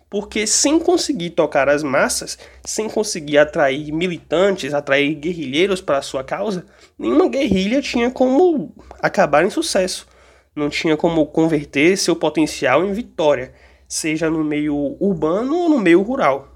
Porque 0.09 0.47
sem 0.47 0.79
conseguir 0.79 1.31
tocar 1.31 1.69
as 1.69 1.83
massas, 1.83 2.39
sem 2.65 2.89
conseguir 2.89 3.37
atrair 3.37 3.93
militantes, 3.93 4.73
atrair 4.73 5.15
guerrilheiros 5.15 5.83
para 5.83 5.99
a 5.99 6.03
sua 6.03 6.25
causa, 6.25 6.65
nenhuma 6.99 7.29
guerrilha 7.29 7.83
tinha 7.83 8.11
como 8.11 8.75
acabar 9.03 9.45
em 9.45 9.51
sucesso. 9.51 10.07
Não 10.57 10.71
tinha 10.71 10.97
como 10.97 11.27
converter 11.27 11.99
seu 11.99 12.17
potencial 12.17 12.83
em 12.83 12.95
vitória, 12.95 13.53
seja 13.87 14.31
no 14.31 14.43
meio 14.43 14.97
urbano 14.99 15.55
ou 15.55 15.69
no 15.69 15.79
meio 15.79 16.01
rural. 16.01 16.55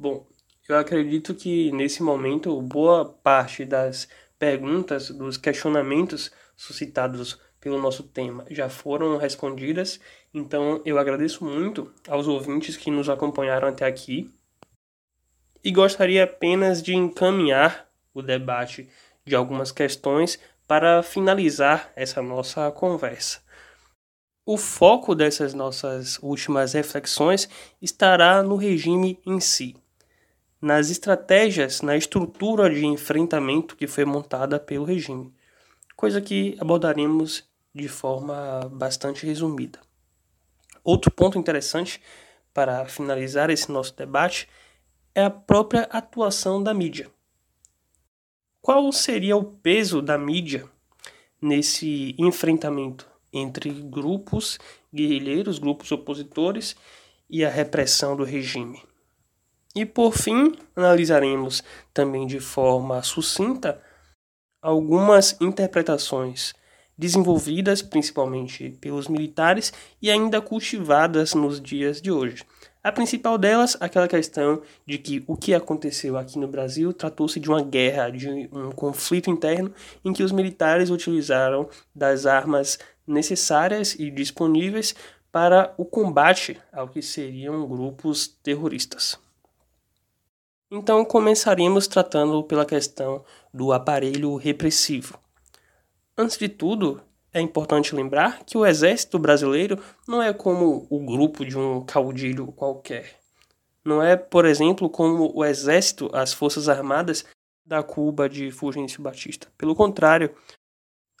Bom, 0.00 0.24
eu 0.70 0.78
acredito 0.78 1.34
que 1.34 1.72
nesse 1.72 2.00
momento 2.00 2.60
boa 2.62 3.04
parte 3.04 3.64
das 3.64 4.08
perguntas, 4.38 5.10
dos 5.10 5.36
questionamentos 5.36 6.30
suscitados 6.56 7.40
pelo 7.60 7.80
nosso 7.80 8.04
tema 8.04 8.44
já 8.48 8.68
foram 8.68 9.16
respondidas, 9.16 10.00
então 10.32 10.80
eu 10.84 10.96
agradeço 10.96 11.44
muito 11.44 11.92
aos 12.06 12.28
ouvintes 12.28 12.76
que 12.76 12.90
nos 12.90 13.08
acompanharam 13.08 13.66
até 13.66 13.84
aqui. 13.84 14.30
E 15.62 15.72
gostaria 15.72 16.22
apenas 16.22 16.80
de 16.80 16.94
encaminhar 16.94 17.90
o 18.14 18.22
debate 18.22 18.88
de 19.26 19.34
algumas 19.34 19.72
questões 19.72 20.38
para 20.68 21.02
finalizar 21.02 21.92
essa 21.96 22.22
nossa 22.22 22.70
conversa. 22.70 23.42
O 24.46 24.56
foco 24.56 25.16
dessas 25.16 25.52
nossas 25.52 26.18
últimas 26.22 26.72
reflexões 26.72 27.48
estará 27.82 28.42
no 28.42 28.54
regime 28.54 29.20
em 29.26 29.38
si 29.40 29.76
nas 30.60 30.90
estratégias, 30.90 31.80
na 31.80 31.96
estrutura 31.96 32.68
de 32.68 32.84
enfrentamento 32.84 33.76
que 33.76 33.86
foi 33.86 34.04
montada 34.04 34.60
pelo 34.60 34.84
regime, 34.84 35.32
coisa 35.96 36.20
que 36.20 36.56
abordaremos 36.60 37.48
de 37.74 37.88
forma 37.88 38.68
bastante 38.72 39.24
resumida. 39.24 39.80
Outro 40.84 41.10
ponto 41.10 41.38
interessante 41.38 42.00
para 42.52 42.84
finalizar 42.86 43.48
esse 43.48 43.70
nosso 43.70 43.96
debate 43.96 44.48
é 45.14 45.24
a 45.24 45.30
própria 45.30 45.82
atuação 45.82 46.62
da 46.62 46.74
mídia. 46.74 47.10
Qual 48.60 48.92
seria 48.92 49.36
o 49.36 49.44
peso 49.44 50.02
da 50.02 50.18
mídia 50.18 50.68
nesse 51.40 52.14
enfrentamento 52.18 53.08
entre 53.32 53.70
grupos 53.70 54.58
guerrilheiros, 54.92 55.58
grupos 55.58 55.90
opositores 55.92 56.76
e 57.28 57.44
a 57.44 57.48
repressão 57.48 58.16
do 58.16 58.24
regime? 58.24 58.89
E 59.74 59.86
por 59.86 60.12
fim, 60.12 60.52
analisaremos 60.74 61.62
também 61.94 62.26
de 62.26 62.40
forma 62.40 63.02
sucinta 63.02 63.80
algumas 64.60 65.40
interpretações 65.40 66.52
desenvolvidas 66.98 67.80
principalmente 67.80 68.76
pelos 68.80 69.08
militares 69.08 69.72
e 70.02 70.10
ainda 70.10 70.38
cultivadas 70.40 71.32
nos 71.34 71.58
dias 71.58 72.02
de 72.02 72.10
hoje. 72.10 72.44
A 72.82 72.92
principal 72.92 73.38
delas, 73.38 73.76
aquela 73.80 74.08
questão 74.08 74.60
de 74.86 74.98
que 74.98 75.24
o 75.26 75.36
que 75.36 75.54
aconteceu 75.54 76.18
aqui 76.18 76.38
no 76.38 76.48
Brasil 76.48 76.92
tratou-se 76.92 77.38
de 77.38 77.48
uma 77.48 77.62
guerra, 77.62 78.10
de 78.10 78.28
um 78.52 78.70
conflito 78.70 79.30
interno 79.30 79.72
em 80.04 80.12
que 80.12 80.22
os 80.22 80.32
militares 80.32 80.90
utilizaram 80.90 81.68
das 81.94 82.26
armas 82.26 82.78
necessárias 83.06 83.94
e 83.94 84.10
disponíveis 84.10 84.94
para 85.30 85.72
o 85.78 85.84
combate 85.84 86.60
ao 86.72 86.88
que 86.88 87.00
seriam 87.00 87.66
grupos 87.66 88.26
terroristas. 88.26 89.18
Então 90.70 91.04
começaríamos 91.04 91.88
tratando 91.88 92.44
pela 92.44 92.64
questão 92.64 93.24
do 93.52 93.72
aparelho 93.72 94.36
repressivo. 94.36 95.18
Antes 96.16 96.38
de 96.38 96.48
tudo, 96.48 97.02
é 97.32 97.40
importante 97.40 97.92
lembrar 97.92 98.44
que 98.44 98.56
o 98.56 98.64
exército 98.64 99.18
brasileiro 99.18 99.82
não 100.06 100.22
é 100.22 100.32
como 100.32 100.86
o 100.88 101.00
grupo 101.00 101.44
de 101.44 101.58
um 101.58 101.84
caudilho 101.84 102.52
qualquer. 102.52 103.18
Não 103.84 104.00
é, 104.00 104.14
por 104.14 104.44
exemplo, 104.44 104.88
como 104.88 105.32
o 105.34 105.44
exército, 105.44 106.08
as 106.12 106.32
forças 106.32 106.68
armadas 106.68 107.24
da 107.66 107.82
Cuba 107.82 108.28
de 108.28 108.52
Fulgêncio 108.52 109.02
Batista. 109.02 109.48
Pelo 109.58 109.74
contrário, 109.74 110.32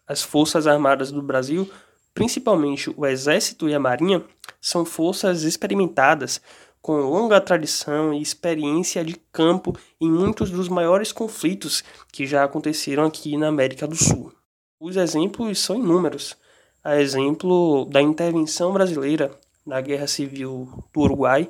as 0.06 0.22
forças 0.22 0.68
armadas 0.68 1.10
do 1.10 1.22
Brasil 1.22 1.68
principalmente 2.14 2.92
o 2.96 3.06
Exército 3.06 3.68
e 3.68 3.74
a 3.74 3.80
Marinha, 3.80 4.24
são 4.60 4.84
forças 4.84 5.42
experimentadas, 5.42 6.40
com 6.82 6.96
longa 6.96 7.40
tradição 7.40 8.12
e 8.14 8.22
experiência 8.22 9.04
de 9.04 9.14
campo 9.32 9.76
em 10.00 10.10
muitos 10.10 10.50
dos 10.50 10.68
maiores 10.68 11.12
conflitos 11.12 11.84
que 12.10 12.26
já 12.26 12.44
aconteceram 12.44 13.04
aqui 13.04 13.36
na 13.36 13.48
América 13.48 13.86
do 13.86 13.96
Sul. 13.96 14.32
Os 14.78 14.96
exemplos 14.96 15.58
são 15.58 15.76
inúmeros. 15.76 16.36
A 16.82 16.98
exemplo 16.98 17.84
da 17.84 18.00
intervenção 18.00 18.72
brasileira 18.72 19.30
na 19.66 19.80
Guerra 19.82 20.06
Civil 20.06 20.72
do 20.92 21.00
Uruguai, 21.00 21.46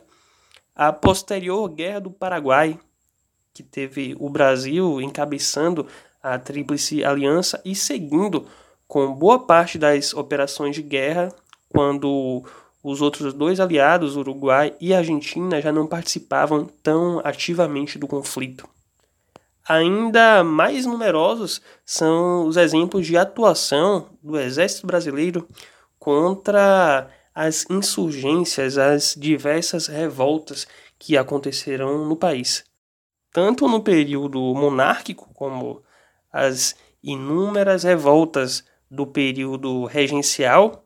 a 0.75 0.93
posterior 0.93 1.69
Guerra 1.69 2.01
do 2.01 2.11
Paraguai, 2.11 2.79
que 3.55 3.63
teve 3.63 4.17
o 4.19 4.29
Brasil 4.29 5.01
encabeçando 5.01 5.87
a 6.21 6.39
Tríplice 6.39 7.05
Aliança 7.05 7.61
e 7.65 7.75
seguindo 7.75 8.47
com 8.89 9.15
boa 9.15 9.39
parte 9.39 9.79
das 9.79 10.13
operações 10.13 10.75
de 10.75 10.83
guerra 10.83 11.33
quando 11.69 12.45
os 12.83 13.03
outros 13.03 13.35
dois 13.35 13.61
aliados, 13.61 14.17
Uruguai 14.17 14.75
e 14.81 14.95
Argentina, 14.95 15.61
já 15.61 15.71
não 15.71 15.87
participavam 15.87 16.65
tão 16.83 17.21
ativamente 17.25 17.99
do 17.99 18.07
conflito. 18.07 18.69
Ainda 19.69 20.43
mais 20.43 20.87
numerosos 20.87 21.61
são 21.85 22.47
os 22.47 22.57
exemplos 22.57 23.07
de 23.07 23.17
atuação 23.17 24.09
do 24.23 24.39
Exército 24.39 24.87
Brasileiro 24.87 25.47
contra 25.99 27.09
as 27.35 27.67
insurgências, 27.71 28.79
as 28.79 29.15
diversas 29.17 29.87
revoltas 29.87 30.67
que 30.99 31.17
aconteceram 31.17 32.05
no 32.07 32.17
país. 32.17 32.65
Tanto 33.33 33.69
no 33.69 33.81
período 33.81 34.41
monárquico, 34.55 35.31
como 35.35 35.83
as 36.33 36.75
inúmeras 37.03 37.85
revoltas 37.85 38.65
do 38.91 39.07
período 39.07 39.85
regencial, 39.85 40.85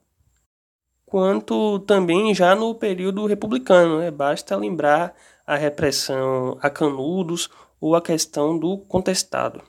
quanto 1.15 1.79
também 1.79 2.35
já 2.35 2.57
no 2.57 2.75
período 2.75 3.25
republicano. 3.25 4.01
Né? 4.01 4.11
Basta 4.11 4.57
lembrar 4.57 5.15
a 5.47 5.55
repressão 5.55 6.59
a 6.61 6.69
canudos 6.69 7.49
ou 7.81 7.95
a 7.95 8.03
questão 8.03 8.59
do 8.59 8.79
contestado. 8.79 9.63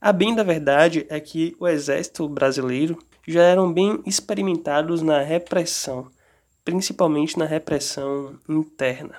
A 0.00 0.10
bem 0.10 0.34
da 0.34 0.42
verdade 0.42 1.04
é 1.10 1.20
que 1.20 1.54
o 1.60 1.68
exército 1.68 2.26
brasileiro 2.30 2.96
já 3.28 3.42
eram 3.42 3.70
bem 3.70 4.02
experimentados 4.06 5.02
na 5.02 5.20
repressão, 5.20 6.10
principalmente 6.64 7.38
na 7.38 7.44
repressão 7.44 8.38
interna. 8.48 9.16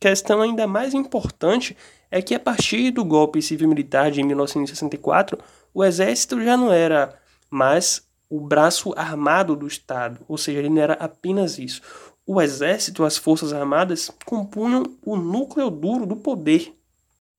Questão 0.00 0.42
ainda 0.42 0.66
mais 0.66 0.92
importante 0.92 1.76
é 2.10 2.20
que 2.20 2.34
a 2.34 2.40
partir 2.40 2.90
do 2.90 3.04
golpe 3.04 3.40
civil-militar 3.40 4.10
de 4.10 4.24
1964, 4.24 5.38
o 5.72 5.84
exército 5.84 6.42
já 6.42 6.56
não 6.56 6.72
era 6.72 7.16
mais 7.48 8.07
o 8.28 8.40
braço 8.40 8.92
armado 8.96 9.56
do 9.56 9.66
Estado, 9.66 10.20
ou 10.28 10.36
seja, 10.36 10.58
ele 10.58 10.68
não 10.68 10.82
era 10.82 10.94
apenas 10.94 11.58
isso. 11.58 11.80
O 12.26 12.40
exército, 12.42 13.04
as 13.04 13.16
forças 13.16 13.52
armadas, 13.52 14.10
compunham 14.26 14.84
o 15.02 15.16
núcleo 15.16 15.70
duro 15.70 16.04
do 16.04 16.16
poder. 16.16 16.74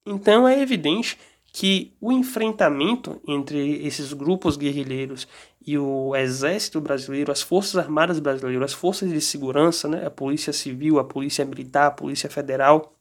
Então 0.06 0.48
é 0.48 0.60
evidente 0.60 1.18
que 1.52 1.94
o 2.00 2.12
enfrentamento 2.12 3.20
entre 3.28 3.86
esses 3.86 4.14
grupos 4.14 4.58
guerrilheiros 4.58 5.28
e 5.66 5.78
o 5.78 6.16
exército 6.16 6.80
brasileiro, 6.82 7.32
as 7.32 7.42
forças 7.42 7.76
armadas 7.78 8.20
brasileiras, 8.20 8.72
as 8.72 8.74
forças 8.74 9.12
de 9.12 9.22
segurança, 9.22 9.88
né, 9.88 10.06
a 10.06 10.10
polícia 10.10 10.54
civil, 10.54 11.00
a 11.00 11.04
polícia 11.04 11.46
militar, 11.46 11.88
a 11.88 11.92
polícia 11.92 12.30
federal, 12.30 12.96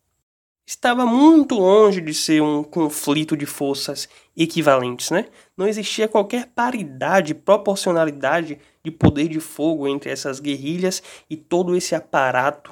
estava 0.68 1.06
muito 1.06 1.54
longe 1.54 1.98
de 1.98 2.12
ser 2.12 2.42
um 2.42 2.62
conflito 2.62 3.34
de 3.34 3.46
forças 3.46 4.06
equivalentes, 4.36 5.10
né? 5.10 5.24
Não 5.56 5.66
existia 5.66 6.06
qualquer 6.06 6.48
paridade, 6.48 7.34
proporcionalidade 7.34 8.58
de 8.84 8.90
poder 8.90 9.28
de 9.28 9.40
fogo 9.40 9.88
entre 9.88 10.10
essas 10.10 10.40
guerrilhas 10.40 11.02
e 11.30 11.38
todo 11.38 11.74
esse 11.74 11.94
aparato 11.94 12.70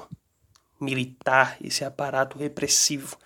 militar, 0.79 1.57
esse 1.59 1.83
aparato 1.83 2.37
repressivo. 2.37 3.17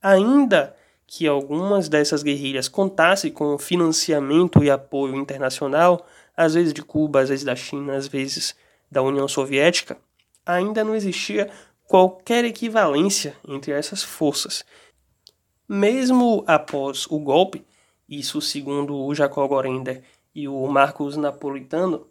Ainda 0.00 0.76
que 1.08 1.26
algumas 1.26 1.88
dessas 1.88 2.22
guerrilhas 2.22 2.68
contassem 2.68 3.32
com 3.32 3.58
financiamento 3.58 4.62
e 4.62 4.70
apoio 4.70 5.16
internacional, 5.16 6.06
às 6.36 6.54
vezes 6.54 6.72
de 6.72 6.82
Cuba, 6.84 7.22
às 7.22 7.30
vezes 7.30 7.44
da 7.44 7.56
China, 7.56 7.96
às 7.96 8.06
vezes 8.06 8.54
da 8.88 9.02
União 9.02 9.26
Soviética, 9.26 9.98
ainda 10.46 10.84
não 10.84 10.94
existia 10.94 11.50
qualquer 11.90 12.44
equivalência 12.44 13.36
entre 13.48 13.72
essas 13.72 14.00
forças. 14.00 14.64
Mesmo 15.68 16.44
após 16.46 17.04
o 17.10 17.18
golpe, 17.18 17.66
isso 18.08 18.40
segundo 18.40 18.96
o 18.96 19.12
Jacob 19.12 19.48
Gorender 19.48 20.04
e 20.32 20.46
o 20.46 20.64
Marcos 20.68 21.16
Napolitano, 21.16 22.06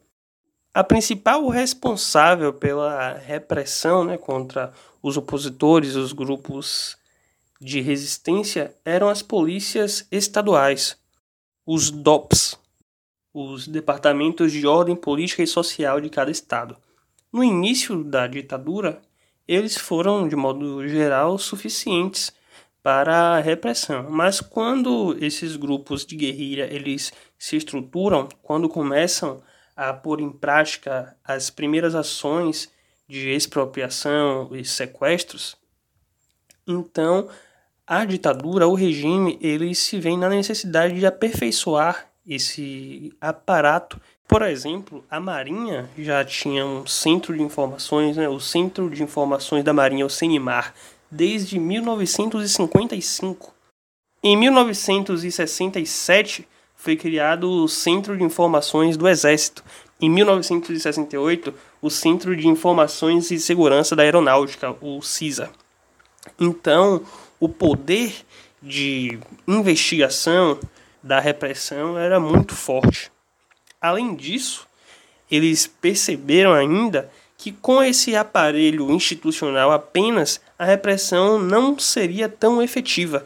a 0.73 0.83
principal 0.83 1.47
responsável 1.47 2.51
pela 2.51 3.13
repressão 3.13 4.03
né, 4.03 4.17
contra 4.17 4.73
os 5.01 5.15
opositores, 5.15 5.95
os 5.95 6.11
grupos 6.11 6.97
de 7.61 7.79
resistência, 7.79 8.75
eram 8.83 9.07
as 9.07 9.21
polícias 9.21 10.05
estaduais, 10.11 10.97
os 11.65 11.89
DOPS, 11.89 12.59
os 13.33 13.65
Departamentos 13.65 14.51
de 14.51 14.67
Ordem 14.67 14.97
Política 14.97 15.41
e 15.41 15.47
Social 15.47 16.01
de 16.01 16.09
cada 16.09 16.31
estado. 16.31 16.75
No 17.31 17.41
início 17.41 18.03
da 18.03 18.27
ditadura, 18.27 19.01
eles 19.49 19.75
foram, 19.75 20.27
de 20.27 20.35
modo 20.35 20.87
geral, 20.87 21.35
suficientes 21.39 22.31
para 22.83 23.35
a 23.35 23.39
repressão. 23.39 24.05
Mas 24.07 24.39
quando 24.39 25.17
esses 25.19 25.55
grupos 25.55 26.05
de 26.05 26.15
guerrilha 26.15 26.71
eles 26.71 27.11
se 27.35 27.55
estruturam, 27.55 28.29
quando 28.43 28.69
começam 28.69 29.41
a 29.75 29.91
pôr 29.91 30.21
em 30.21 30.29
prática 30.31 31.17
as 31.23 31.49
primeiras 31.49 31.95
ações 31.95 32.69
de 33.07 33.31
expropriação 33.31 34.51
e 34.53 34.63
sequestros, 34.63 35.57
então 36.67 37.27
a 37.87 38.05
ditadura, 38.05 38.67
o 38.67 38.75
regime, 38.75 39.39
ele 39.41 39.73
se 39.73 39.99
vê 39.99 40.15
na 40.15 40.29
necessidade 40.29 40.99
de 40.99 41.07
aperfeiçoar 41.07 42.07
esse 42.23 43.11
aparato 43.19 43.99
por 44.29 44.41
exemplo, 44.43 45.03
a 45.09 45.19
Marinha 45.19 45.89
já 45.97 46.23
tinha 46.23 46.63
um 46.63 46.85
centro 46.85 47.35
de 47.35 47.41
informações, 47.41 48.15
né, 48.15 48.29
o 48.29 48.39
Centro 48.39 48.87
de 48.87 49.01
Informações 49.01 49.63
da 49.63 49.73
Marinha, 49.73 50.05
o 50.05 50.09
CENIMAR, 50.09 50.71
desde 51.09 51.57
1955. 51.57 53.51
Em 54.23 54.37
1967 54.37 56.47
foi 56.75 56.95
criado 56.95 57.49
o 57.49 57.67
Centro 57.67 58.15
de 58.15 58.23
Informações 58.23 58.95
do 58.95 59.07
Exército. 59.07 59.63
Em 59.99 60.11
1968, 60.11 61.51
o 61.81 61.89
Centro 61.89 62.37
de 62.37 62.47
Informações 62.47 63.31
e 63.31 63.39
Segurança 63.39 63.95
da 63.95 64.03
Aeronáutica, 64.03 64.75
o 64.79 65.01
CISA. 65.01 65.49
Então, 66.39 67.01
o 67.39 67.49
poder 67.49 68.13
de 68.61 69.17
investigação 69.47 70.59
da 71.01 71.19
repressão 71.19 71.97
era 71.97 72.19
muito 72.19 72.53
forte. 72.53 73.09
Além 73.81 74.15
disso, 74.15 74.67
eles 75.31 75.67
perceberam 75.67 76.53
ainda 76.53 77.09
que 77.37 77.51
com 77.51 77.81
esse 77.81 78.15
aparelho 78.15 78.91
institucional 78.91 79.71
apenas 79.71 80.41
a 80.57 80.65
repressão 80.65 81.39
não 81.39 81.79
seria 81.79 82.27
tão 82.27 82.61
efetiva, 82.61 83.25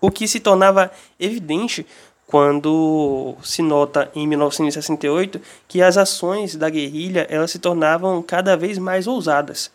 o 0.00 0.10
que 0.10 0.28
se 0.28 0.38
tornava 0.38 0.90
evidente 1.18 1.86
quando 2.26 3.36
se 3.42 3.62
nota 3.62 4.10
em 4.14 4.26
1968 4.26 5.40
que 5.66 5.80
as 5.80 5.96
ações 5.96 6.56
da 6.56 6.68
guerrilha 6.68 7.26
elas 7.30 7.50
se 7.50 7.58
tornavam 7.58 8.22
cada 8.22 8.56
vez 8.56 8.78
mais 8.78 9.06
ousadas. 9.06 9.70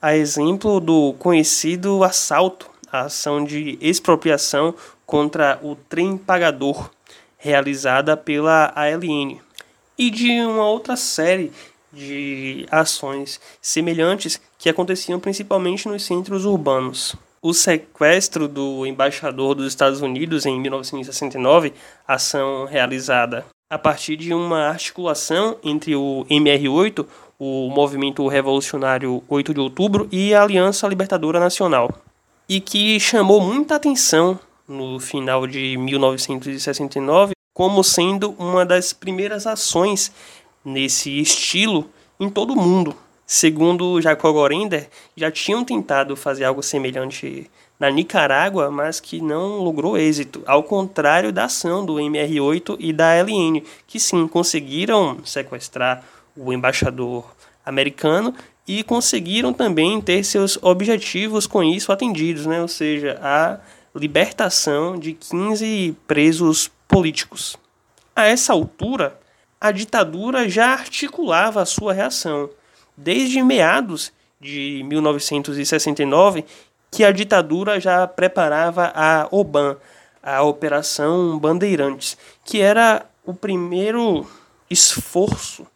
A 0.00 0.16
exemplo 0.16 0.80
do 0.80 1.14
conhecido 1.14 2.02
assalto, 2.02 2.68
a 2.90 3.02
ação 3.02 3.44
de 3.44 3.78
expropriação 3.80 4.74
contra 5.06 5.58
o 5.62 5.76
trem 5.76 6.18
pagador, 6.18 6.90
realizada 7.42 8.16
pela 8.16 8.72
ALN, 8.76 9.36
e 9.98 10.10
de 10.10 10.30
uma 10.42 10.64
outra 10.64 10.94
série 10.94 11.50
de 11.92 12.64
ações 12.70 13.40
semelhantes 13.60 14.40
que 14.56 14.68
aconteciam 14.68 15.18
principalmente 15.18 15.88
nos 15.88 16.04
centros 16.04 16.44
urbanos. 16.44 17.16
O 17.42 17.52
sequestro 17.52 18.46
do 18.46 18.86
embaixador 18.86 19.56
dos 19.56 19.66
Estados 19.66 20.00
Unidos 20.00 20.46
em 20.46 20.60
1969, 20.60 21.74
ação 22.06 22.64
realizada 22.64 23.44
a 23.68 23.76
partir 23.76 24.16
de 24.16 24.32
uma 24.32 24.68
articulação 24.68 25.56
entre 25.64 25.96
o 25.96 26.24
MR8, 26.30 27.04
o 27.40 27.68
Movimento 27.70 28.28
Revolucionário 28.28 29.20
8 29.28 29.52
de 29.52 29.58
Outubro, 29.58 30.08
e 30.12 30.32
a 30.32 30.44
Aliança 30.44 30.86
Libertadora 30.86 31.40
Nacional, 31.40 31.92
e 32.48 32.60
que 32.60 33.00
chamou 33.00 33.40
muita 33.40 33.74
atenção 33.74 34.38
no 34.68 34.98
final 35.00 35.46
de 35.46 35.76
1969 35.76 37.32
como 37.54 37.84
sendo 37.84 38.30
uma 38.38 38.64
das 38.64 38.92
primeiras 38.92 39.46
ações 39.46 40.10
nesse 40.64 41.20
estilo 41.20 41.88
em 42.18 42.28
todo 42.30 42.54
o 42.54 42.56
mundo. 42.56 42.94
Segundo 43.26 44.00
Jacob 44.00 44.34
Gorender, 44.34 44.88
já 45.16 45.30
tinham 45.30 45.64
tentado 45.64 46.16
fazer 46.16 46.44
algo 46.44 46.62
semelhante 46.62 47.50
na 47.78 47.90
Nicarágua, 47.90 48.70
mas 48.70 49.00
que 49.00 49.20
não 49.20 49.58
logrou 49.58 49.96
êxito, 49.96 50.42
ao 50.46 50.62
contrário 50.62 51.32
da 51.32 51.44
ação 51.44 51.84
do 51.84 51.94
MR8 51.94 52.76
e 52.78 52.92
da 52.92 53.14
LN, 53.14 53.62
que 53.86 53.98
sim 53.98 54.28
conseguiram 54.28 55.18
sequestrar 55.24 56.04
o 56.36 56.52
embaixador 56.52 57.24
americano 57.64 58.34
e 58.66 58.82
conseguiram 58.82 59.52
também 59.52 60.00
ter 60.00 60.22
seus 60.24 60.58
objetivos 60.62 61.46
com 61.46 61.62
isso 61.62 61.90
atendidos, 61.90 62.46
né? 62.46 62.62
ou 62.62 62.68
seja, 62.68 63.18
a 63.20 63.58
libertação 63.94 64.98
de 64.98 65.12
15 65.12 65.96
presos 66.06 66.70
políticos. 66.88 67.56
A 68.14 68.26
essa 68.26 68.52
altura, 68.52 69.18
a 69.60 69.70
ditadura 69.70 70.48
já 70.48 70.72
articulava 70.72 71.62
a 71.62 71.66
sua 71.66 71.92
reação. 71.92 72.50
Desde 72.96 73.42
meados 73.42 74.12
de 74.40 74.82
1969, 74.84 76.44
que 76.90 77.04
a 77.04 77.12
ditadura 77.12 77.80
já 77.80 78.06
preparava 78.06 78.92
a 78.94 79.26
OBAN, 79.30 79.76
a 80.22 80.42
Operação 80.42 81.38
Bandeirantes, 81.38 82.16
que 82.44 82.60
era 82.60 83.06
o 83.24 83.32
primeiro 83.32 84.26
esforço 84.68 85.66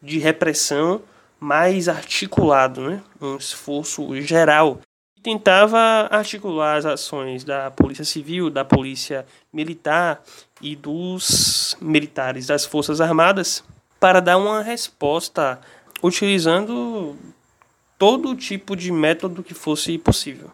de 0.00 0.18
repressão 0.18 1.02
mais 1.38 1.88
articulado, 1.88 2.80
né? 2.80 3.02
um 3.20 3.36
esforço 3.36 4.20
geral. 4.20 4.80
Tentava 5.22 5.78
articular 6.10 6.76
as 6.76 6.84
ações 6.84 7.44
da 7.44 7.70
Polícia 7.70 8.04
Civil, 8.04 8.50
da 8.50 8.64
Polícia 8.64 9.24
Militar 9.52 10.20
e 10.60 10.74
dos 10.74 11.76
militares 11.80 12.48
das 12.48 12.64
Forças 12.64 13.00
Armadas 13.00 13.62
para 14.00 14.18
dar 14.18 14.36
uma 14.36 14.62
resposta 14.62 15.60
utilizando 16.02 17.16
todo 17.96 18.34
tipo 18.34 18.74
de 18.74 18.90
método 18.90 19.44
que 19.44 19.54
fosse 19.54 19.96
possível. 19.96 20.50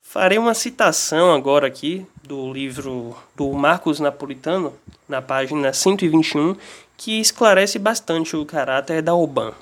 Farei 0.00 0.38
uma 0.38 0.54
citação 0.54 1.34
agora 1.34 1.66
aqui 1.66 2.06
do 2.22 2.52
livro 2.52 3.16
do 3.34 3.52
Marcos 3.52 3.98
Napolitano, 3.98 4.72
na 5.08 5.20
página 5.20 5.72
121, 5.72 6.56
que 6.96 7.20
esclarece 7.20 7.78
bastante 7.80 8.36
o 8.36 8.46
caráter 8.46 9.02
da 9.02 9.14
OBAN. 9.14 9.52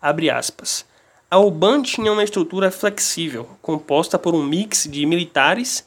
Abre 0.00 0.30
aspas. 0.30 0.84
A 1.30 1.38
OBAN 1.38 1.82
tinha 1.82 2.10
uma 2.10 2.24
estrutura 2.24 2.70
flexível, 2.70 3.46
composta 3.60 4.18
por 4.18 4.34
um 4.34 4.42
mix 4.42 4.88
de 4.90 5.04
militares, 5.04 5.84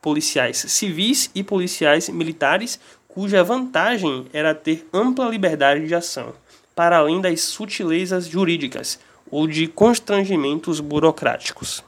policiais 0.00 0.56
civis 0.56 1.30
e 1.34 1.44
policiais 1.44 2.08
militares, 2.08 2.80
cuja 3.06 3.44
vantagem 3.44 4.26
era 4.32 4.54
ter 4.54 4.88
ampla 4.90 5.28
liberdade 5.28 5.86
de 5.86 5.94
ação, 5.94 6.32
para 6.74 6.96
além 6.96 7.20
das 7.20 7.42
sutilezas 7.42 8.26
jurídicas 8.26 8.98
ou 9.30 9.46
de 9.46 9.66
constrangimentos 9.66 10.80
burocráticos. 10.80 11.84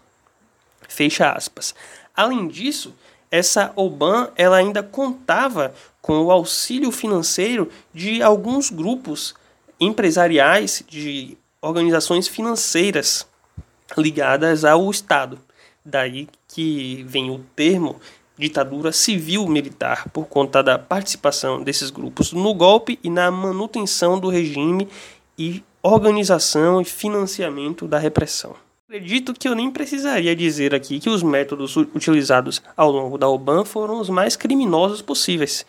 Fecha 0.87 1.33
aspas. 1.33 1.75
Além 2.15 2.47
disso, 2.47 2.95
essa 3.31 3.73
OBAN 3.75 4.29
ela 4.37 4.59
ainda 4.59 4.83
contava 4.83 5.73
com 6.03 6.25
o 6.25 6.31
auxílio 6.31 6.93
financeiro 6.93 7.71
de 7.95 8.23
alguns 8.23 8.69
grupos 8.69 9.35
empresariais 9.81 10.85
de 10.87 11.39
organizações 11.63 12.27
financeiras 12.27 13.27
ligadas 13.97 14.65
ao 14.65 14.91
Estado. 14.91 15.39
Daí 15.85 16.29
que 16.49 17.05
vem 17.09 17.31
o 17.31 17.39
termo 17.55 18.01
ditadura 18.37 18.93
civil-militar, 18.93 20.09
por 20.11 20.27
conta 20.27 20.63
da 20.63 20.79
participação 20.79 21.63
desses 21.63 21.91
grupos 21.91 22.33
no 22.33 22.53
golpe 22.55 22.99
e 23.03 23.09
na 23.09 23.31
manutenção 23.31 24.19
do 24.19 24.29
regime 24.29 24.89
e 25.39 25.63
organização 25.83 26.81
e 26.81 26.85
financiamento 26.85 27.87
da 27.87 27.99
repressão. 27.99 28.55
Acredito 28.89 29.33
que 29.33 29.49
eu 29.49 29.55
nem 29.55 29.71
precisaria 29.71 30.37
dizer 30.37 30.75
aqui 30.75 31.01
que 31.01 31.09
os 31.09 31.23
métodos 31.23 31.77
utilizados 31.77 32.63
ao 32.77 32.91
longo 32.91 33.17
da 33.17 33.29
OBAN 33.29 33.65
foram 33.65 34.01
os 34.01 34.11
mais 34.11 34.37
criminosos 34.37 35.01
possíveis. 35.01 35.65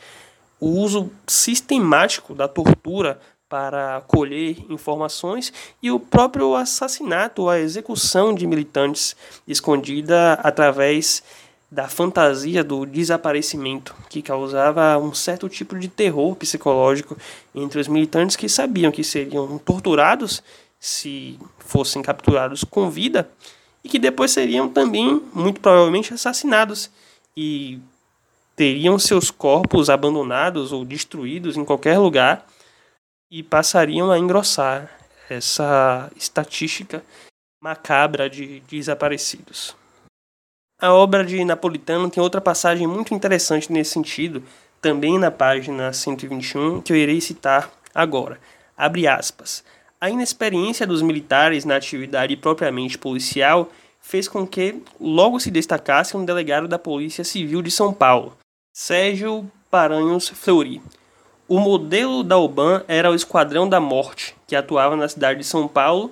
O 0.60 0.68
uso 0.68 1.10
sistemático 1.28 2.34
da 2.34 2.48
tortura 2.48 3.20
para 3.54 4.02
colher 4.08 4.58
informações 4.68 5.54
e 5.80 5.92
o 5.92 6.00
próprio 6.00 6.56
assassinato, 6.56 7.48
a 7.48 7.60
execução 7.60 8.34
de 8.34 8.48
militantes 8.48 9.16
escondida 9.48 10.34
através 10.42 11.22
da 11.70 11.88
fantasia 11.88 12.64
do 12.64 12.84
desaparecimento, 12.84 13.94
que 14.10 14.24
causava 14.24 14.98
um 14.98 15.14
certo 15.14 15.48
tipo 15.48 15.78
de 15.78 15.88
terror 15.88 16.36
psicológico 16.36 17.16
entre 17.54 17.80
os 17.80 17.88
militantes 17.88 18.36
que 18.36 18.50
sabiam 18.50 18.92
que 18.92 19.04
seriam 19.04 19.60
torturados 19.60 20.42
se 20.80 21.40
fossem 21.60 22.02
capturados 22.02 22.64
com 22.64 22.90
vida 22.90 23.30
e 23.84 23.88
que 23.88 24.00
depois 24.00 24.32
seriam 24.32 24.68
também, 24.68 25.22
muito 25.32 25.62
provavelmente, 25.62 26.12
assassinados 26.12 26.90
e 27.38 27.80
teriam 28.56 28.98
seus 28.98 29.30
corpos 29.30 29.92
abandonados 29.92 30.72
ou 30.72 30.84
destruídos 30.84 31.56
em 31.56 31.64
qualquer 31.64 32.00
lugar 32.00 32.48
e 33.34 33.42
passariam 33.42 34.12
a 34.12 34.20
engrossar 34.20 34.88
essa 35.28 36.12
estatística 36.16 37.04
macabra 37.60 38.30
de 38.30 38.60
desaparecidos. 38.70 39.76
A 40.80 40.94
obra 40.94 41.26
de 41.26 41.44
Napolitano 41.44 42.12
tem 42.12 42.22
outra 42.22 42.40
passagem 42.40 42.86
muito 42.86 43.12
interessante 43.12 43.74
nesse 43.74 43.90
sentido, 43.90 44.44
também 44.80 45.18
na 45.18 45.32
página 45.32 45.92
121, 45.92 46.84
que 46.84 46.94
eu 46.94 46.98
irei 46.98 47.20
citar 47.20 47.72
agora. 47.96 48.40
Abre 48.78 49.08
aspas. 49.08 49.64
A 50.00 50.12
inexperiência 50.12 50.86
dos 50.86 51.02
militares 51.02 51.66
na 51.66 51.76
atividade 51.76 52.38
propriamente 52.38 53.00
policial 53.00 53.72
fez 54.00 54.28
com 54.28 54.46
que 54.46 54.80
logo 55.00 55.40
se 55.40 55.50
destacasse 55.50 56.16
um 56.16 56.24
delegado 56.24 56.68
da 56.68 56.78
Polícia 56.78 57.24
Civil 57.24 57.64
de 57.64 57.72
São 57.72 57.92
Paulo, 57.92 58.38
Sérgio 58.72 59.50
Paranhos 59.72 60.30
Fleury, 60.30 60.84
o 61.54 61.60
modelo 61.60 62.24
da 62.24 62.36
UBAN 62.36 62.84
era 62.88 63.12
o 63.12 63.14
Esquadrão 63.14 63.70
da 63.70 63.80
Morte, 63.80 64.36
que 64.48 64.56
atuava 64.56 64.96
na 64.96 65.08
cidade 65.08 65.38
de 65.38 65.46
São 65.46 65.68
Paulo 65.68 66.10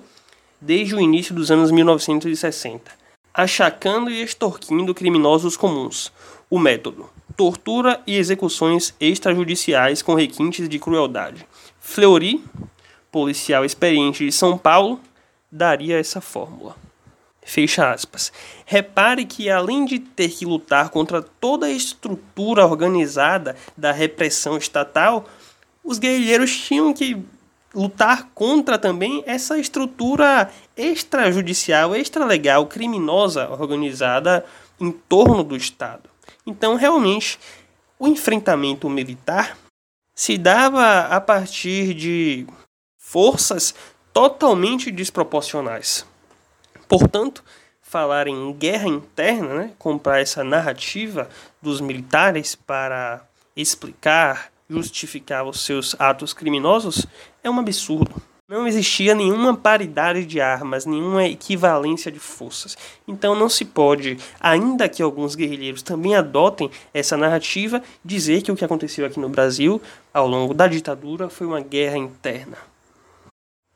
desde 0.60 0.94
o 0.94 1.00
início 1.00 1.34
dos 1.34 1.50
anos 1.50 1.72
1960, 1.72 2.92
achacando 3.34 4.08
e 4.08 4.22
extorquindo 4.22 4.94
criminosos 4.94 5.56
comuns. 5.56 6.12
O 6.48 6.60
método: 6.60 7.10
tortura 7.36 8.00
e 8.06 8.16
execuções 8.16 8.94
extrajudiciais 9.00 10.00
com 10.00 10.14
requintes 10.14 10.68
de 10.68 10.78
crueldade. 10.78 11.44
Fleury, 11.80 12.44
policial 13.10 13.64
experiente 13.64 14.24
de 14.24 14.30
São 14.30 14.56
Paulo, 14.56 15.00
daria 15.50 15.98
essa 15.98 16.20
fórmula. 16.20 16.76
Fecha 17.44 17.90
aspas. 17.90 18.32
Repare 18.64 19.24
que, 19.24 19.50
além 19.50 19.84
de 19.84 19.98
ter 19.98 20.30
que 20.30 20.46
lutar 20.46 20.90
contra 20.90 21.20
toda 21.20 21.66
a 21.66 21.70
estrutura 21.70 22.64
organizada 22.64 23.56
da 23.76 23.90
repressão 23.90 24.56
estatal, 24.56 25.28
os 25.82 25.98
guerrilheiros 25.98 26.56
tinham 26.56 26.94
que 26.94 27.20
lutar 27.74 28.28
contra 28.34 28.78
também 28.78 29.24
essa 29.26 29.58
estrutura 29.58 30.52
extrajudicial, 30.76 31.96
extralegal, 31.96 32.66
criminosa 32.66 33.48
organizada 33.50 34.44
em 34.80 34.92
torno 34.92 35.42
do 35.42 35.56
Estado. 35.56 36.08
Então, 36.46 36.76
realmente, 36.76 37.38
o 37.98 38.06
enfrentamento 38.06 38.88
militar 38.88 39.56
se 40.14 40.36
dava 40.36 41.06
a 41.06 41.20
partir 41.20 41.94
de 41.94 42.46
forças 42.98 43.74
totalmente 44.12 44.90
desproporcionais. 44.90 46.06
Portanto, 46.92 47.42
falar 47.80 48.28
em 48.28 48.52
guerra 48.52 48.86
interna, 48.86 49.54
né, 49.54 49.70
comprar 49.78 50.20
essa 50.20 50.44
narrativa 50.44 51.26
dos 51.62 51.80
militares 51.80 52.54
para 52.54 53.24
explicar, 53.56 54.52
justificar 54.68 55.48
os 55.48 55.64
seus 55.64 55.96
atos 55.98 56.34
criminosos, 56.34 57.06
é 57.42 57.48
um 57.48 57.58
absurdo. 57.58 58.12
Não 58.46 58.66
existia 58.66 59.14
nenhuma 59.14 59.56
paridade 59.56 60.26
de 60.26 60.38
armas, 60.38 60.84
nenhuma 60.84 61.24
equivalência 61.24 62.12
de 62.12 62.18
forças. 62.18 62.76
Então 63.08 63.34
não 63.34 63.48
se 63.48 63.64
pode, 63.64 64.18
ainda 64.38 64.86
que 64.86 65.02
alguns 65.02 65.34
guerrilheiros 65.34 65.80
também 65.82 66.14
adotem 66.14 66.70
essa 66.92 67.16
narrativa, 67.16 67.82
dizer 68.04 68.42
que 68.42 68.52
o 68.52 68.56
que 68.56 68.66
aconteceu 68.66 69.06
aqui 69.06 69.18
no 69.18 69.30
Brasil 69.30 69.80
ao 70.12 70.28
longo 70.28 70.52
da 70.52 70.66
ditadura 70.66 71.30
foi 71.30 71.46
uma 71.46 71.62
guerra 71.62 71.96
interna. 71.96 72.58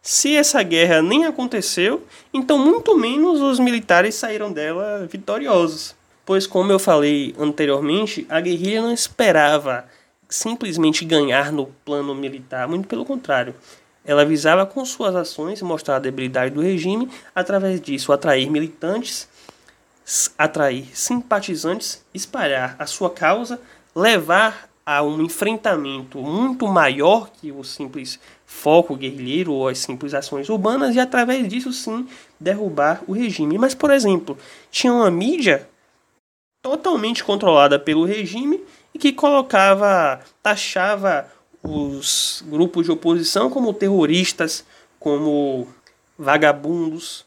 Se 0.08 0.36
essa 0.36 0.62
guerra 0.62 1.02
nem 1.02 1.24
aconteceu, 1.24 2.06
então 2.32 2.56
muito 2.56 2.96
menos 2.96 3.40
os 3.40 3.58
militares 3.58 4.14
saíram 4.14 4.52
dela 4.52 5.04
vitoriosos. 5.10 5.96
Pois, 6.24 6.46
como 6.46 6.70
eu 6.70 6.78
falei 6.78 7.34
anteriormente, 7.36 8.24
a 8.28 8.40
guerrilha 8.40 8.82
não 8.82 8.92
esperava 8.92 9.84
simplesmente 10.28 11.04
ganhar 11.04 11.50
no 11.50 11.66
plano 11.84 12.14
militar, 12.14 12.68
muito 12.68 12.86
pelo 12.86 13.04
contrário. 13.04 13.52
Ela 14.04 14.24
visava 14.24 14.64
com 14.64 14.84
suas 14.84 15.16
ações 15.16 15.60
mostrar 15.60 15.96
a 15.96 15.98
debilidade 15.98 16.54
do 16.54 16.62
regime, 16.62 17.10
através 17.34 17.80
disso 17.80 18.12
atrair 18.12 18.48
militantes, 18.48 19.28
atrair 20.38 20.86
simpatizantes, 20.96 22.04
espalhar 22.14 22.76
a 22.78 22.86
sua 22.86 23.10
causa, 23.10 23.60
levar 23.92 24.68
a 24.86 25.02
um 25.02 25.20
enfrentamento 25.20 26.20
muito 26.20 26.68
maior 26.68 27.28
que 27.28 27.50
o 27.50 27.64
simples 27.64 28.20
foco 28.46 28.94
guerrilheiro 28.94 29.52
ou 29.52 29.68
as 29.68 29.78
simples 29.78 30.14
ações 30.14 30.48
urbanas 30.48 30.94
e 30.94 31.00
através 31.00 31.46
disso 31.48 31.72
sim 31.72 32.08
derrubar 32.38 33.02
o 33.06 33.12
regime. 33.12 33.58
Mas, 33.58 33.74
por 33.74 33.90
exemplo, 33.90 34.38
tinha 34.70 34.92
uma 34.92 35.10
mídia 35.10 35.68
totalmente 36.62 37.24
controlada 37.24 37.78
pelo 37.78 38.04
regime 38.04 38.62
e 38.94 38.98
que 38.98 39.12
colocava, 39.12 40.20
taxava 40.42 41.30
os 41.62 42.44
grupos 42.46 42.86
de 42.86 42.92
oposição 42.92 43.50
como 43.50 43.74
terroristas, 43.74 44.64
como 44.98 45.68
vagabundos, 46.16 47.26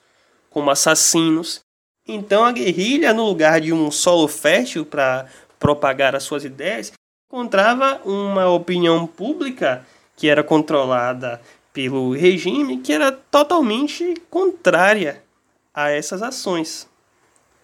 como 0.49 0.71
assassinos. 0.71 1.59
Então 2.07 2.43
a 2.43 2.51
guerrilha, 2.51 3.13
no 3.13 3.25
lugar 3.25 3.61
de 3.61 3.71
um 3.71 3.91
solo 3.91 4.27
fértil 4.27 4.85
para 4.85 5.27
propagar 5.59 6.15
as 6.15 6.23
suas 6.23 6.43
ideias, 6.43 6.91
encontrava 7.31 8.01
uma 8.05 8.47
opinião 8.47 9.05
pública 9.05 9.85
que 10.19 10.27
era 10.27 10.43
controlada 10.43 11.41
pelo 11.71 12.11
regime 12.11 12.79
que 12.79 12.91
era 12.91 13.09
totalmente 13.09 14.15
contrária 14.29 15.23
a 15.73 15.89
essas 15.89 16.21
ações. 16.21 16.89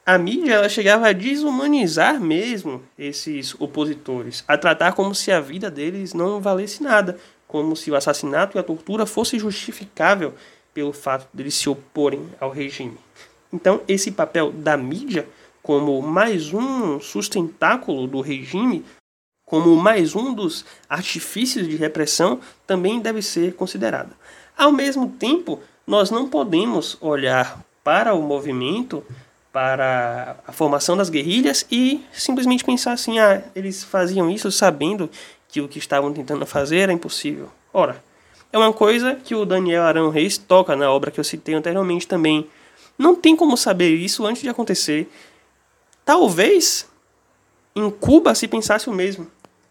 A 0.05 0.17
mídia 0.17 0.53
ela 0.53 0.69
chegava 0.69 1.09
a 1.09 1.11
desumanizar 1.11 2.17
mesmo 2.21 2.81
esses 2.97 3.53
opositores, 3.59 4.41
a 4.47 4.57
tratar 4.57 4.93
como 4.93 5.13
se 5.13 5.33
a 5.33 5.41
vida 5.41 5.69
deles 5.69 6.13
não 6.13 6.39
valesse 6.39 6.81
nada, 6.81 7.19
como 7.45 7.75
se 7.75 7.91
o 7.91 7.95
assassinato 7.95 8.57
e 8.57 8.59
a 8.59 8.63
tortura 8.63 9.05
fosse 9.05 9.37
justificável 9.37 10.33
pelo 10.73 10.93
fato 10.93 11.27
de 11.33 11.43
eles 11.43 11.55
se 11.55 11.67
oporem 11.67 12.29
ao 12.39 12.51
regime. 12.51 12.97
Então, 13.51 13.81
esse 13.85 14.11
papel 14.11 14.53
da 14.53 14.77
mídia 14.77 15.27
como 15.61 16.01
mais 16.01 16.53
um 16.53 17.01
sustentáculo 17.01 18.07
do 18.07 18.21
regime, 18.21 18.85
como 19.45 19.75
mais 19.75 20.15
um 20.15 20.33
dos 20.33 20.65
artifícios 20.89 21.67
de 21.67 21.75
repressão, 21.75 22.39
também 22.65 22.99
deve 22.99 23.21
ser 23.21 23.53
considerado. 23.53 24.15
Ao 24.57 24.71
mesmo 24.71 25.09
tempo, 25.09 25.59
nós 25.85 26.09
não 26.09 26.27
podemos 26.27 26.97
olhar 26.99 27.63
para 27.83 28.13
o 28.13 28.21
movimento, 28.21 29.03
para 29.53 30.37
a 30.47 30.51
formação 30.51 30.97
das 30.97 31.09
guerrilhas 31.09 31.65
e 31.71 32.03
simplesmente 32.11 32.63
pensar 32.63 32.93
assim: 32.93 33.19
ah, 33.19 33.43
eles 33.55 33.83
faziam 33.83 34.29
isso 34.29 34.51
sabendo 34.51 35.09
que 35.47 35.61
o 35.61 35.67
que 35.67 35.77
estavam 35.77 36.11
tentando 36.11 36.45
fazer 36.45 36.79
era 36.79 36.91
impossível. 36.91 37.49
Ora, 37.71 38.03
é 38.51 38.57
uma 38.57 38.73
coisa 38.73 39.15
que 39.15 39.35
o 39.35 39.45
Daniel 39.45 39.83
Arão 39.83 40.09
Reis 40.09 40.37
toca 40.37 40.75
na 40.75 40.91
obra 40.91 41.11
que 41.11 41.19
eu 41.19 41.23
citei 41.23 41.53
anteriormente 41.53 42.07
também. 42.07 42.49
Não 42.97 43.13
tem 43.13 43.35
como 43.35 43.55
saber 43.55 43.93
isso 43.95 44.25
antes 44.25 44.41
de 44.41 44.49
acontecer. 44.49 45.09
Talvez 46.03 46.87
em 47.75 47.89
Cuba 47.89 48.33
se 48.33 48.47
pensasse 48.47 48.89
o 48.89 48.93
mesmo. 48.93 49.27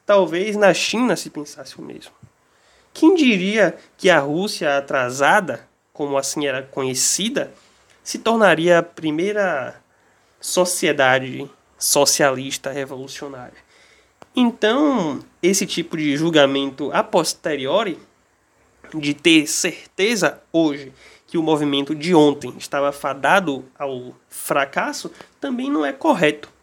Talvez 0.07 0.57
na 0.57 0.75
China 0.75 1.17
se 1.17 1.31
pensasse 1.31 1.79
o 1.79 1.83
mesmo. 1.83 2.13
Quem 2.93 3.15
diria 3.15 3.77
que 3.97 4.11
a 4.11 4.21
Rússia 4.21 4.77
atrasada, 4.77 5.67
como 5.93 6.17
assim 6.17 6.47
era 6.47 6.63
conhecida, 6.63 7.53
se 8.03 8.19
tornaria 8.19 8.79
a 8.79 8.83
primeira 8.83 9.81
sociedade 10.41 11.51
socialista 11.79 12.71
revolucionária? 12.71 13.65
Então, 14.37 15.21
esse 15.43 15.67
tipo 15.67 15.97
de 15.97 16.17
julgamento 16.17 16.91
a 16.93 17.03
posteriori, 17.03 17.99
de 18.93 19.15
ter 19.15 19.47
certeza 19.47 20.41
hoje 20.53 20.93
que 21.27 21.39
o 21.39 21.43
movimento 21.43 21.95
de 21.95 22.15
ontem 22.15 22.55
estava 22.59 22.93
fadado 22.93 23.65
ao 23.79 24.15
fracasso, 24.29 25.11
também 25.41 25.71
não 25.71 25.85
é 25.85 25.93
correto. 25.93 26.54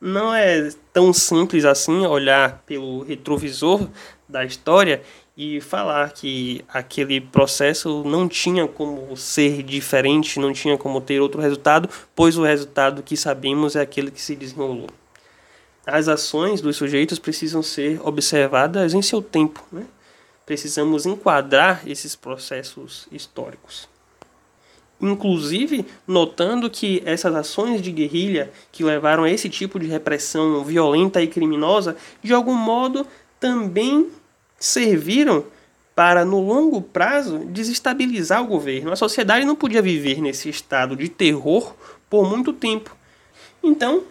Não 0.00 0.34
é 0.34 0.70
tão 0.94 1.12
simples 1.12 1.66
assim 1.66 2.06
olhar 2.06 2.62
pelo 2.64 3.02
retrovisor 3.02 3.86
da 4.26 4.42
história 4.46 5.02
e 5.36 5.60
falar 5.60 6.10
que 6.12 6.64
aquele 6.68 7.20
processo 7.20 8.02
não 8.04 8.26
tinha 8.26 8.66
como 8.66 9.14
ser 9.14 9.62
diferente, 9.62 10.40
não 10.40 10.54
tinha 10.54 10.78
como 10.78 11.02
ter 11.02 11.20
outro 11.20 11.38
resultado, 11.38 11.86
pois 12.16 12.38
o 12.38 12.42
resultado 12.42 13.02
que 13.02 13.14
sabemos 13.14 13.76
é 13.76 13.82
aquele 13.82 14.10
que 14.10 14.22
se 14.22 14.34
desenrolou. 14.34 14.88
As 15.86 16.08
ações 16.08 16.62
dos 16.62 16.76
sujeitos 16.76 17.18
precisam 17.18 17.62
ser 17.62 18.00
observadas 18.02 18.94
em 18.94 19.02
seu 19.02 19.20
tempo. 19.20 19.62
Né? 19.70 19.84
Precisamos 20.46 21.04
enquadrar 21.04 21.82
esses 21.86 22.16
processos 22.16 23.06
históricos 23.12 23.89
inclusive 25.00 25.84
notando 26.06 26.68
que 26.68 27.02
essas 27.04 27.34
ações 27.34 27.80
de 27.80 27.90
guerrilha 27.90 28.50
que 28.70 28.84
levaram 28.84 29.24
a 29.24 29.30
esse 29.30 29.48
tipo 29.48 29.78
de 29.78 29.86
repressão 29.86 30.62
violenta 30.64 31.22
e 31.22 31.26
criminosa, 31.26 31.96
de 32.22 32.32
algum 32.32 32.54
modo 32.54 33.06
também 33.38 34.08
serviram 34.58 35.44
para, 35.94 36.24
no 36.24 36.40
longo 36.40 36.80
prazo, 36.80 37.40
desestabilizar 37.46 38.42
o 38.42 38.46
governo. 38.46 38.92
A 38.92 38.96
sociedade 38.96 39.44
não 39.44 39.56
podia 39.56 39.82
viver 39.82 40.20
nesse 40.20 40.48
estado 40.48 40.96
de 40.96 41.08
terror 41.08 41.74
por 42.08 42.28
muito 42.28 42.52
tempo. 42.52 42.96
Então, 43.62 44.04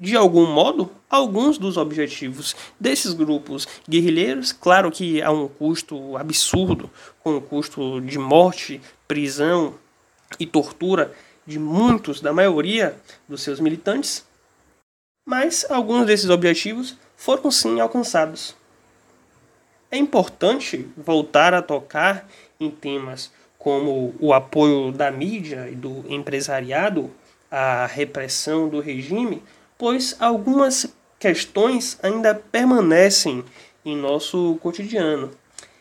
de 0.00 0.16
algum 0.16 0.46
modo, 0.46 0.90
alguns 1.10 1.58
dos 1.58 1.76
objetivos 1.76 2.54
desses 2.78 3.12
grupos 3.12 3.66
guerrilheiros, 3.88 4.52
claro 4.52 4.90
que 4.90 5.20
há 5.20 5.30
um 5.30 5.48
custo 5.48 6.16
absurdo, 6.16 6.90
com 7.22 7.36
um 7.36 7.40
custo 7.40 8.00
de 8.00 8.18
morte, 8.18 8.80
prisão, 9.08 9.74
e 10.38 10.46
tortura 10.46 11.12
de 11.46 11.58
muitos, 11.58 12.20
da 12.20 12.32
maioria 12.32 12.96
dos 13.26 13.42
seus 13.42 13.58
militantes, 13.58 14.26
mas 15.26 15.64
alguns 15.70 16.06
desses 16.06 16.28
objetivos 16.28 16.96
foram 17.16 17.50
sim 17.50 17.80
alcançados. 17.80 18.54
É 19.90 19.96
importante 19.96 20.86
voltar 20.96 21.54
a 21.54 21.62
tocar 21.62 22.28
em 22.60 22.70
temas 22.70 23.32
como 23.58 24.14
o 24.20 24.34
apoio 24.34 24.92
da 24.92 25.10
mídia 25.10 25.68
e 25.70 25.74
do 25.74 26.04
empresariado 26.08 27.10
à 27.50 27.86
repressão 27.86 28.68
do 28.68 28.80
regime, 28.80 29.42
pois 29.78 30.14
algumas 30.20 30.94
questões 31.18 31.98
ainda 32.02 32.34
permanecem 32.34 33.42
em 33.84 33.96
nosso 33.96 34.58
cotidiano, 34.62 35.30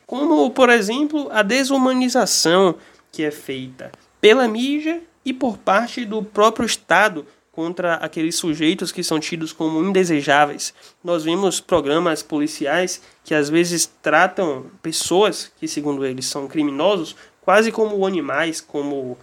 como, 0.06 0.50
por 0.52 0.70
exemplo, 0.70 1.28
a 1.32 1.44
desumanização 1.44 2.76
que 3.12 3.24
é 3.24 3.32
feita 3.32 3.92
pela 4.20 4.48
mídia 4.48 5.02
e 5.24 5.34
por 5.34 5.58
parte 5.58 6.06
do 6.06 6.24
próprio 6.24 6.66
Estado 6.66 7.26
contra 7.52 7.96
aqueles 7.96 8.36
sujeitos 8.36 8.92
que 8.92 9.04
são 9.04 9.20
tidos 9.20 9.52
como 9.52 9.84
indesejáveis. 9.84 10.74
Nós 11.04 11.24
vemos 11.24 11.60
programas 11.60 12.22
policiais 12.22 13.02
que 13.24 13.34
às 13.34 13.50
vezes 13.50 13.92
tratam 14.02 14.68
pessoas 14.82 15.52
que, 15.58 15.68
segundo 15.68 16.06
eles, 16.06 16.28
são 16.28 16.48
criminosos 16.48 17.16
quase 17.42 17.72
como 17.72 18.06
animais, 18.06 18.62
como 18.62 19.18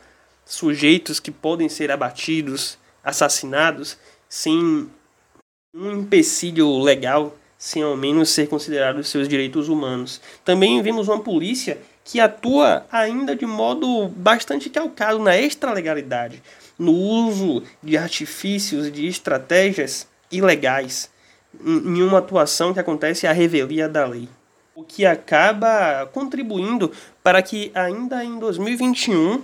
sujeitos 0.44 1.20
que 1.20 1.30
podem 1.30 1.68
ser 1.68 1.90
abatidos, 1.90 2.76
assassinados, 3.04 3.96
sem 4.28 4.90
um 5.72 5.92
empecilho 5.92 6.80
legal, 6.80 7.36
sem 7.56 7.82
ao 7.82 7.96
menos 7.96 8.30
ser 8.30 8.48
considerados 8.48 9.08
seus 9.08 9.28
direitos 9.28 9.68
humanos. 9.68 10.20
Também 10.44 10.82
vemos 10.82 11.06
uma 11.06 11.20
polícia 11.20 11.78
que 12.04 12.20
atua 12.20 12.86
ainda 12.92 13.34
de 13.34 13.46
modo 13.46 14.08
bastante 14.08 14.68
calcado 14.68 15.18
na 15.18 15.36
extralegalidade, 15.36 16.42
no 16.78 16.92
uso 16.92 17.62
de 17.82 17.96
artifícios, 17.96 18.92
de 18.92 19.06
estratégias 19.06 20.06
ilegais, 20.30 21.10
em 21.64 22.02
uma 22.02 22.18
atuação 22.18 22.74
que 22.74 22.80
acontece 22.80 23.26
à 23.26 23.32
revelia 23.32 23.88
da 23.88 24.06
lei. 24.06 24.28
O 24.74 24.82
que 24.82 25.06
acaba 25.06 26.04
contribuindo 26.12 26.92
para 27.22 27.40
que 27.40 27.70
ainda 27.74 28.22
em 28.24 28.38
2021, 28.38 29.42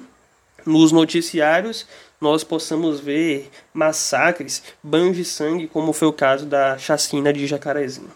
nos 0.67 0.93
noticiários, 0.93 1.87
nós 2.21 2.45
possamos 2.45 3.01
ver 3.01 3.49
massacres, 3.73 4.63
banhos 4.83 5.17
de 5.17 5.25
sangue, 5.25 5.69
como 5.69 5.93
foi 5.93 6.09
o 6.09 6.13
caso 6.13 6.45
da 6.45 6.77
chacina 6.77 7.33
de 7.33 7.47
Jacarezinho. 7.47 8.11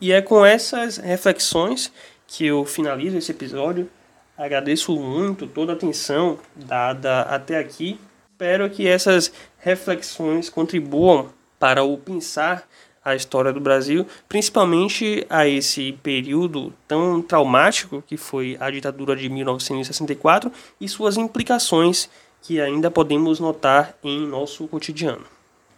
E 0.00 0.12
é 0.12 0.20
com 0.20 0.44
essas 0.44 0.96
reflexões 0.98 1.90
que 2.28 2.46
eu 2.46 2.64
finalizo 2.64 3.16
esse 3.16 3.32
episódio. 3.32 3.90
Agradeço 4.36 4.94
muito 4.94 5.48
toda 5.48 5.72
a 5.72 5.74
atenção 5.74 6.38
dada 6.54 7.22
até 7.22 7.58
aqui. 7.58 7.98
Espero 8.30 8.70
que 8.70 8.86
essas 8.86 9.32
reflexões 9.58 10.48
contribuam 10.48 11.30
para 11.58 11.82
o 11.82 11.98
pensar 11.98 12.68
a 13.04 13.16
história 13.16 13.52
do 13.52 13.60
Brasil, 13.60 14.06
principalmente 14.28 15.26
a 15.30 15.48
esse 15.48 15.92
período 16.02 16.72
tão 16.86 17.22
traumático 17.22 18.04
que 18.06 18.16
foi 18.16 18.56
a 18.60 18.70
ditadura 18.70 19.16
de 19.16 19.28
1964 19.28 20.52
e 20.80 20.88
suas 20.88 21.16
implicações 21.16 22.08
que 22.42 22.60
ainda 22.60 22.90
podemos 22.90 23.40
notar 23.40 23.94
em 24.04 24.26
nosso 24.26 24.68
cotidiano. 24.68 25.24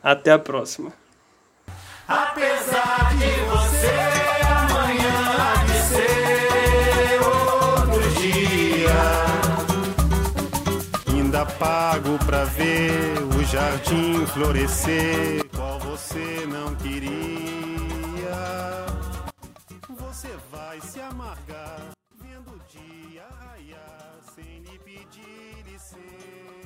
Até 0.03 0.33
a 0.33 0.39
próxima. 0.39 0.93
Apesar 2.07 3.17
de 3.17 3.31
você 3.49 4.20
pago 11.61 12.19
pra 12.25 12.45
ver 12.45 13.23
o 13.37 13.45
jardim 13.45 14.25
florescer, 14.29 15.45
qual 15.55 15.79
você 15.79 16.47
não 16.49 16.75
queria. 16.77 17.11
Você 19.91 20.29
vai 20.51 20.81
se 20.81 20.99
amargar, 21.01 21.91
vendo 22.19 22.51
o 22.51 22.61
dia 22.67 23.27
raiar, 23.39 24.17
sem 24.35 24.61
lhe 24.61 24.79
pedir 24.79 25.63
licença. 25.71 26.60